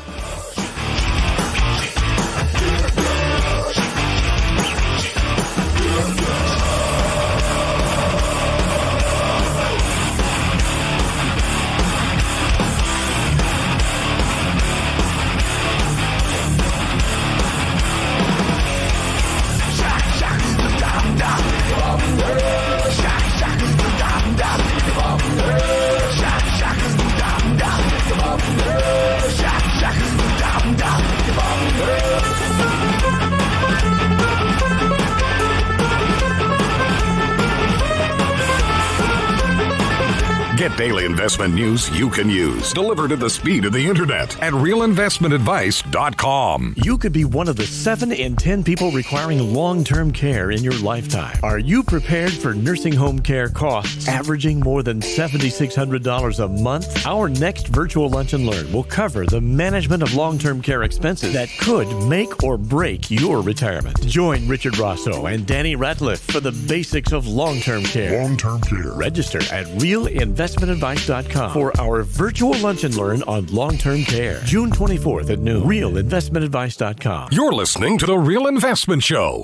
Investment 41.31 41.55
news 41.55 41.89
you 41.97 42.11
can 42.11 42.29
use, 42.29 42.73
delivered 42.73 43.13
at 43.13 43.21
the 43.21 43.31
speed 43.31 43.65
of 43.65 43.73
the 43.73 43.87
internet 43.87 44.37
at 44.43 44.53
realinvestmentadvice.com. 44.53 46.75
You 46.77 46.99
could 46.99 47.13
be 47.13 47.25
one 47.25 47.47
of 47.47 47.55
the 47.55 47.67
7 47.67 48.11
in 48.11 48.35
10 48.35 48.65
people 48.65 48.91
requiring 48.91 49.55
long 49.55 49.85
term 49.85 50.11
care 50.11 50.51
in 50.51 50.65
your 50.65 50.77
lifetime. 50.81 51.39
Are 51.45 51.61
you 51.61 51.85
prepared 51.85 52.33
for 52.33 52.53
nursing 52.53 52.95
home 52.95 53.21
care 53.21 53.49
costs 53.49 54.09
averaging 54.09 54.59
more 54.59 54.83
than 54.83 54.99
$7,600 54.99 56.45
a 56.45 56.49
month? 56.49 57.07
Our 57.07 57.29
next 57.29 57.69
virtual 57.69 58.09
lunch 58.09 58.33
and 58.33 58.45
learn 58.45 58.73
will 58.73 58.83
cover 58.83 59.25
the 59.25 59.41
management 59.41 60.03
of 60.03 60.13
long 60.15 60.37
term 60.37 60.61
care 60.61 60.83
expenses 60.83 61.33
that 61.35 61.49
could 61.61 61.87
make 62.09 62.43
or 62.43 62.59
break 62.59 63.09
your 63.09 63.41
retirement. 63.41 64.05
Join 64.05 64.49
Richard 64.49 64.79
Rosso 64.79 65.27
and 65.27 65.47
Danny 65.47 65.77
Ratliff 65.77 66.19
for 66.33 66.41
the 66.41 66.51
basics 66.67 67.13
of 67.13 67.29
long 67.29 67.61
term 67.61 67.85
care. 67.85 68.21
Long 68.21 68.37
term 68.37 68.61
care. 68.63 68.91
Register 68.95 69.39
at 69.53 69.67
realinvestmentadvice.com 69.79 71.20
for 71.53 71.79
our 71.81 72.03
virtual 72.03 72.57
lunch 72.59 72.85
and 72.85 72.97
learn 72.97 73.23
on 73.25 73.47
long 73.47 73.77
term 73.77 74.03
care. 74.05 74.41
June 74.45 74.71
24th 74.71 75.31
at 75.31 75.39
noon. 75.39 75.65
Realinvestmentadvice.com. 75.65 77.29
You're 77.33 77.53
listening 77.53 77.99
to 77.99 78.07
The 78.07 78.19
Real 78.19 78.47
Investment 78.47 79.03
Show. 79.03 79.43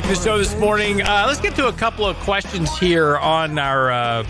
Back 0.00 0.08
to 0.08 0.16
the 0.16 0.24
show 0.24 0.38
this 0.38 0.56
morning. 0.56 1.02
Uh, 1.02 1.24
let's 1.26 1.40
get 1.40 1.54
to 1.54 1.68
a 1.68 1.72
couple 1.72 2.06
of 2.06 2.16
questions 2.20 2.78
here 2.78 3.18
on 3.18 3.58
our 3.58 3.90
uh, 3.90 4.24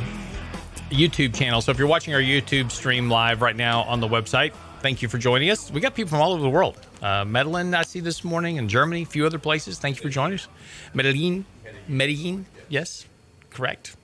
YouTube 0.91 1.33
channel. 1.33 1.61
So 1.61 1.71
if 1.71 1.79
you're 1.79 1.87
watching 1.87 2.13
our 2.13 2.21
YouTube 2.21 2.73
stream 2.73 3.09
live 3.09 3.41
right 3.41 3.55
now 3.55 3.83
on 3.83 4.01
the 4.01 4.09
website, 4.09 4.53
thank 4.81 5.01
you 5.01 5.09
for 5.09 5.19
joining 5.19 5.49
us. 5.49 5.71
We 5.71 5.81
got 5.81 5.95
people 5.95 6.11
from 6.11 6.23
all 6.23 6.33
over 6.33 6.43
the 6.43 6.51
world. 6.51 6.77
Uh, 7.01 7.25
Medellin, 7.25 7.73
I 7.75 7.83
see 7.83 8.01
this 8.01 8.25
morning, 8.25 8.59
and 8.59 8.69
Germany, 8.69 9.03
a 9.03 9.07
few 9.07 9.25
other 9.27 9.39
places. 9.39 9.79
Thank 9.79 9.97
you 9.97 10.03
for 10.03 10.09
joining 10.09 10.39
us. 10.41 10.49
Medellin, 10.93 11.45
Medellin, 11.87 12.47
yes, 12.69 13.07
correct. 13.51 13.95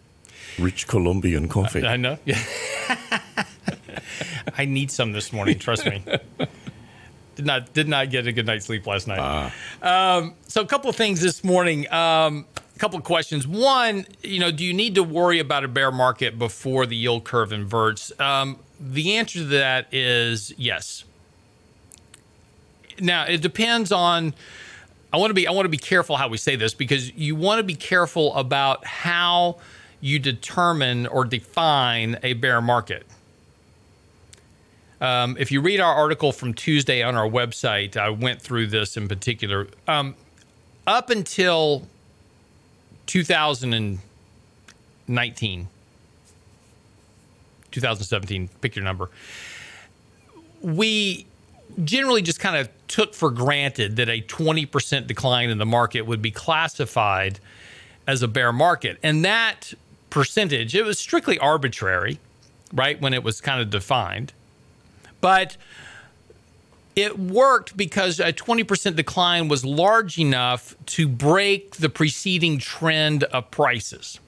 Rich 0.61 0.87
Colombian 0.87 1.49
coffee. 1.49 1.85
I 1.85 1.97
know. 1.97 2.17
Yeah. 2.25 2.41
I 4.57 4.67
need 4.67 4.93
some 4.93 5.11
this 5.13 5.33
morning. 5.33 5.59
Trust 5.59 5.85
me. 5.87 6.05
Did 7.37 7.45
not 7.47 7.73
did 7.75 7.87
not 7.87 8.11
get 8.11 8.27
a 8.27 8.33
good 8.33 8.47
night's 8.47 8.65
sleep 8.65 8.87
last 8.87 9.07
night. 9.07 9.53
Um, 9.83 10.35
so 10.49 10.63
a 10.63 10.67
couple 10.67 10.89
of 10.91 10.97
things 10.97 11.21
this 11.21 11.45
morning. 11.45 11.91
Um, 11.93 12.47
a 12.75 12.79
couple 12.79 12.99
of 12.99 13.05
questions. 13.05 13.47
One, 13.47 14.07
you 14.23 14.41
know, 14.41 14.51
do 14.51 14.65
you 14.65 14.73
need 14.75 14.95
to 14.97 15.03
worry 15.03 15.39
about 15.39 15.63
a 15.63 15.69
bear 15.69 15.93
market 15.93 16.39
before 16.39 16.87
the 16.87 16.97
yield 16.97 17.25
curve 17.25 17.53
inverts? 17.53 18.11
Um, 18.19 18.59
the 18.81 19.17
answer 19.17 19.41
to 19.41 19.45
that 19.47 19.93
is 19.93 20.55
yes. 20.57 21.05
Now 22.99 23.25
it 23.25 23.43
depends 23.43 23.93
on. 23.93 24.35
I 25.13 25.19
want 25.19 25.31
to 25.31 25.35
be 25.35 25.47
I 25.47 25.53
want 25.53 25.67
to 25.67 25.71
be 25.71 25.79
careful 25.79 26.17
how 26.17 26.29
we 26.29 26.39
say 26.39 26.57
this 26.57 26.75
because 26.75 27.13
you 27.15 27.37
want 27.37 27.59
to 27.59 27.63
be 27.63 27.75
careful 27.75 28.35
about 28.35 28.85
how 28.87 29.59
you 30.01 30.19
determine 30.19 31.07
or 31.07 31.25
define 31.25 32.19
a 32.23 32.33
bear 32.35 32.61
market. 32.61 33.07
Um, 35.01 35.37
if 35.39 35.53
you 35.53 35.61
read 35.61 35.81
our 35.81 35.95
article 35.95 36.33
from 36.33 36.55
Tuesday 36.55 37.03
on 37.03 37.17
our 37.17 37.29
website, 37.29 37.97
I 37.97 38.11
went 38.11 38.41
through 38.41 38.69
this 38.69 38.97
in 38.97 39.09
particular. 39.09 39.67
Um, 39.87 40.15
up 40.87 41.11
until 41.11 41.87
2019, 43.07 45.69
2017, 47.71 48.49
pick 48.61 48.77
your 48.77 48.85
number, 48.85 49.11
we 50.63 51.27
generally 51.85 52.23
just 52.23 52.41
kind 52.41 52.57
of 52.57 52.69
took 52.89 53.15
for 53.15 53.31
granted 53.31 53.97
that 53.97 54.09
a 54.09 54.23
20% 54.23 55.07
decline 55.07 55.51
in 55.51 55.59
the 55.59 55.67
market 55.67 56.03
would 56.03 56.23
be 56.23 56.31
classified 56.31 57.39
as 58.07 58.23
a 58.23 58.29
bear 58.29 58.53
market. 58.53 58.99
And 59.03 59.25
that 59.25 59.75
percentage, 60.11 60.75
it 60.75 60.85
was 60.85 60.99
strictly 60.99 61.39
arbitrary, 61.39 62.19
right, 62.73 63.01
when 63.01 63.13
it 63.13 63.23
was 63.23 63.41
kind 63.41 63.61
of 63.61 63.71
defined. 63.71 64.33
But 65.21 65.57
it 66.95 67.19
worked 67.19 67.77
because 67.77 68.21
a 68.21 68.33
20% 68.33 68.97
decline 68.97 69.49
was 69.49 69.65
large 69.65 70.19
enough 70.19 70.75
to 70.87 71.07
break 71.07 71.77
the 71.77 71.91
preceding 71.91 72.59
trend 72.59 73.25
of 73.25 73.51
prices. 73.51 74.19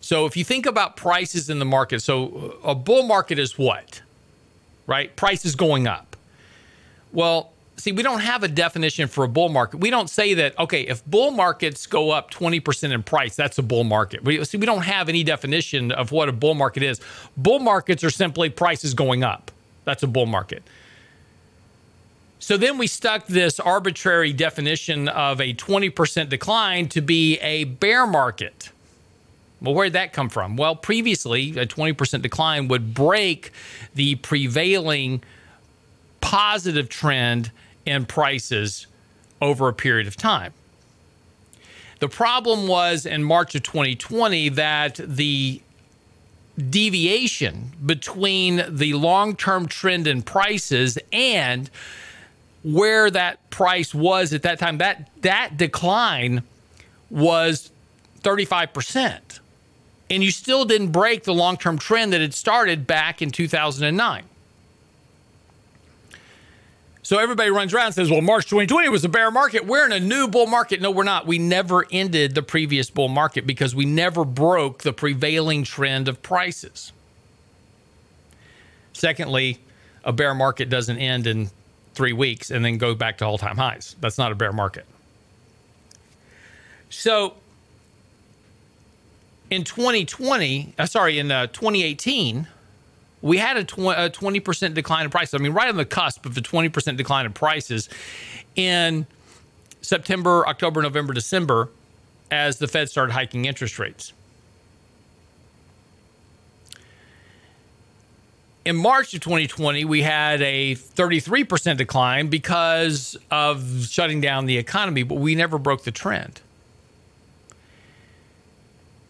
So 0.00 0.26
if 0.26 0.36
you 0.36 0.44
think 0.44 0.66
about 0.66 0.96
prices 0.96 1.48
in 1.50 1.58
the 1.58 1.64
market, 1.64 2.00
so 2.00 2.58
a 2.64 2.74
bull 2.74 3.02
market 3.04 3.38
is 3.38 3.56
what? 3.56 4.02
Right? 4.86 5.14
Prices 5.14 5.54
going 5.54 5.86
up. 5.86 6.16
Well, 7.12 7.52
see, 7.78 7.92
we 7.92 8.02
don't 8.02 8.20
have 8.20 8.42
a 8.42 8.48
definition 8.48 9.08
for 9.08 9.24
a 9.24 9.28
bull 9.28 9.48
market. 9.48 9.78
We 9.78 9.90
don't 9.90 10.10
say 10.10 10.34
that, 10.34 10.58
okay, 10.58 10.82
if 10.82 11.04
bull 11.06 11.30
markets 11.30 11.86
go 11.86 12.10
up 12.10 12.30
20% 12.30 12.92
in 12.92 13.02
price, 13.02 13.36
that's 13.36 13.58
a 13.58 13.62
bull 13.62 13.84
market. 13.84 14.24
We, 14.24 14.44
see, 14.44 14.58
we 14.58 14.66
don't 14.66 14.82
have 14.82 15.08
any 15.08 15.22
definition 15.24 15.92
of 15.92 16.12
what 16.12 16.28
a 16.28 16.32
bull 16.32 16.54
market 16.54 16.82
is. 16.82 17.00
Bull 17.36 17.60
markets 17.60 18.04
are 18.04 18.10
simply 18.10 18.50
prices 18.50 18.94
going 18.94 19.22
up. 19.24 19.50
That's 19.84 20.02
a 20.02 20.06
bull 20.06 20.26
market. 20.26 20.62
So 22.40 22.56
then 22.56 22.78
we 22.78 22.86
stuck 22.86 23.26
this 23.26 23.58
arbitrary 23.58 24.32
definition 24.32 25.08
of 25.08 25.40
a 25.40 25.54
20% 25.54 26.28
decline 26.28 26.88
to 26.88 27.00
be 27.00 27.38
a 27.38 27.64
bear 27.64 28.06
market. 28.06 28.70
Well, 29.60 29.74
where'd 29.74 29.94
that 29.94 30.12
come 30.12 30.28
from? 30.28 30.56
Well, 30.56 30.76
previously, 30.76 31.50
a 31.58 31.66
20% 31.66 32.22
decline 32.22 32.68
would 32.68 32.94
break 32.94 33.50
the 33.94 34.14
prevailing 34.16 35.22
positive 36.20 36.88
trend 36.88 37.50
in 37.88 38.06
prices 38.06 38.86
over 39.40 39.68
a 39.68 39.72
period 39.72 40.06
of 40.06 40.16
time. 40.16 40.52
The 42.00 42.08
problem 42.08 42.68
was 42.68 43.06
in 43.06 43.24
March 43.24 43.54
of 43.54 43.62
2020 43.64 44.50
that 44.50 44.96
the 44.96 45.60
deviation 46.70 47.72
between 47.84 48.64
the 48.68 48.94
long 48.94 49.34
term 49.36 49.66
trend 49.66 50.06
in 50.06 50.22
prices 50.22 50.98
and 51.12 51.70
where 52.62 53.10
that 53.10 53.50
price 53.50 53.94
was 53.94 54.32
at 54.32 54.42
that 54.42 54.58
time, 54.58 54.78
that, 54.78 55.08
that 55.22 55.56
decline 55.56 56.42
was 57.10 57.70
35%. 58.22 59.40
And 60.10 60.24
you 60.24 60.30
still 60.30 60.64
didn't 60.64 60.90
break 60.90 61.24
the 61.24 61.34
long 61.34 61.56
term 61.56 61.78
trend 61.78 62.12
that 62.12 62.20
had 62.20 62.34
started 62.34 62.86
back 62.86 63.22
in 63.22 63.30
2009. 63.30 64.24
So 67.08 67.16
everybody 67.16 67.48
runs 67.48 67.72
around 67.72 67.86
and 67.86 67.94
says, 67.94 68.10
well, 68.10 68.20
March 68.20 68.44
2020 68.50 68.90
was 68.90 69.02
a 69.02 69.08
bear 69.08 69.30
market. 69.30 69.64
We're 69.64 69.86
in 69.86 69.92
a 69.92 69.98
new 69.98 70.28
bull 70.28 70.44
market. 70.44 70.82
No, 70.82 70.90
we're 70.90 71.04
not. 71.04 71.26
We 71.26 71.38
never 71.38 71.86
ended 71.90 72.34
the 72.34 72.42
previous 72.42 72.90
bull 72.90 73.08
market 73.08 73.46
because 73.46 73.74
we 73.74 73.86
never 73.86 74.26
broke 74.26 74.82
the 74.82 74.92
prevailing 74.92 75.64
trend 75.64 76.06
of 76.06 76.22
prices. 76.22 76.92
Secondly, 78.92 79.58
a 80.04 80.12
bear 80.12 80.34
market 80.34 80.68
doesn't 80.68 80.98
end 80.98 81.26
in 81.26 81.48
three 81.94 82.12
weeks 82.12 82.50
and 82.50 82.62
then 82.62 82.76
go 82.76 82.94
back 82.94 83.16
to 83.16 83.24
all 83.24 83.38
time 83.38 83.56
highs. 83.56 83.96
That's 84.02 84.18
not 84.18 84.30
a 84.30 84.34
bear 84.34 84.52
market. 84.52 84.84
So 86.90 87.36
in 89.48 89.64
2020, 89.64 90.74
uh, 90.78 90.84
sorry, 90.84 91.18
in 91.18 91.30
uh, 91.30 91.46
2018, 91.46 92.48
we 93.22 93.38
had 93.38 93.56
a, 93.56 93.64
tw- 93.64 93.78
a 93.78 94.10
20% 94.10 94.74
decline 94.74 95.04
in 95.04 95.10
prices. 95.10 95.34
I 95.34 95.38
mean, 95.38 95.52
right 95.52 95.68
on 95.68 95.76
the 95.76 95.84
cusp 95.84 96.24
of 96.26 96.34
the 96.34 96.40
20% 96.40 96.96
decline 96.96 97.26
in 97.26 97.32
prices 97.32 97.88
in 98.54 99.06
September, 99.80 100.46
October, 100.46 100.82
November, 100.82 101.12
December 101.12 101.68
as 102.30 102.58
the 102.58 102.68
Fed 102.68 102.90
started 102.90 103.12
hiking 103.12 103.46
interest 103.46 103.78
rates. 103.78 104.12
In 108.64 108.76
March 108.76 109.14
of 109.14 109.20
2020, 109.20 109.86
we 109.86 110.02
had 110.02 110.42
a 110.42 110.74
33% 110.74 111.78
decline 111.78 112.28
because 112.28 113.16
of 113.30 113.86
shutting 113.88 114.20
down 114.20 114.44
the 114.44 114.58
economy, 114.58 115.04
but 115.04 115.14
we 115.14 115.34
never 115.34 115.56
broke 115.58 115.84
the 115.84 115.90
trend. 115.90 116.42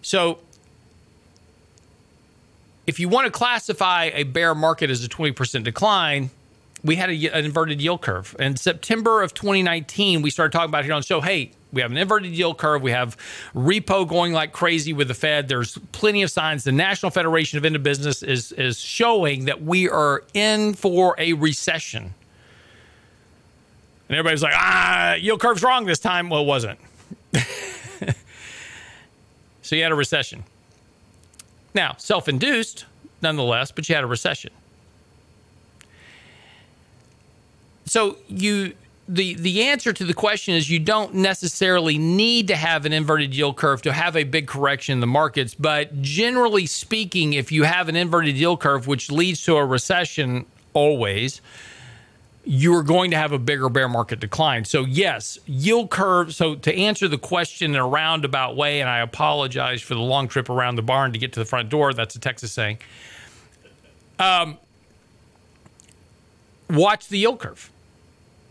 So, 0.00 0.38
if 2.88 2.98
you 2.98 3.06
want 3.06 3.26
to 3.26 3.30
classify 3.30 4.10
a 4.14 4.24
bear 4.24 4.54
market 4.54 4.88
as 4.88 5.04
a 5.04 5.08
20% 5.08 5.62
decline, 5.62 6.30
we 6.82 6.96
had 6.96 7.10
a, 7.10 7.28
an 7.28 7.44
inverted 7.44 7.82
yield 7.82 8.00
curve. 8.00 8.34
In 8.38 8.56
September 8.56 9.22
of 9.22 9.34
2019, 9.34 10.22
we 10.22 10.30
started 10.30 10.52
talking 10.52 10.70
about 10.70 10.84
here 10.84 10.94
on 10.94 11.00
the 11.00 11.06
show 11.06 11.20
hey, 11.20 11.52
we 11.70 11.82
have 11.82 11.90
an 11.90 11.98
inverted 11.98 12.32
yield 12.32 12.56
curve. 12.56 12.80
We 12.80 12.92
have 12.92 13.14
repo 13.54 14.08
going 14.08 14.32
like 14.32 14.54
crazy 14.54 14.94
with 14.94 15.08
the 15.08 15.14
Fed. 15.14 15.48
There's 15.48 15.76
plenty 15.92 16.22
of 16.22 16.30
signs. 16.30 16.64
The 16.64 16.72
National 16.72 17.10
Federation 17.10 17.58
of 17.58 17.66
Independent 17.66 17.84
Business 17.84 18.22
is, 18.22 18.52
is 18.52 18.80
showing 18.80 19.44
that 19.44 19.60
we 19.62 19.90
are 19.90 20.24
in 20.32 20.72
for 20.72 21.14
a 21.18 21.34
recession. 21.34 22.14
And 24.08 24.16
everybody's 24.16 24.42
like, 24.42 24.54
ah, 24.56 25.12
yield 25.12 25.40
curve's 25.40 25.62
wrong 25.62 25.84
this 25.84 25.98
time. 25.98 26.30
Well, 26.30 26.40
it 26.40 26.46
wasn't. 26.46 26.78
so 29.60 29.76
you 29.76 29.82
had 29.82 29.92
a 29.92 29.94
recession. 29.94 30.42
Now, 31.74 31.94
self 31.98 32.28
induced, 32.28 32.84
nonetheless, 33.22 33.70
but 33.70 33.88
you 33.88 33.94
had 33.94 34.04
a 34.04 34.08
recession. 34.08 34.50
So 37.86 38.18
you 38.28 38.74
the 39.08 39.34
the 39.34 39.64
answer 39.64 39.92
to 39.92 40.04
the 40.04 40.12
question 40.12 40.54
is 40.54 40.68
you 40.70 40.78
don't 40.78 41.14
necessarily 41.14 41.96
need 41.96 42.48
to 42.48 42.56
have 42.56 42.84
an 42.84 42.92
inverted 42.92 43.34
yield 43.34 43.56
curve 43.56 43.80
to 43.82 43.92
have 43.92 44.16
a 44.16 44.24
big 44.24 44.46
correction 44.46 44.92
in 44.92 45.00
the 45.00 45.06
markets, 45.06 45.54
but 45.54 46.02
generally 46.02 46.66
speaking, 46.66 47.32
if 47.32 47.50
you 47.50 47.64
have 47.64 47.88
an 47.88 47.96
inverted 47.96 48.36
yield 48.36 48.60
curve 48.60 48.86
which 48.86 49.10
leads 49.10 49.42
to 49.44 49.56
a 49.56 49.64
recession 49.64 50.44
always, 50.74 51.40
you're 52.50 52.82
going 52.82 53.10
to 53.10 53.16
have 53.18 53.32
a 53.32 53.38
bigger 53.38 53.68
bear 53.68 53.90
market 53.90 54.20
decline. 54.20 54.64
So 54.64 54.86
yes, 54.86 55.38
yield 55.44 55.90
curve. 55.90 56.34
So 56.34 56.54
to 56.54 56.74
answer 56.74 57.06
the 57.06 57.18
question 57.18 57.72
in 57.72 57.76
a 57.76 57.86
roundabout 57.86 58.56
way, 58.56 58.80
and 58.80 58.88
I 58.88 59.00
apologize 59.00 59.82
for 59.82 59.92
the 59.94 60.00
long 60.00 60.28
trip 60.28 60.48
around 60.48 60.76
the 60.76 60.82
barn 60.82 61.12
to 61.12 61.18
get 61.18 61.34
to 61.34 61.40
the 61.40 61.44
front 61.44 61.68
door. 61.68 61.92
That's 61.92 62.16
a 62.16 62.18
Texas 62.18 62.50
saying. 62.50 62.78
Um, 64.18 64.56
watch 66.70 67.08
the 67.08 67.18
yield 67.18 67.38
curve 67.38 67.70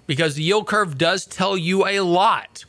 because 0.06 0.36
the 0.36 0.43
yield 0.43 0.68
curve 0.68 1.00
does 1.00 1.26
tell 1.26 1.58
you 1.58 1.88
a 1.88 2.02
lot 2.02 2.66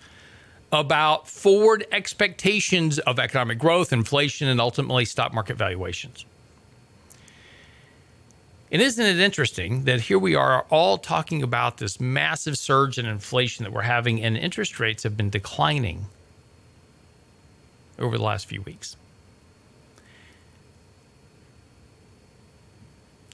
about 0.72 1.29
forward 1.29 1.87
expectations 1.93 2.99
of 3.01 3.18
economic 3.18 3.59
growth, 3.59 3.93
inflation, 3.93 4.49
and 4.49 4.62
ultimately 4.62 5.05
stock 5.05 5.35
market 5.35 5.59
valuations. 5.59 6.24
And 8.70 8.82
isn't 8.82 9.04
it 9.04 9.18
interesting 9.18 9.84
that 9.84 10.02
here 10.02 10.18
we 10.18 10.34
are 10.34 10.66
all 10.70 10.98
talking 10.98 11.42
about 11.42 11.78
this 11.78 11.98
massive 12.00 12.58
surge 12.58 12.98
in 12.98 13.06
inflation 13.06 13.64
that 13.64 13.72
we're 13.72 13.82
having, 13.82 14.22
and 14.22 14.36
interest 14.36 14.78
rates 14.78 15.02
have 15.04 15.16
been 15.16 15.30
declining 15.30 16.06
over 17.98 18.18
the 18.18 18.24
last 18.24 18.46
few 18.46 18.60
weeks? 18.62 18.96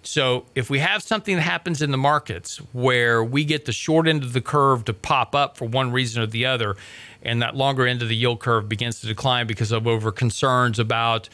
So, 0.07 0.45
if 0.55 0.69
we 0.69 0.81
have 0.81 1.03
something 1.03 1.35
that 1.35 1.43
happens 1.43 1.81
in 1.81 1.91
the 1.91 1.97
markets 1.97 2.59
where 2.73 3.25
we 3.25 3.43
get 3.43 3.65
the 3.65 3.73
short 3.73 4.07
end 4.07 4.23
of 4.23 4.35
the 4.35 4.43
curve 4.43 4.85
to 4.85 4.93
pop 4.93 5.35
up 5.35 5.57
for 5.57 5.65
one 5.65 5.91
reason 5.91 6.23
or 6.23 6.27
the 6.27 6.45
other, 6.45 6.77
and 7.23 7.41
that 7.43 7.57
longer 7.57 7.87
end 7.87 8.03
of 8.03 8.09
the 8.09 8.15
yield 8.15 8.39
curve 8.39 8.69
begins 8.69 9.01
to 9.01 9.07
decline 9.07 9.47
because 9.47 9.73
of 9.73 9.87
over 9.87 10.13
concerns 10.13 10.79
about 10.79 11.31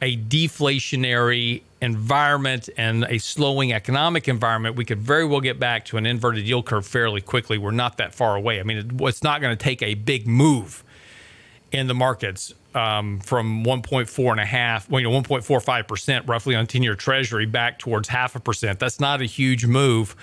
a 0.00 0.16
deflationary 0.16 1.62
environment 1.80 2.68
and 2.76 3.04
a 3.04 3.18
slowing 3.18 3.72
economic 3.72 4.28
environment, 4.28 4.76
we 4.76 4.84
could 4.84 5.00
very 5.00 5.24
well 5.24 5.40
get 5.40 5.58
back 5.58 5.84
to 5.86 5.96
an 5.96 6.06
inverted 6.06 6.46
yield 6.46 6.66
curve 6.66 6.86
fairly 6.86 7.20
quickly. 7.20 7.58
We're 7.58 7.70
not 7.70 7.98
that 7.98 8.14
far 8.14 8.36
away. 8.36 8.60
I 8.60 8.62
mean, 8.62 8.98
it's 9.00 9.22
not 9.22 9.40
going 9.40 9.56
to 9.56 9.62
take 9.62 9.82
a 9.82 9.94
big 9.94 10.26
move 10.26 10.84
in 11.70 11.86
the 11.86 11.94
markets 11.94 12.54
um, 12.74 13.20
from 13.20 13.64
1.4 13.64 14.30
and 14.30 14.40
a 14.40 14.44
half, 14.44 14.88
well, 14.88 15.00
you 15.00 15.10
know, 15.10 15.20
1.45 15.20 15.88
percent 15.88 16.28
roughly 16.28 16.54
on 16.54 16.66
10-year 16.66 16.94
Treasury 16.94 17.46
back 17.46 17.78
towards 17.78 18.08
half 18.08 18.36
a 18.36 18.40
percent. 18.40 18.78
That's 18.78 19.00
not 19.00 19.20
a 19.20 19.24
huge 19.24 19.66
move 19.66 20.14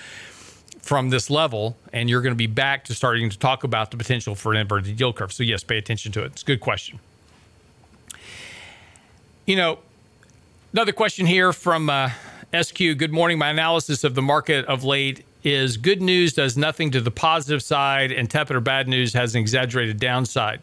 from 0.82 1.10
this 1.10 1.30
level, 1.30 1.76
and 1.92 2.10
you're 2.10 2.22
going 2.22 2.34
to 2.34 2.38
be 2.38 2.48
back 2.48 2.86
to 2.86 2.94
starting 2.94 3.30
to 3.30 3.38
talk 3.38 3.64
about 3.64 3.92
the 3.92 3.98
potential 3.98 4.36
for 4.36 4.54
an 4.54 4.60
inverted 4.60 5.00
yield 5.00 5.16
curve. 5.16 5.34
So 5.34 5.44
yes, 5.44 5.64
pay 5.64 5.78
attention 5.78 6.12
to 6.14 6.24
it. 6.24 6.28
It's 6.28 6.44
a 6.44 6.46
good 6.46 6.62
question. 6.62 7.00
You 9.46 9.56
know, 9.56 9.80
another 10.74 10.92
question 10.92 11.26
here 11.26 11.54
from 11.54 11.90
uh, 11.90 12.10
SQ. 12.60 12.78
Good 12.78 13.14
morning. 13.14 13.38
My 13.38 13.50
analysis 13.50 14.04
of 14.04 14.16
the 14.16 14.22
market 14.22 14.66
of 14.66 14.84
late 14.84 15.26
is 15.44 15.78
good 15.78 16.02
news 16.02 16.34
does 16.34 16.58
nothing 16.58 16.92
to 16.92 17.02
the 17.02 17.12
positive 17.12 17.62
side, 17.62 18.12
and 18.12 18.30
tepid 18.30 18.56
or 18.56 18.60
bad 18.60 18.88
news 18.88 19.14
has 19.14 19.36
an 19.36 19.42
exaggerated 19.42 20.00
downside 20.00 20.62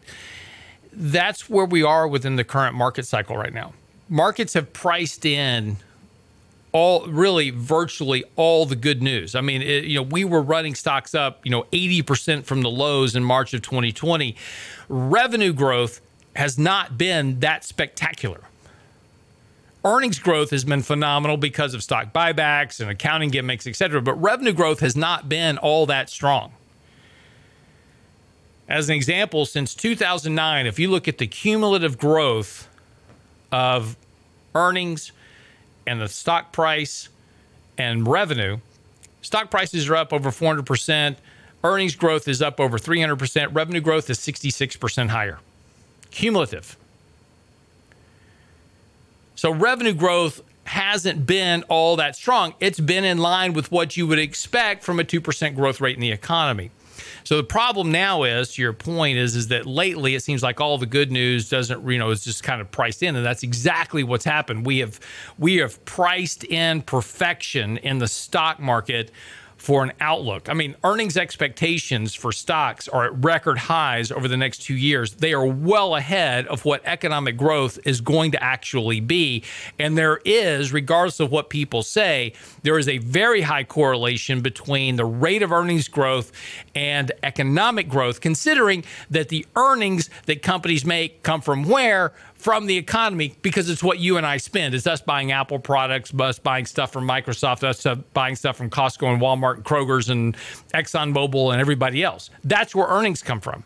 that's 0.95 1.49
where 1.49 1.65
we 1.65 1.83
are 1.83 2.07
within 2.07 2.35
the 2.35 2.43
current 2.43 2.75
market 2.75 3.05
cycle 3.05 3.37
right 3.37 3.53
now. 3.53 3.73
Markets 4.09 4.53
have 4.53 4.73
priced 4.73 5.25
in 5.25 5.77
all 6.71 7.05
really 7.07 7.49
virtually 7.51 8.23
all 8.35 8.65
the 8.65 8.75
good 8.75 9.01
news. 9.01 9.35
I 9.35 9.41
mean, 9.41 9.61
it, 9.61 9.85
you 9.85 9.95
know, 9.95 10.03
we 10.03 10.25
were 10.25 10.41
running 10.41 10.75
stocks 10.75 11.13
up, 11.13 11.45
you 11.45 11.51
know, 11.51 11.63
80% 11.71 12.45
from 12.45 12.61
the 12.61 12.69
lows 12.69 13.15
in 13.15 13.23
March 13.23 13.53
of 13.53 13.61
2020. 13.61 14.35
Revenue 14.89 15.53
growth 15.53 16.01
has 16.35 16.57
not 16.57 16.97
been 16.97 17.39
that 17.41 17.63
spectacular. 17.63 18.41
Earnings 19.85 20.17
growth 20.17 20.51
has 20.51 20.63
been 20.63 20.81
phenomenal 20.81 21.35
because 21.35 21.73
of 21.73 21.83
stock 21.83 22.13
buybacks 22.13 22.79
and 22.79 22.89
accounting 22.89 23.29
gimmicks, 23.29 23.67
et 23.67 23.75
cetera, 23.75 24.01
but 24.01 24.13
revenue 24.13 24.53
growth 24.53 24.79
has 24.79 24.95
not 24.95 25.27
been 25.27 25.57
all 25.57 25.85
that 25.87 26.09
strong. 26.09 26.53
As 28.69 28.87
an 28.87 28.95
example, 28.95 29.45
since 29.45 29.75
2009, 29.75 30.67
if 30.67 30.79
you 30.79 30.89
look 30.89 31.09
at 31.09 31.17
the 31.17 31.27
cumulative 31.27 31.97
growth 31.97 32.69
of 33.51 33.97
earnings 34.55 35.11
and 35.85 35.99
the 35.99 36.07
stock 36.07 36.53
price 36.53 37.09
and 37.77 38.07
revenue, 38.07 38.59
stock 39.21 39.51
prices 39.51 39.89
are 39.89 39.97
up 39.97 40.13
over 40.13 40.31
400%, 40.31 41.17
earnings 41.65 41.95
growth 41.95 42.29
is 42.29 42.41
up 42.41 42.61
over 42.61 42.77
300%, 42.77 43.53
revenue 43.53 43.81
growth 43.81 44.09
is 44.09 44.17
66% 44.17 45.09
higher. 45.09 45.39
Cumulative. 46.09 46.77
So 49.43 49.51
revenue 49.51 49.93
growth 49.93 50.41
hasn't 50.63 51.25
been 51.25 51.63
all 51.63 51.97
that 51.97 52.15
strong. 52.15 52.53
It's 52.61 52.79
been 52.79 53.03
in 53.03 53.17
line 53.17 53.51
with 53.51 53.73
what 53.73 53.97
you 53.97 54.07
would 54.07 54.17
expect 54.17 54.85
from 54.85 55.01
a 55.01 55.03
2% 55.03 55.53
growth 55.53 55.81
rate 55.81 55.95
in 55.95 56.01
the 56.01 56.13
economy. 56.13 56.71
So 57.25 57.35
the 57.35 57.43
problem 57.43 57.91
now 57.91 58.23
is, 58.23 58.53
to 58.53 58.61
your 58.61 58.71
point, 58.71 59.17
is 59.17 59.35
is 59.35 59.49
that 59.49 59.65
lately 59.65 60.15
it 60.15 60.23
seems 60.23 60.43
like 60.43 60.61
all 60.61 60.77
the 60.77 60.85
good 60.85 61.11
news 61.11 61.49
doesn't, 61.49 61.85
you 61.85 61.99
know, 61.99 62.09
is 62.11 62.23
just 62.23 62.41
kind 62.41 62.61
of 62.61 62.71
priced 62.71 63.03
in, 63.03 63.17
and 63.17 63.25
that's 63.25 63.43
exactly 63.43 64.01
what's 64.01 64.23
happened. 64.23 64.65
We 64.65 64.79
have 64.79 64.97
we 65.37 65.57
have 65.57 65.83
priced 65.83 66.45
in 66.45 66.81
perfection 66.81 67.75
in 67.79 67.97
the 67.97 68.07
stock 68.07 68.61
market 68.61 69.11
for 69.63 69.81
an 69.81 69.93
outlook. 70.01 70.49
I 70.49 70.53
mean, 70.53 70.75
earnings 70.83 71.15
expectations 71.15 72.13
for 72.13 72.33
stocks 72.33 72.89
are 72.89 73.05
at 73.05 73.23
record 73.23 73.57
highs 73.57 74.11
over 74.11 74.27
the 74.27 74.35
next 74.35 74.57
two 74.57 74.73
years. 74.73 75.13
They 75.13 75.31
are 75.31 75.45
well 75.45 75.95
ahead 75.95 76.47
of 76.47 76.65
what 76.65 76.81
economic 76.83 77.37
growth 77.37 77.79
is 77.85 78.01
going 78.01 78.31
to 78.33 78.43
actually 78.43 78.99
be. 78.99 79.41
And 79.79 79.97
there 79.97 80.19
is, 80.25 80.73
regardless 80.73 81.21
of 81.21 81.31
what 81.31 81.49
people 81.49 81.81
say, 81.81 82.33
there 82.63 82.77
is 82.77 82.89
a 82.89 82.97
very 82.97 83.39
high 83.39 83.63
correlation 83.63 84.41
between 84.41 84.97
the 84.97 85.05
rate 85.05 85.41
of 85.41 85.53
earnings 85.53 85.87
growth 85.87 86.33
and 86.75 87.13
economic 87.23 87.87
growth, 87.87 88.19
considering 88.19 88.83
that 89.11 89.29
the 89.29 89.45
earnings 89.55 90.09
that 90.25 90.41
companies 90.41 90.83
make 90.83 91.23
come 91.23 91.39
from 91.39 91.63
where? 91.63 92.11
From 92.43 92.65
the 92.65 92.75
economy 92.75 93.33
because 93.41 93.69
it's 93.69 93.81
what 93.81 93.99
you 93.99 94.17
and 94.17 94.25
I 94.25 94.35
spend. 94.35 94.75
It's 94.75 94.85
us 94.85 94.99
buying 94.99 95.31
Apple 95.31 95.59
products, 95.59 96.13
us 96.19 96.39
buying 96.39 96.65
stuff 96.65 96.91
from 96.91 97.07
Microsoft, 97.07 97.63
us 97.63 97.85
uh, 97.85 97.95
buying 98.13 98.35
stuff 98.35 98.57
from 98.57 98.69
Costco 98.69 99.13
and 99.13 99.21
Walmart 99.21 99.55
and 99.55 99.63
Kroger's 99.63 100.09
and 100.09 100.35
ExxonMobil 100.73 101.53
and 101.53 101.61
everybody 101.61 102.03
else. 102.03 102.29
That's 102.43 102.75
where 102.75 102.85
earnings 102.87 103.23
come 103.23 103.39
from. 103.39 103.63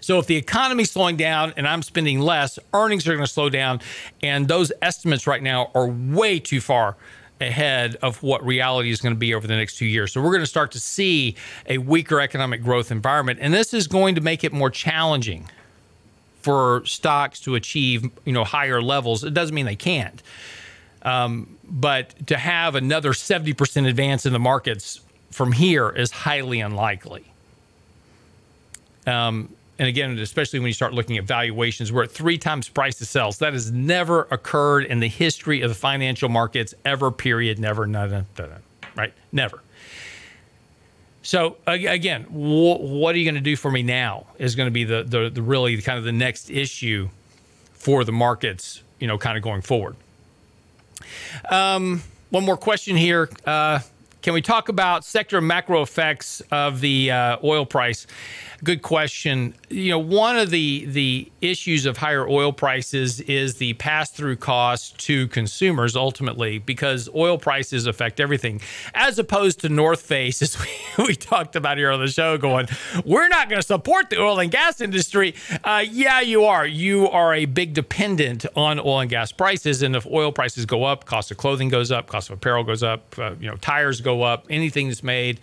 So 0.00 0.18
if 0.18 0.26
the 0.26 0.34
economy's 0.34 0.90
slowing 0.90 1.16
down 1.16 1.54
and 1.56 1.68
I'm 1.68 1.82
spending 1.82 2.18
less, 2.18 2.58
earnings 2.74 3.06
are 3.06 3.12
going 3.12 3.24
to 3.24 3.32
slow 3.32 3.48
down. 3.48 3.82
And 4.20 4.48
those 4.48 4.72
estimates 4.82 5.28
right 5.28 5.42
now 5.42 5.70
are 5.76 5.86
way 5.86 6.40
too 6.40 6.60
far 6.60 6.96
ahead 7.40 7.94
of 8.02 8.20
what 8.20 8.44
reality 8.44 8.90
is 8.90 9.00
going 9.00 9.14
to 9.14 9.18
be 9.18 9.32
over 9.32 9.46
the 9.46 9.54
next 9.54 9.76
two 9.76 9.86
years. 9.86 10.12
So 10.12 10.20
we're 10.20 10.32
going 10.32 10.40
to 10.40 10.46
start 10.46 10.72
to 10.72 10.80
see 10.80 11.36
a 11.66 11.78
weaker 11.78 12.20
economic 12.20 12.64
growth 12.64 12.90
environment. 12.90 13.38
And 13.40 13.54
this 13.54 13.72
is 13.72 13.86
going 13.86 14.16
to 14.16 14.20
make 14.20 14.42
it 14.42 14.52
more 14.52 14.70
challenging 14.70 15.48
for 16.48 16.82
stocks 16.86 17.40
to 17.40 17.56
achieve 17.56 18.10
you 18.24 18.32
know 18.32 18.42
higher 18.42 18.80
levels. 18.80 19.22
It 19.22 19.34
doesn't 19.34 19.54
mean 19.54 19.66
they 19.66 19.76
can't, 19.76 20.22
um, 21.02 21.58
but 21.62 22.26
to 22.28 22.38
have 22.38 22.74
another 22.74 23.12
seventy 23.12 23.52
percent 23.52 23.86
advance 23.86 24.24
in 24.24 24.32
the 24.32 24.38
markets 24.38 25.02
from 25.30 25.52
here 25.52 25.90
is 25.90 26.10
highly 26.10 26.60
unlikely. 26.60 27.26
Um, 29.06 29.50
and 29.78 29.88
again, 29.88 30.18
especially 30.18 30.58
when 30.58 30.68
you 30.68 30.72
start 30.72 30.94
looking 30.94 31.18
at 31.18 31.24
valuations, 31.24 31.92
we're 31.92 32.04
at 32.04 32.10
three 32.10 32.38
times 32.38 32.66
price 32.66 32.96
to 32.96 33.04
sales. 33.04 33.36
That 33.40 33.52
has 33.52 33.70
never 33.70 34.26
occurred 34.30 34.86
in 34.86 35.00
the 35.00 35.08
history 35.08 35.60
of 35.60 35.68
the 35.68 35.74
financial 35.74 36.30
markets 36.30 36.72
ever. 36.86 37.10
Period. 37.10 37.58
Never. 37.58 37.86
None. 37.86 38.24
Right. 38.96 39.12
Never. 39.32 39.62
So 41.28 41.58
again, 41.66 42.22
what 42.30 43.14
are 43.14 43.18
you 43.18 43.26
going 43.26 43.34
to 43.34 43.42
do 43.42 43.54
for 43.54 43.70
me 43.70 43.82
now 43.82 44.28
is 44.38 44.54
going 44.54 44.66
to 44.66 44.70
be 44.70 44.84
the, 44.84 45.02
the, 45.02 45.28
the 45.28 45.42
really 45.42 45.76
kind 45.82 45.98
of 45.98 46.04
the 46.04 46.10
next 46.10 46.48
issue 46.48 47.10
for 47.74 48.02
the 48.02 48.12
markets, 48.12 48.82
you 48.98 49.06
know, 49.06 49.18
kind 49.18 49.36
of 49.36 49.42
going 49.44 49.60
forward. 49.60 49.94
Um, 51.50 52.02
one 52.30 52.46
more 52.46 52.56
question 52.56 52.96
here. 52.96 53.28
Uh, 53.44 53.80
can 54.22 54.32
we 54.32 54.40
talk 54.40 54.70
about 54.70 55.04
sector 55.04 55.42
macro 55.42 55.82
effects 55.82 56.40
of 56.50 56.80
the 56.80 57.10
uh, 57.10 57.36
oil 57.44 57.66
price? 57.66 58.06
Good 58.64 58.82
question. 58.82 59.54
You 59.68 59.92
know, 59.92 59.98
one 60.00 60.36
of 60.36 60.50
the 60.50 60.84
the 60.86 61.30
issues 61.40 61.86
of 61.86 61.96
higher 61.96 62.26
oil 62.28 62.52
prices 62.52 63.20
is 63.20 63.54
the 63.56 63.74
pass 63.74 64.10
through 64.10 64.36
cost 64.36 64.98
to 65.06 65.28
consumers 65.28 65.94
ultimately, 65.94 66.58
because 66.58 67.08
oil 67.14 67.38
prices 67.38 67.86
affect 67.86 68.18
everything, 68.18 68.60
as 68.94 69.16
opposed 69.16 69.60
to 69.60 69.68
North 69.68 70.00
Face, 70.00 70.42
as 70.42 70.58
we, 70.58 71.04
we 71.04 71.14
talked 71.14 71.54
about 71.54 71.78
here 71.78 71.92
on 71.92 72.00
the 72.00 72.08
show. 72.08 72.36
Going, 72.36 72.66
we're 73.04 73.28
not 73.28 73.48
going 73.48 73.60
to 73.60 73.66
support 73.66 74.10
the 74.10 74.20
oil 74.20 74.40
and 74.40 74.50
gas 74.50 74.80
industry. 74.80 75.36
Uh, 75.62 75.84
yeah, 75.88 76.20
you 76.20 76.44
are. 76.44 76.66
You 76.66 77.08
are 77.08 77.34
a 77.34 77.44
big 77.44 77.74
dependent 77.74 78.44
on 78.56 78.80
oil 78.80 79.00
and 79.00 79.10
gas 79.10 79.30
prices, 79.30 79.82
and 79.82 79.94
if 79.94 80.04
oil 80.04 80.32
prices 80.32 80.66
go 80.66 80.82
up, 80.82 81.04
cost 81.04 81.30
of 81.30 81.36
clothing 81.36 81.68
goes 81.68 81.92
up, 81.92 82.08
cost 82.08 82.28
of 82.28 82.38
apparel 82.38 82.64
goes 82.64 82.82
up, 82.82 83.16
uh, 83.20 83.34
you 83.40 83.48
know, 83.48 83.56
tires 83.56 84.00
go 84.00 84.22
up, 84.22 84.46
anything 84.50 84.88
that's 84.88 85.04
made 85.04 85.38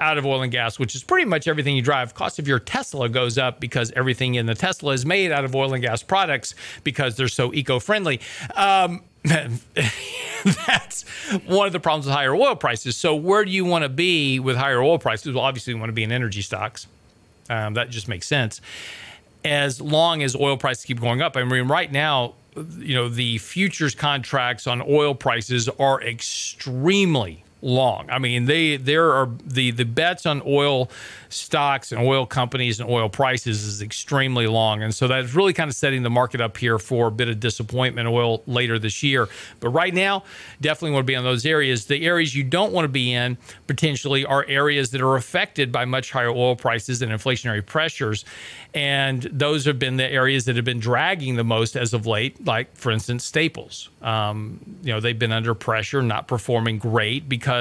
out 0.00 0.18
of 0.18 0.26
oil 0.26 0.42
and 0.42 0.52
gas, 0.52 0.78
which 0.78 0.94
is 0.94 1.02
pretty 1.02 1.24
much 1.24 1.48
everything 1.48 1.76
you 1.76 1.82
drive. 1.82 2.14
Cost 2.14 2.38
of 2.38 2.48
your 2.48 2.53
Tesla 2.58 3.08
goes 3.08 3.38
up 3.38 3.60
because 3.60 3.92
everything 3.92 4.34
in 4.34 4.46
the 4.46 4.54
Tesla 4.54 4.92
is 4.92 5.04
made 5.06 5.32
out 5.32 5.44
of 5.44 5.54
oil 5.54 5.72
and 5.74 5.82
gas 5.82 6.02
products 6.02 6.54
because 6.82 7.16
they're 7.16 7.28
so 7.28 7.52
eco-friendly. 7.52 8.20
Um, 8.54 9.02
that's 9.24 11.02
one 11.46 11.66
of 11.66 11.72
the 11.72 11.80
problems 11.80 12.06
with 12.06 12.14
higher 12.14 12.34
oil 12.34 12.56
prices. 12.56 12.96
So 12.96 13.14
where 13.14 13.44
do 13.44 13.50
you 13.50 13.64
want 13.64 13.82
to 13.84 13.88
be 13.88 14.38
with 14.38 14.56
higher 14.56 14.82
oil 14.82 14.98
prices? 14.98 15.34
Well, 15.34 15.44
obviously 15.44 15.72
you 15.72 15.78
want 15.78 15.88
to 15.88 15.94
be 15.94 16.02
in 16.02 16.12
energy 16.12 16.42
stocks. 16.42 16.86
Um, 17.48 17.74
that 17.74 17.90
just 17.90 18.08
makes 18.08 18.26
sense. 18.26 18.60
As 19.44 19.80
long 19.80 20.22
as 20.22 20.36
oil 20.36 20.56
prices 20.56 20.84
keep 20.84 21.00
going 21.00 21.22
up, 21.22 21.36
I 21.36 21.44
mean, 21.44 21.68
right 21.68 21.90
now, 21.90 22.34
you 22.78 22.94
know, 22.94 23.08
the 23.08 23.38
futures 23.38 23.94
contracts 23.94 24.66
on 24.66 24.82
oil 24.82 25.14
prices 25.14 25.68
are 25.78 26.02
extremely 26.02 27.43
long. 27.64 28.08
I 28.10 28.18
mean, 28.18 28.44
they 28.44 28.76
there 28.76 29.12
are 29.12 29.28
the 29.44 29.70
the 29.70 29.84
bets 29.84 30.26
on 30.26 30.42
oil 30.46 30.90
stocks 31.30 31.90
and 31.90 32.00
oil 32.00 32.26
companies 32.26 32.78
and 32.78 32.88
oil 32.88 33.08
prices 33.08 33.64
is 33.64 33.82
extremely 33.82 34.46
long, 34.46 34.82
and 34.82 34.94
so 34.94 35.08
that's 35.08 35.34
really 35.34 35.52
kind 35.52 35.68
of 35.68 35.74
setting 35.74 36.02
the 36.02 36.10
market 36.10 36.40
up 36.40 36.56
here 36.58 36.78
for 36.78 37.08
a 37.08 37.10
bit 37.10 37.28
of 37.28 37.40
disappointment 37.40 38.06
oil 38.06 38.42
later 38.46 38.78
this 38.78 39.02
year. 39.02 39.28
But 39.60 39.70
right 39.70 39.92
now, 39.92 40.24
definitely 40.60 40.92
want 40.92 41.04
to 41.04 41.10
be 41.10 41.16
on 41.16 41.24
those 41.24 41.46
areas. 41.46 41.86
The 41.86 42.04
areas 42.04 42.34
you 42.34 42.44
don't 42.44 42.72
want 42.72 42.84
to 42.84 42.88
be 42.88 43.12
in 43.12 43.38
potentially 43.66 44.24
are 44.24 44.44
areas 44.46 44.90
that 44.90 45.00
are 45.00 45.16
affected 45.16 45.72
by 45.72 45.86
much 45.86 46.12
higher 46.12 46.30
oil 46.30 46.56
prices 46.56 47.02
and 47.02 47.10
inflationary 47.10 47.64
pressures, 47.64 48.24
and 48.74 49.22
those 49.22 49.64
have 49.64 49.78
been 49.78 49.96
the 49.96 50.10
areas 50.10 50.44
that 50.44 50.56
have 50.56 50.64
been 50.66 50.80
dragging 50.80 51.36
the 51.36 51.44
most 51.44 51.76
as 51.76 51.94
of 51.94 52.06
late. 52.06 52.44
Like 52.46 52.76
for 52.76 52.92
instance, 52.92 53.24
staples. 53.24 53.88
Um, 54.02 54.60
you 54.82 54.92
know, 54.92 55.00
they've 55.00 55.18
been 55.18 55.32
under 55.32 55.54
pressure, 55.54 56.02
not 56.02 56.28
performing 56.28 56.78
great 56.78 57.26
because 57.26 57.53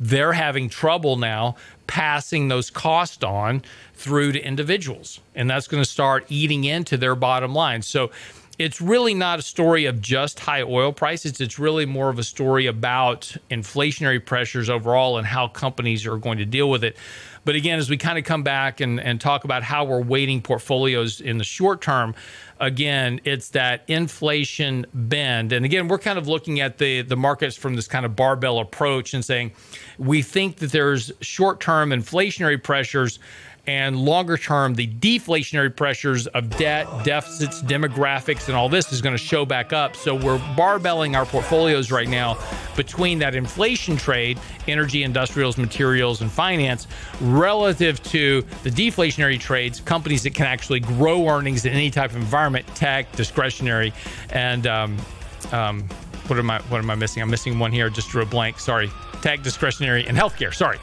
they're 0.00 0.32
having 0.32 0.68
trouble 0.68 1.16
now 1.16 1.56
passing 1.86 2.48
those 2.48 2.70
costs 2.70 3.22
on 3.22 3.62
through 3.94 4.32
to 4.32 4.40
individuals. 4.40 5.20
And 5.34 5.48
that's 5.48 5.68
going 5.68 5.82
to 5.82 5.88
start 5.88 6.26
eating 6.28 6.64
into 6.64 6.96
their 6.96 7.14
bottom 7.14 7.54
line. 7.54 7.82
So 7.82 8.10
it's 8.58 8.80
really 8.80 9.12
not 9.12 9.38
a 9.38 9.42
story 9.42 9.84
of 9.84 10.00
just 10.00 10.40
high 10.40 10.62
oil 10.62 10.92
prices. 10.92 11.40
It's 11.40 11.58
really 11.58 11.84
more 11.84 12.08
of 12.08 12.18
a 12.18 12.24
story 12.24 12.66
about 12.66 13.36
inflationary 13.50 14.24
pressures 14.24 14.70
overall 14.70 15.18
and 15.18 15.26
how 15.26 15.48
companies 15.48 16.06
are 16.06 16.16
going 16.16 16.38
to 16.38 16.46
deal 16.46 16.70
with 16.70 16.82
it. 16.82 16.96
But 17.44 17.54
again, 17.54 17.78
as 17.78 17.88
we 17.88 17.96
kind 17.96 18.18
of 18.18 18.24
come 18.24 18.42
back 18.42 18.80
and, 18.80 18.98
and 18.98 19.20
talk 19.20 19.44
about 19.44 19.62
how 19.62 19.84
we're 19.84 20.02
weighting 20.02 20.42
portfolios 20.42 21.20
in 21.20 21.38
the 21.38 21.44
short 21.44 21.80
term, 21.80 22.14
again, 22.58 23.20
it's 23.24 23.50
that 23.50 23.82
inflation 23.86 24.84
bend. 24.92 25.52
And 25.52 25.64
again, 25.64 25.86
we're 25.86 25.98
kind 25.98 26.18
of 26.18 26.26
looking 26.26 26.60
at 26.60 26.78
the, 26.78 27.02
the 27.02 27.14
markets 27.14 27.56
from 27.56 27.76
this 27.76 27.86
kind 27.86 28.04
of 28.04 28.16
barbell 28.16 28.58
approach 28.58 29.14
and 29.14 29.24
saying 29.24 29.52
we 29.98 30.22
think 30.22 30.56
that 30.56 30.72
there's 30.72 31.12
short 31.20 31.60
term 31.60 31.90
inflationary 31.90 32.60
pressures 32.60 33.20
and 33.66 33.98
longer 33.98 34.36
term, 34.36 34.74
the 34.74 34.86
deflationary 34.86 35.74
pressures 35.74 36.26
of 36.28 36.50
debt, 36.56 36.86
deficits, 37.04 37.62
demographics, 37.62 38.48
and 38.48 38.56
all 38.56 38.68
this 38.68 38.92
is 38.92 39.00
going 39.00 39.14
to 39.14 39.22
show 39.22 39.44
back 39.44 39.72
up. 39.72 39.96
So 39.96 40.14
we're 40.14 40.38
barbelling 40.56 41.16
our 41.16 41.26
portfolios 41.26 41.90
right 41.90 42.08
now 42.08 42.38
between 42.76 43.18
that 43.18 43.34
inflation 43.34 43.96
trade, 43.96 44.38
energy, 44.68 45.02
industrials, 45.02 45.58
materials, 45.58 46.20
and 46.20 46.30
finance, 46.30 46.86
relative 47.20 48.02
to 48.04 48.42
the 48.62 48.70
deflationary 48.70 49.40
trades, 49.40 49.80
companies 49.80 50.22
that 50.22 50.34
can 50.34 50.46
actually 50.46 50.80
grow 50.80 51.28
earnings 51.28 51.64
in 51.64 51.72
any 51.72 51.90
type 51.90 52.10
of 52.10 52.16
environment, 52.16 52.66
tech, 52.74 53.10
discretionary, 53.12 53.92
and 54.30 54.66
um, 54.66 54.96
um, 55.52 55.88
what 56.28 56.38
am 56.38 56.50
I 56.50 56.60
what 56.62 56.78
am 56.78 56.90
I 56.90 56.94
missing? 56.94 57.22
I'm 57.22 57.30
missing 57.30 57.58
one 57.58 57.72
here. 57.72 57.88
Just 57.88 58.10
drew 58.10 58.22
a 58.22 58.26
blank. 58.26 58.58
Sorry. 58.58 58.90
Tech, 59.22 59.42
discretionary, 59.42 60.06
and 60.06 60.16
healthcare. 60.16 60.52
Sorry. 60.52 60.78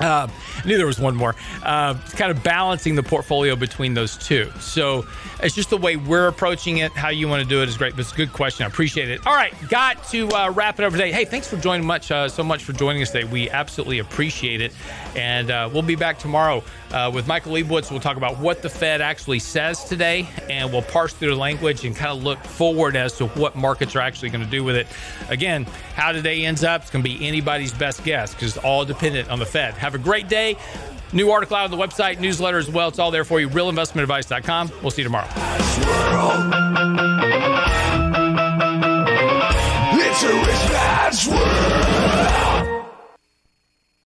Uh, 0.00 0.28
I 0.28 0.66
knew 0.66 0.76
there 0.76 0.86
was 0.86 0.98
one 0.98 1.14
more. 1.14 1.34
Uh, 1.62 1.94
kind 2.10 2.30
of 2.30 2.42
balancing 2.42 2.94
the 2.94 3.02
portfolio 3.02 3.56
between 3.56 3.94
those 3.94 4.16
two. 4.16 4.50
So 4.60 5.06
it's 5.40 5.54
just 5.54 5.70
the 5.70 5.76
way 5.76 5.96
we're 5.96 6.28
approaching 6.28 6.78
it. 6.78 6.92
How 6.92 7.08
you 7.08 7.28
want 7.28 7.42
to 7.42 7.48
do 7.48 7.62
it 7.62 7.68
is 7.68 7.76
great, 7.76 7.92
but 7.92 8.00
it's 8.00 8.12
a 8.12 8.16
good 8.16 8.32
question. 8.32 8.64
I 8.64 8.68
appreciate 8.68 9.10
it. 9.10 9.26
All 9.26 9.34
right, 9.34 9.54
got 9.68 10.02
to 10.08 10.28
uh, 10.30 10.50
wrap 10.50 10.78
it 10.78 10.84
up 10.84 10.92
today. 10.92 11.12
Hey, 11.12 11.24
thanks 11.24 11.48
for 11.48 11.56
joining 11.56 11.86
much 11.86 12.10
uh, 12.10 12.28
so 12.28 12.42
much 12.42 12.64
for 12.64 12.72
joining 12.72 13.02
us 13.02 13.10
today. 13.10 13.24
We 13.24 13.50
absolutely 13.50 14.00
appreciate 14.00 14.60
it, 14.60 14.72
and 15.14 15.50
uh, 15.50 15.70
we'll 15.72 15.82
be 15.82 15.96
back 15.96 16.18
tomorrow 16.18 16.62
uh, 16.94 17.10
with 17.10 17.26
Michael 17.26 17.52
Lebowitz, 17.52 17.90
we'll 17.90 17.98
talk 17.98 18.16
about 18.16 18.38
what 18.38 18.62
the 18.62 18.70
Fed 18.70 19.00
actually 19.00 19.40
says 19.40 19.82
today, 19.84 20.28
and 20.48 20.72
we'll 20.72 20.82
parse 20.82 21.12
through 21.12 21.30
the 21.30 21.36
language 21.36 21.84
and 21.84 21.96
kind 21.96 22.16
of 22.16 22.22
look 22.22 22.38
forward 22.44 22.94
as 22.94 23.18
to 23.18 23.26
what 23.26 23.56
markets 23.56 23.96
are 23.96 24.00
actually 24.00 24.30
going 24.30 24.44
to 24.44 24.50
do 24.50 24.62
with 24.62 24.76
it. 24.76 24.86
Again, 25.28 25.64
how 25.96 26.12
today 26.12 26.44
ends 26.44 26.62
up 26.62 26.84
is 26.84 26.90
going 26.90 27.04
to 27.04 27.10
be 27.10 27.26
anybody's 27.26 27.74
best 27.74 28.04
guess 28.04 28.32
because 28.32 28.56
it's 28.56 28.64
all 28.64 28.84
dependent 28.84 29.28
on 29.28 29.40
the 29.40 29.46
Fed. 29.46 29.74
Have 29.74 29.96
a 29.96 29.98
great 29.98 30.28
day. 30.28 30.56
New 31.12 31.32
article 31.32 31.56
out 31.56 31.64
on 31.64 31.76
the 31.76 31.84
website, 31.84 32.20
newsletter 32.20 32.58
as 32.58 32.70
well. 32.70 32.88
It's 32.88 33.00
all 33.00 33.10
there 33.10 33.24
for 33.24 33.40
you. 33.40 33.48
Realinvestmentadvice.com. 33.48 34.70
We'll 34.80 34.92
see 34.92 35.02
you 35.02 35.08
tomorrow. 35.08 35.28
It's 39.96 40.22
a 40.22 40.32
rich 40.32 40.70
man's 40.70 41.28
world. 41.28 42.83